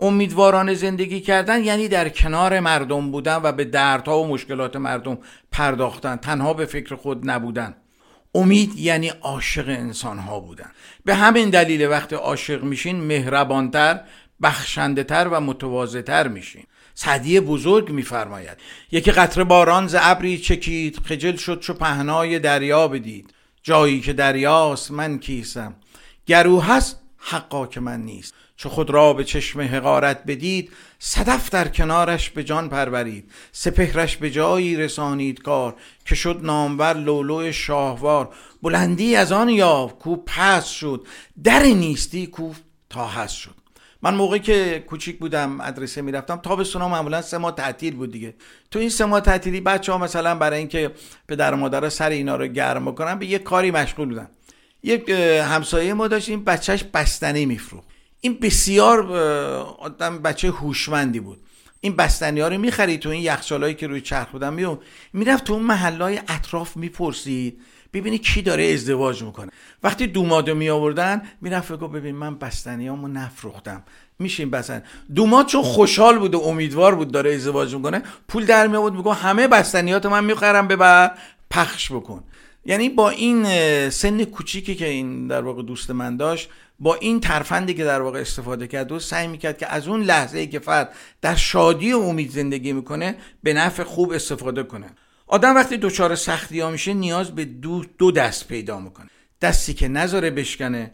امیدوارانه 0.00 0.74
زندگی 0.74 1.20
کردن 1.20 1.64
یعنی 1.64 1.88
در 1.88 2.08
کنار 2.08 2.60
مردم 2.60 3.10
بودن 3.10 3.40
و 3.42 3.52
به 3.52 3.64
دردها 3.64 4.22
و 4.22 4.26
مشکلات 4.26 4.76
مردم 4.76 5.18
پرداختن 5.52 6.16
تنها 6.16 6.54
به 6.54 6.66
فکر 6.66 6.94
خود 6.94 7.30
نبودن. 7.30 7.74
امید 8.34 8.78
یعنی 8.78 9.08
عاشق 9.08 9.68
انسان 9.68 10.18
ها 10.18 10.40
بودن. 10.40 10.70
به 11.04 11.14
همین 11.14 11.50
دلیل 11.50 11.86
وقتی 11.86 12.14
عاشق 12.14 12.62
میشین 12.62 12.96
مهربانتر 13.00 14.00
بخشنده 14.44 15.04
تر 15.04 15.28
و 15.28 15.40
متواضع 15.40 16.00
تر 16.00 16.28
میشین 16.28 16.64
سعدی 16.94 17.40
بزرگ 17.40 17.90
میفرماید. 17.90 18.58
یکی 18.92 19.10
قطره 19.10 19.44
باران 19.44 19.86
ز 19.86 19.96
ابری 19.98 20.38
چکید 20.38 20.98
خجل 21.04 21.36
شد 21.36 21.60
چو 21.60 21.74
پهنای 21.74 22.38
دریا 22.38 22.88
بدید. 22.88 23.34
جایی 23.62 24.00
که 24.00 24.12
دریاست 24.12 24.90
من 24.90 25.18
کیسم. 25.18 25.74
گرو 26.26 26.60
هست 26.60 27.00
حقا 27.18 27.66
که 27.66 27.80
من 27.80 28.00
نیست. 28.00 28.34
چو 28.56 28.68
خود 28.68 28.90
را 28.90 29.12
به 29.12 29.24
چشم 29.24 29.60
حقارت 29.60 30.24
بدید 30.24 30.72
صدف 30.98 31.50
در 31.50 31.68
کنارش 31.68 32.30
به 32.30 32.44
جان 32.44 32.68
پرورید. 32.68 33.30
سپهرش 33.52 34.16
به 34.16 34.30
جایی 34.30 34.76
رسانید 34.76 35.42
کار 35.42 35.74
که 36.04 36.14
شد 36.14 36.40
نامور 36.42 36.94
لولو 36.94 37.52
شاهوار. 37.52 38.34
بلندی 38.62 39.16
از 39.16 39.32
آن 39.32 39.48
یاف 39.48 39.92
کو 39.92 40.16
پس 40.26 40.68
شد. 40.68 41.06
در 41.44 41.62
نیستی 41.62 42.26
کو 42.26 42.52
تا 42.90 43.06
هست 43.06 43.36
شد. 43.36 43.63
من 44.04 44.14
موقعی 44.14 44.40
که 44.40 44.84
کوچیک 44.86 45.18
بودم 45.18 45.52
مدرسه 45.52 46.02
می‌رفتم 46.02 46.36
تابستونا 46.36 46.88
معمولا 46.88 47.22
سه 47.22 47.38
ماه 47.38 47.54
تعطیل 47.54 47.96
بود 47.96 48.12
دیگه. 48.12 48.34
تو 48.70 48.78
این 48.78 48.88
سه 48.88 49.04
ماه 49.04 49.20
تعطیلی 49.20 49.60
بچه 49.60 49.92
ها 49.92 49.98
مثلا 49.98 50.34
برای 50.34 50.58
اینکه 50.58 50.90
پدر 51.28 51.54
و 51.54 51.56
مادر 51.56 51.88
سر 51.88 52.10
اینا 52.10 52.36
رو 52.36 52.46
گرم 52.46 52.84
بکنن 52.84 53.18
به 53.18 53.26
یه 53.26 53.38
کاری 53.38 53.70
مشغول 53.70 54.08
بودن. 54.08 54.28
یک 54.82 55.10
همسایه 55.44 55.94
ما 55.94 56.08
داشتیم 56.08 56.44
بچهش 56.44 56.84
بستنی 56.94 57.46
میفروخت. 57.46 57.88
این 58.20 58.38
بسیار 58.42 59.16
آدم 59.78 60.18
بچه 60.18 60.50
هوشمندی 60.50 61.20
بود. 61.20 61.38
این 61.80 61.96
بستنی 61.96 62.40
ها 62.40 62.48
رو 62.48 62.58
می‌خرید 62.58 63.00
تو 63.00 63.08
این 63.08 63.22
یخچالایی 63.22 63.74
که 63.74 63.86
روی 63.86 64.00
چرخ 64.00 64.28
بودن 64.28 64.54
میو 64.54 64.78
می‌رفت 65.12 65.44
تو 65.44 65.52
اون 65.52 65.62
محلای 65.62 66.20
اطراف 66.28 66.76
می‌پرسید. 66.76 67.60
ببینی 67.94 68.18
کی 68.18 68.42
داره 68.42 68.64
ازدواج 68.64 69.22
می‌کنه. 69.22 69.50
وقتی 69.82 70.06
دومادو 70.06 70.54
می 70.54 70.70
آوردن 70.70 71.22
می‌رفت 71.40 71.72
گفت 71.72 71.92
ببین 71.92 72.16
من 72.16 72.38
بستنیامو 72.38 73.08
نفروختم. 73.08 73.82
میشیم 74.18 74.50
بسن 74.50 74.82
دوماد 75.14 75.46
چون 75.46 75.62
خوشحال 75.62 76.18
بود 76.18 76.34
و 76.34 76.40
امیدوار 76.40 76.94
بود 76.94 77.12
داره 77.12 77.34
ازدواج 77.34 77.74
می‌کنه 77.74 78.02
پول 78.28 78.46
در 78.46 78.66
می 78.66 78.76
آورد 78.76 78.94
میگه 78.94 79.12
همه 79.12 79.48
بستنیات 79.48 80.06
من 80.06 80.24
می‌خرم 80.24 80.68
ببر 80.68 81.10
پخش 81.50 81.92
بکن. 81.92 82.24
یعنی 82.66 82.88
با 82.88 83.10
این 83.10 83.44
سن 83.90 84.24
کوچیکی 84.24 84.74
که 84.74 84.86
این 84.88 85.26
در 85.26 85.42
واقع 85.42 85.62
دوست 85.62 85.90
من 85.90 86.16
داشت 86.16 86.48
با 86.80 86.94
این 86.94 87.20
ترفندی 87.20 87.74
که 87.74 87.84
در 87.84 88.00
واقع 88.00 88.20
استفاده 88.20 88.66
کرد 88.66 88.92
و 88.92 88.98
سعی 88.98 89.26
می‌کرد 89.26 89.58
که 89.58 89.72
از 89.72 89.88
اون 89.88 90.02
لحظه 90.02 90.38
ای 90.38 90.46
که 90.46 90.58
فرد 90.58 90.92
در 91.22 91.34
شادی 91.34 91.92
و 91.92 91.98
امید 91.98 92.30
زندگی 92.30 92.72
می‌کنه 92.72 93.16
به 93.42 93.52
نفع 93.52 93.82
خوب 93.82 94.12
استفاده 94.12 94.62
کنه. 94.62 94.86
آدم 95.34 95.54
وقتی 95.54 95.76
دچار 95.76 96.14
سختی 96.14 96.60
ها 96.60 96.70
میشه 96.70 96.94
نیاز 96.94 97.34
به 97.34 97.44
دو, 97.44 97.84
دو 97.98 98.10
دست 98.10 98.48
پیدا 98.48 98.80
می‌کنه. 98.80 99.10
دستی 99.40 99.74
که 99.74 99.88
نذاره 99.88 100.30
بشکنه 100.30 100.92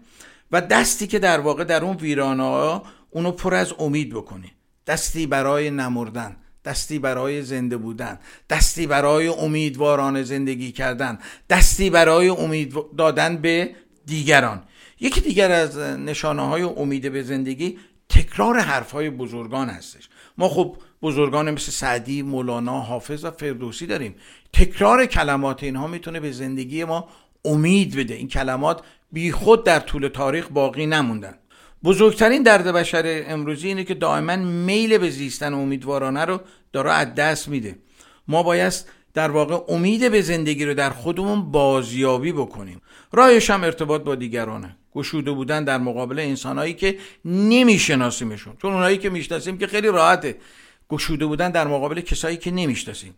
و 0.52 0.60
دستی 0.60 1.06
که 1.06 1.18
در 1.18 1.40
واقع 1.40 1.64
در 1.64 1.84
اون 1.84 1.96
ویرانه 1.96 2.42
ها 2.42 2.82
اونو 3.10 3.32
پر 3.32 3.54
از 3.54 3.74
امید 3.78 4.10
بکنه. 4.10 4.50
دستی 4.86 5.26
برای 5.26 5.70
نمردن 5.70 6.36
دستی 6.64 6.98
برای 6.98 7.42
زنده 7.42 7.76
بودن 7.76 8.18
دستی 8.50 8.86
برای 8.86 9.28
امیدواران 9.28 10.22
زندگی 10.22 10.72
کردن 10.72 11.18
دستی 11.50 11.90
برای 11.90 12.28
امید 12.28 12.74
دادن 12.98 13.36
به 13.36 13.74
دیگران. 14.06 14.62
یکی 15.00 15.20
دیگر 15.20 15.52
از 15.52 15.78
نشانه 15.78 16.48
های 16.48 16.62
امید 16.62 17.12
به 17.12 17.22
زندگی 17.22 17.78
تکرار 18.08 18.58
حرف 18.58 18.92
های 18.92 19.10
بزرگان 19.10 19.68
هستش. 19.68 20.08
ما 20.38 20.48
خب 20.48 20.76
بزرگان 21.02 21.50
مثل 21.50 21.72
سعدی، 21.72 22.22
مولانا، 22.22 22.80
حافظ 22.80 23.24
و 23.24 23.30
فردوسی 23.30 23.86
داریم. 23.86 24.14
تکرار 24.52 25.06
کلمات 25.06 25.62
اینها 25.62 25.86
می‌تونه 25.86 26.20
به 26.20 26.32
زندگی 26.32 26.84
ما 26.84 27.08
امید 27.44 27.96
بده. 27.96 28.14
این 28.14 28.28
کلمات 28.28 28.82
بی 29.12 29.32
خود 29.32 29.64
در 29.64 29.80
طول 29.80 30.08
تاریخ 30.08 30.48
باقی 30.50 30.86
نموندن. 30.86 31.34
بزرگترین 31.84 32.42
درد 32.42 32.66
بشر 32.66 33.24
امروزی 33.26 33.68
اینه 33.68 33.84
که 33.84 33.94
دائما 33.94 34.36
میل 34.36 34.98
به 34.98 35.10
زیستن 35.10 35.54
امیدوارانه 35.54 36.24
رو 36.24 36.40
داره 36.72 36.92
از 36.92 37.14
دست 37.14 37.48
میده. 37.48 37.78
ما 38.28 38.42
باید 38.42 38.72
در 39.14 39.30
واقع 39.30 39.74
امید 39.74 40.10
به 40.10 40.20
زندگی 40.20 40.64
رو 40.64 40.74
در 40.74 40.90
خودمون 40.90 41.50
بازیابی 41.50 42.32
بکنیم. 42.32 42.80
راهش 43.12 43.50
هم 43.50 43.64
ارتباط 43.64 44.02
با 44.02 44.14
دیگرانه. 44.14 44.76
گشوده 44.94 45.30
بودن 45.30 45.64
در 45.64 45.78
مقابل 45.78 46.18
انسانهایی 46.18 46.74
که 46.74 46.98
نمیشناسیمشون. 47.24 48.56
چون 48.62 48.72
اونایی 48.72 48.98
که 48.98 49.10
می‌شناسیم 49.10 49.58
که 49.58 49.66
خیلی 49.66 49.88
راحته. 49.88 50.36
گشوده 50.90 51.26
بودن 51.26 51.50
در 51.50 51.66
مقابل 51.66 52.00
کسایی 52.00 52.36
که 52.36 52.50
نمی‌شناسیم. 52.50 53.14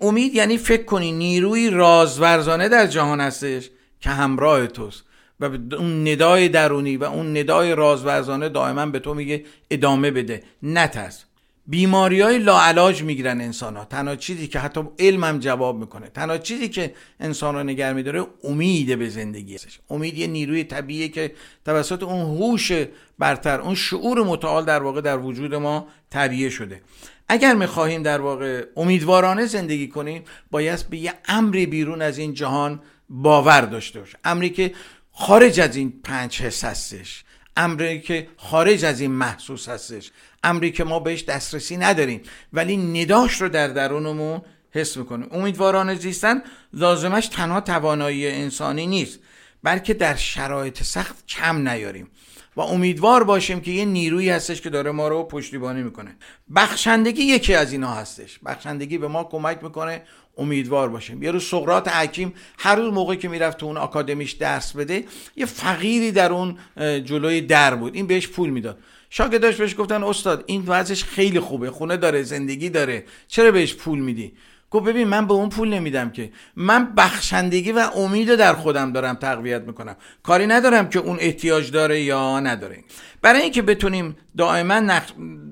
امید 0.00 0.34
یعنی 0.34 0.58
فکر 0.58 0.84
کنی 0.84 1.12
نیروی 1.12 1.70
رازورزانه 1.70 2.68
در 2.68 2.86
جهان 2.86 3.20
هستش 3.20 3.70
که 4.00 4.10
همراه 4.10 4.66
توست 4.66 5.04
و 5.40 5.44
اون 5.44 6.08
ندای 6.08 6.48
درونی 6.48 6.96
و 6.96 7.04
اون 7.04 7.36
ندای 7.36 7.74
رازورزانه 7.74 8.48
دائما 8.48 8.86
به 8.86 8.98
تو 8.98 9.14
میگه 9.14 9.44
ادامه 9.70 10.10
بده. 10.10 10.42
نترس 10.62 11.24
بیماری 11.68 12.20
های 12.20 12.38
لاعلاج 12.38 13.02
می‌گیرن 13.02 13.40
انسان 13.40 13.76
ها 13.76 13.84
تنها 13.84 14.16
چیزی 14.16 14.48
که 14.48 14.58
حتی 14.58 14.80
علمم 14.98 15.38
جواب 15.38 15.78
می‌کنه. 15.78 16.08
تنها 16.08 16.38
چیزی 16.38 16.68
که 16.68 16.94
انسان 17.20 17.54
رو 17.54 17.62
نگر 17.62 17.92
میداره 17.92 18.26
امید 18.44 18.98
به 18.98 19.08
زندگی 19.08 19.54
هستش 19.54 19.80
امید 19.90 20.18
یه 20.18 20.26
نیروی 20.26 20.64
طبیعیه 20.64 21.08
که 21.08 21.32
توسط 21.64 22.02
اون 22.02 22.20
هوش 22.20 22.72
برتر 23.18 23.60
اون 23.60 23.74
شعور 23.74 24.24
متعال 24.24 24.64
در 24.64 24.82
واقع 24.82 25.00
در 25.00 25.18
وجود 25.18 25.54
ما 25.54 25.88
طبیعه 26.10 26.50
شده. 26.50 26.82
اگر 27.28 27.54
می‌خواهیم 27.54 28.02
در 28.02 28.20
واقع 28.20 28.64
امیدوارانه 28.76 29.46
زندگی 29.46 29.88
کنیم 29.88 30.22
باید 30.50 30.86
به 30.90 30.98
یه 30.98 31.14
امری 31.28 31.66
بیرون 31.66 32.02
از 32.02 32.18
این 32.18 32.34
جهان 32.34 32.80
باور 33.08 33.60
داشته 33.60 34.00
باشه 34.00 34.18
امری 34.24 34.50
که 34.50 34.74
خارج 35.12 35.60
از 35.60 35.76
این 35.76 35.92
پنج 36.04 36.42
حس 36.42 36.64
هستش 36.64 37.24
امری 37.58 38.00
که 38.00 38.28
خارج 38.36 38.84
از 38.84 39.00
این 39.00 39.10
محسوس 39.10 39.68
هستش. 39.68 40.10
امری 40.44 40.70
که 40.72 40.84
ما 40.84 40.98
بهش 40.98 41.24
دسترسی 41.24 41.76
نداریم. 41.76 42.22
ولی 42.52 42.76
نداش 42.76 43.40
رو 43.40 43.48
در 43.48 43.68
درونمون 43.68 44.42
حس 44.70 44.96
می‌کنیم 44.96 45.28
امیدوارانه 45.32 45.94
زیستن 45.94 46.42
لازمش 46.72 47.26
تنها 47.26 47.60
توانایی 47.60 48.28
انسانی 48.28 48.86
نیست 48.86 49.18
بلکه 49.62 49.94
در 49.94 50.14
شرایط 50.14 50.82
سخت 50.82 51.26
کم 51.26 51.68
نیاریم. 51.68 52.10
و 52.56 52.60
امیدوار 52.60 53.24
باشیم 53.24 53.60
که 53.60 53.70
یه 53.70 53.84
نیرویی 53.84 54.30
هستش 54.30 54.60
که 54.60 54.70
داره 54.70 54.90
ما 54.90 55.08
رو 55.08 55.24
پشتیبانی 55.24 55.82
می‌کنه. 55.82 56.16
بخشندگی 56.56 57.22
یکی 57.22 57.54
از 57.54 57.72
اینا 57.72 57.94
هستش. 57.94 58.38
بخشندگی 58.46 58.98
به 58.98 59.08
ما 59.08 59.24
کمک 59.24 59.62
می‌کنه. 59.62 60.02
امیدوار 60.38 60.88
باشیم. 60.88 61.22
یه 61.22 61.30
روز 61.30 61.44
سقرات 61.44 61.88
حکیم 61.88 62.32
هر 62.58 62.76
روز 62.76 62.92
موقعی 62.92 63.16
که 63.16 63.28
می‌رفت 63.28 63.58
تو 63.58 63.66
اون 63.66 63.76
آکادمیش 63.76 64.32
درس 64.32 64.72
بده 64.72 65.04
یه 65.36 65.46
فقیری 65.46 66.12
در 66.12 66.32
اون 66.32 66.58
جلوی 67.04 67.40
در 67.40 67.74
بود. 67.74 67.94
این 67.94 68.06
بهش 68.06 68.28
پول 68.28 68.50
می‌داد. 68.50 68.78
شاگرداش 69.10 69.56
بهش 69.56 69.74
گفتن 69.78 70.02
استاد 70.02 70.44
این 70.46 70.64
وضعش 70.66 71.04
خیلی 71.04 71.40
خوبه 71.40 71.70
خونه 71.70 71.96
داره 71.96 72.22
زندگی 72.22 72.70
داره 72.70 73.04
چرا 73.28 73.50
بهش 73.50 73.74
پول 73.74 73.98
میدی؟ 73.98 74.32
گفت 74.70 74.86
ببین 74.86 75.08
من 75.08 75.26
به 75.26 75.34
اون 75.34 75.48
پول 75.48 75.68
نمیدم 75.68 76.10
که. 76.10 76.30
من 76.56 76.94
بخشندگی 76.94 77.72
و 77.72 77.78
امید 77.78 78.34
در 78.34 78.54
خودم 78.54 78.92
دارم 78.92 79.14
تقویت 79.14 79.62
می‌کنم. 79.62 79.96
کاری 80.22 80.46
ندارم 80.46 80.88
که 80.88 80.98
اون 80.98 81.16
احتیاج 81.20 81.70
داره 81.70 82.00
یا 82.00 82.40
نداره. 82.40 82.84
برای 83.22 83.42
اینکه 83.42 83.62
بتونیم 83.62 84.16
دائما 84.36 85.00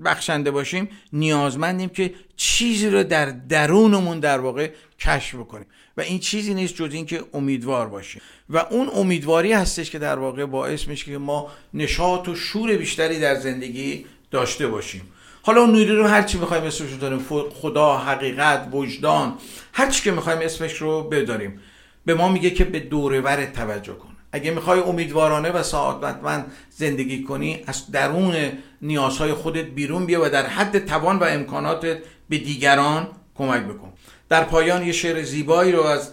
بخشنده 0.04 0.50
باشیم 0.50 0.88
نیازمندیم 1.12 1.88
که 1.88 2.14
چیزی 2.36 2.90
رو 2.90 3.02
در 3.02 3.26
درونمون 3.26 4.20
در 4.20 4.40
واقع 4.40 4.70
کشف 4.98 5.34
بکنیم. 5.34 5.66
و 5.96 6.00
این 6.00 6.18
چیزی 6.18 6.54
نیست 6.54 6.74
جز 6.74 6.92
اینکه 6.92 7.24
امیدوار 7.34 7.88
باشیم. 7.88 8.22
و 8.50 8.58
اون 8.58 8.90
امیدواری 8.94 9.52
هستش 9.52 9.90
که 9.90 9.98
در 9.98 10.18
واقع 10.18 10.44
باعث 10.44 10.88
میشه 10.88 11.04
که 11.04 11.18
ما 11.18 11.50
نشاط 11.74 12.28
و 12.28 12.34
شور 12.34 12.76
بیشتری 12.76 13.20
در 13.20 13.34
زندگی 13.34 14.06
داشته 14.30 14.66
باشیم. 14.66 15.02
حالا 15.46 15.60
اون 15.60 15.72
نیرو 15.72 15.96
رو 15.96 16.08
هر 16.08 16.22
چی 16.22 16.38
می‌خوایم 16.38 16.64
اسمش 16.64 16.90
رو 16.92 16.98
داریم 16.98 17.26
خدا 17.62 17.96
حقیقت 17.96 18.68
وجدان 18.72 19.34
هر 19.72 19.90
چی 19.90 20.02
که 20.02 20.10
می‌خوایم 20.10 20.38
اسمش 20.42 20.72
رو 20.72 21.02
بداریم. 21.02 21.60
به 22.04 22.14
ما 22.14 22.28
میگه 22.28 22.50
که 22.50 22.64
به 22.64 22.80
دورور 22.80 23.44
توجه 23.44 23.92
کن. 23.92 24.08
اگه 24.32 24.50
می‌خوای 24.50 24.80
امیدوارانه 24.80 25.50
و 25.50 25.62
سعادتمند 25.62 26.52
زندگی 26.70 27.22
کنی 27.22 27.62
از 27.66 27.90
درون 27.90 28.34
نیازهای 28.82 29.32
خودت 29.32 29.64
بیرون 29.64 30.06
بیا 30.06 30.24
و 30.24 30.28
در 30.28 30.46
حد 30.46 30.86
توان 30.86 31.18
و 31.18 31.24
امکاناتت 31.24 31.98
به 32.28 32.38
دیگران 32.38 33.08
کمک 33.34 33.62
بکن. 33.62 33.92
در 34.28 34.44
پایان 34.44 34.86
یه 34.86 34.92
شعر 34.92 35.22
زیبایی 35.22 35.72
رو 35.72 35.82
از 35.82 36.12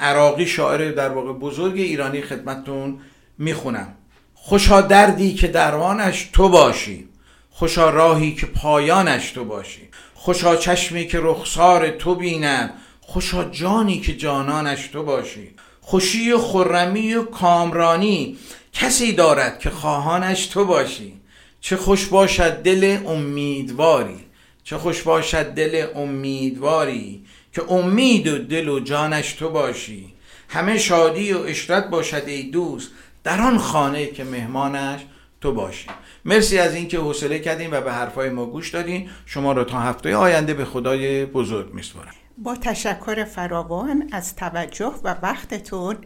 عراقی 0.00 0.46
شاعر 0.46 0.90
در 0.90 1.08
واقع 1.08 1.32
بزرگ 1.32 1.76
ایرانی 1.76 2.22
خدمتتون 2.22 2.98
می‌خونم. 3.38 3.94
خوشا 4.34 4.80
دردی 4.80 5.34
که 5.34 5.48
درمانش 5.48 6.30
تو 6.32 6.48
باشی 6.48 7.08
خوشا 7.56 7.90
راهی 7.90 8.34
که 8.34 8.46
پایانش 8.46 9.30
تو 9.30 9.44
باشی. 9.44 9.88
خوشا 10.14 10.56
چشمی 10.56 11.06
که 11.06 11.18
رخسار 11.22 11.90
تو 11.90 12.14
بینم 12.14 12.70
خوشا 13.00 13.44
جانی 13.44 14.00
که 14.00 14.16
جانانش 14.16 14.88
تو 14.88 15.02
باشی. 15.02 15.54
خوشی 15.80 16.32
و 16.32 16.38
خرمی 16.38 17.14
و 17.14 17.24
کامرانی 17.24 18.36
کسی 18.72 19.12
دارد 19.12 19.58
که 19.58 19.70
خواهانش 19.70 20.46
تو 20.46 20.64
باشی. 20.64 21.12
چه 21.60 21.76
خوش 21.76 22.06
باشد 22.06 22.62
دل 22.62 22.98
امیدواری. 23.06 24.20
چه 24.64 24.78
خوش 24.78 25.02
باشد 25.02 25.44
دل 25.44 25.86
امیدواری 25.94 27.24
که 27.52 27.72
امید 27.72 28.26
و 28.26 28.38
دل 28.38 28.68
و 28.68 28.80
جانش 28.80 29.32
تو 29.32 29.48
باشی. 29.48 30.14
همه 30.48 30.78
شادی 30.78 31.32
و 31.32 31.38
اشرت 31.38 31.90
باشد 31.90 32.22
ای 32.26 32.42
دوست 32.42 32.90
در 33.24 33.40
آن 33.40 33.58
خانه 33.58 34.06
که 34.06 34.24
مهمانش 34.24 35.00
تو 35.44 35.52
باشی. 35.52 35.86
مرسی 36.24 36.58
از 36.58 36.74
اینکه 36.74 36.98
حوصله 36.98 37.38
کردین 37.38 37.70
و 37.70 37.80
به 37.80 37.92
حرفای 37.92 38.30
ما 38.30 38.46
گوش 38.46 38.70
دادین. 38.70 39.10
شما 39.26 39.52
رو 39.52 39.64
تا 39.64 39.80
هفته 39.80 40.16
آینده 40.16 40.54
به 40.54 40.64
خدای 40.64 41.26
بزرگ 41.26 41.74
میسپارم. 41.74 42.12
با 42.38 42.56
تشکر 42.56 43.24
فراوان 43.24 44.08
از 44.12 44.36
توجه 44.36 44.92
و 45.04 45.16
وقتتون 45.22 45.96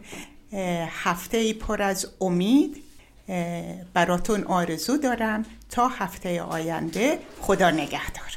هفته 1.03 1.53
پر 1.53 1.81
از 1.81 2.07
امید 2.21 2.83
براتون 3.93 4.43
آرزو 4.43 4.97
دارم. 4.97 5.45
تا 5.69 5.87
هفته 5.87 6.41
آینده 6.41 7.19
خدا 7.41 7.71
نگهدار. 7.71 8.29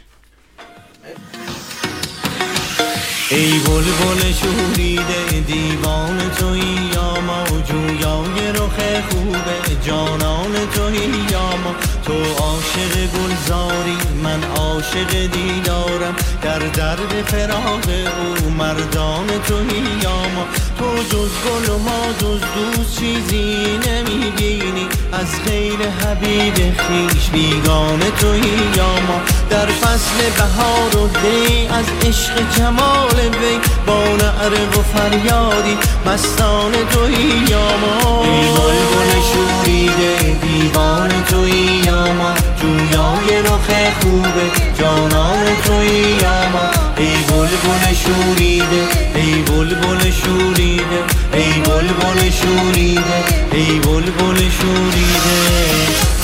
ای 3.33 3.59
بلبل 3.59 4.33
شوریده 4.33 5.41
دیوان 5.47 6.19
توی 6.39 6.61
یا 6.95 7.21
ما 7.21 7.45
جویای 7.45 8.53
رخ 8.53 9.05
خوبه 9.11 9.77
جانان 9.87 10.53
توی 10.75 10.97
یا 11.33 11.57
ما. 11.57 11.75
تو 12.05 12.13
عاشق 12.13 12.95
گلزاری 12.95 13.97
من 14.25 14.45
عاشق 14.45 15.11
دیدارم. 15.11 16.17
در 16.43 16.59
درد 16.59 17.23
فراغ 17.27 17.89
او 18.19 18.51
مردان 18.51 19.27
توی 19.27 19.83
یا 20.03 20.17
ما. 20.35 20.47
تو 20.83 21.03
جز 21.03 21.31
گل 21.45 21.75
و 21.75 21.79
ما 21.79 22.13
جز 22.21 22.41
دوست 22.55 22.99
چیزی 22.99 23.79
نمی‌بینی. 23.87 24.87
از 25.13 25.45
غیر 25.45 25.79
حبیب 25.89 26.55
خیش 26.55 27.31
بیگانه 27.33 28.11
توی 28.11 28.41
یا 28.77 28.93
ما 29.09 29.21
در 29.51 29.67
فصل 29.67 30.31
بهار 30.37 30.97
و 30.97 31.09
دی 31.09 31.67
از 31.67 31.85
عشق 32.09 32.35
جمال 32.57 33.21
وی 33.21 33.59
با 33.87 34.05
نعره 34.17 34.67
و 34.67 34.83
فریادی 34.83 35.79
مستان 36.07 36.73
توی 36.73 37.45
یا 37.49 37.77
ما 37.77 38.25
ای 38.25 38.49
بلبل 38.49 39.21
شوریده 39.33 40.37
دیوان 40.43 41.11
توی 41.31 41.83
یا 41.87 42.13
ما 42.13 42.35
جویای 42.63 43.43
رخ 43.43 43.95
خوبه 44.01 44.51
جانان 44.79 45.47
توی 45.67 46.17
یا 46.23 46.49
ما 46.53 46.92
ای 47.03 47.15
بلبل 47.29 47.95
شوریده 47.95 48.83
ای 49.15 49.43
بلبل 49.43 50.11
شوریده 50.11 51.01
ای 51.33 51.53
بلبل 51.61 52.31
شوریده 52.31 53.19
ای 53.53 53.79
بلبل 53.81 54.39
شوریده 54.51 56.22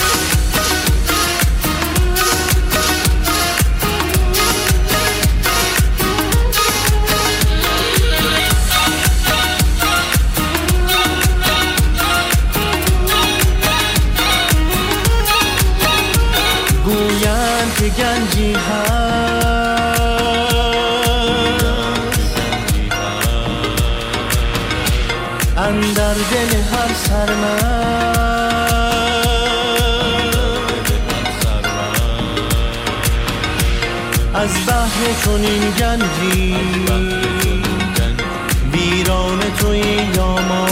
چنین 35.28 35.62
گنجی. 35.78 36.56
ویران 38.72 39.40
توی 39.58 39.82
یا 40.16 40.34
ما 40.48 40.64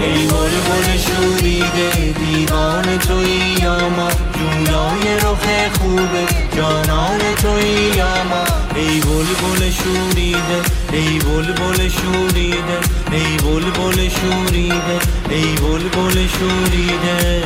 ای 0.00 0.26
بلبل 0.26 0.88
شوریده 1.06 2.14
دیوان 2.18 2.98
توی 2.98 3.54
یا 3.62 3.88
ما 3.88 4.08
جویای 4.36 5.16
رخ 5.16 5.72
خوبه 5.78 6.24
جانان 6.56 7.20
توی 7.42 7.96
یا 7.96 8.24
ما 8.30 8.44
ای 8.74 9.00
بلبل 9.00 9.70
شوریده 9.70 10.58
ای 10.92 11.18
بلبل 11.18 11.88
شوریده. 11.88 12.78
ای 13.12 13.36
بلبل 13.36 14.08
شوریده 14.08 14.98
ای 15.30 15.54
بلبل 15.54 16.26
شوریده. 16.26 17.42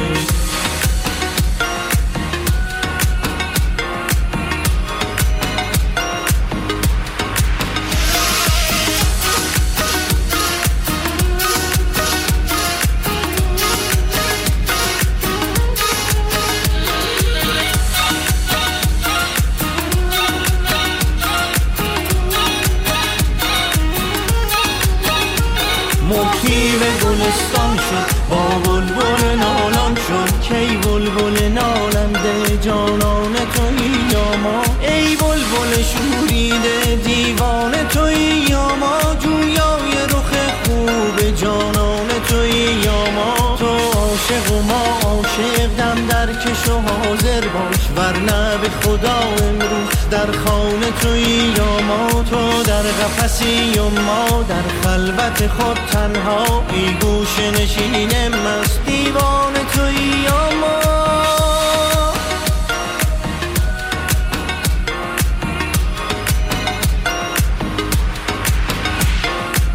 در 50.21 50.33
خانه 50.33 50.91
توی 51.01 51.21
یا 51.57 51.81
ما 51.81 52.23
تو 52.31 52.63
در 52.63 52.83
قفسی 52.83 53.79
و 53.79 53.89
ما 53.89 54.43
در 54.49 54.63
خلوت 54.83 55.47
خود 55.47 55.79
تنها. 55.93 56.65
ای 56.73 56.95
گوش 56.95 57.39
نشین 57.39 58.29
مست 58.29 58.81
دیوان 58.87 59.53
توی 59.75 59.95
یا 60.25 60.51
ما. 60.61 60.81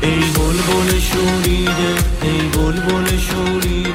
ای 0.01 0.19
بلبل 0.19 0.99
شوریده 0.99 1.95
ای 2.21 2.41
بلبل 2.41 3.17
شوریده. 3.17 3.94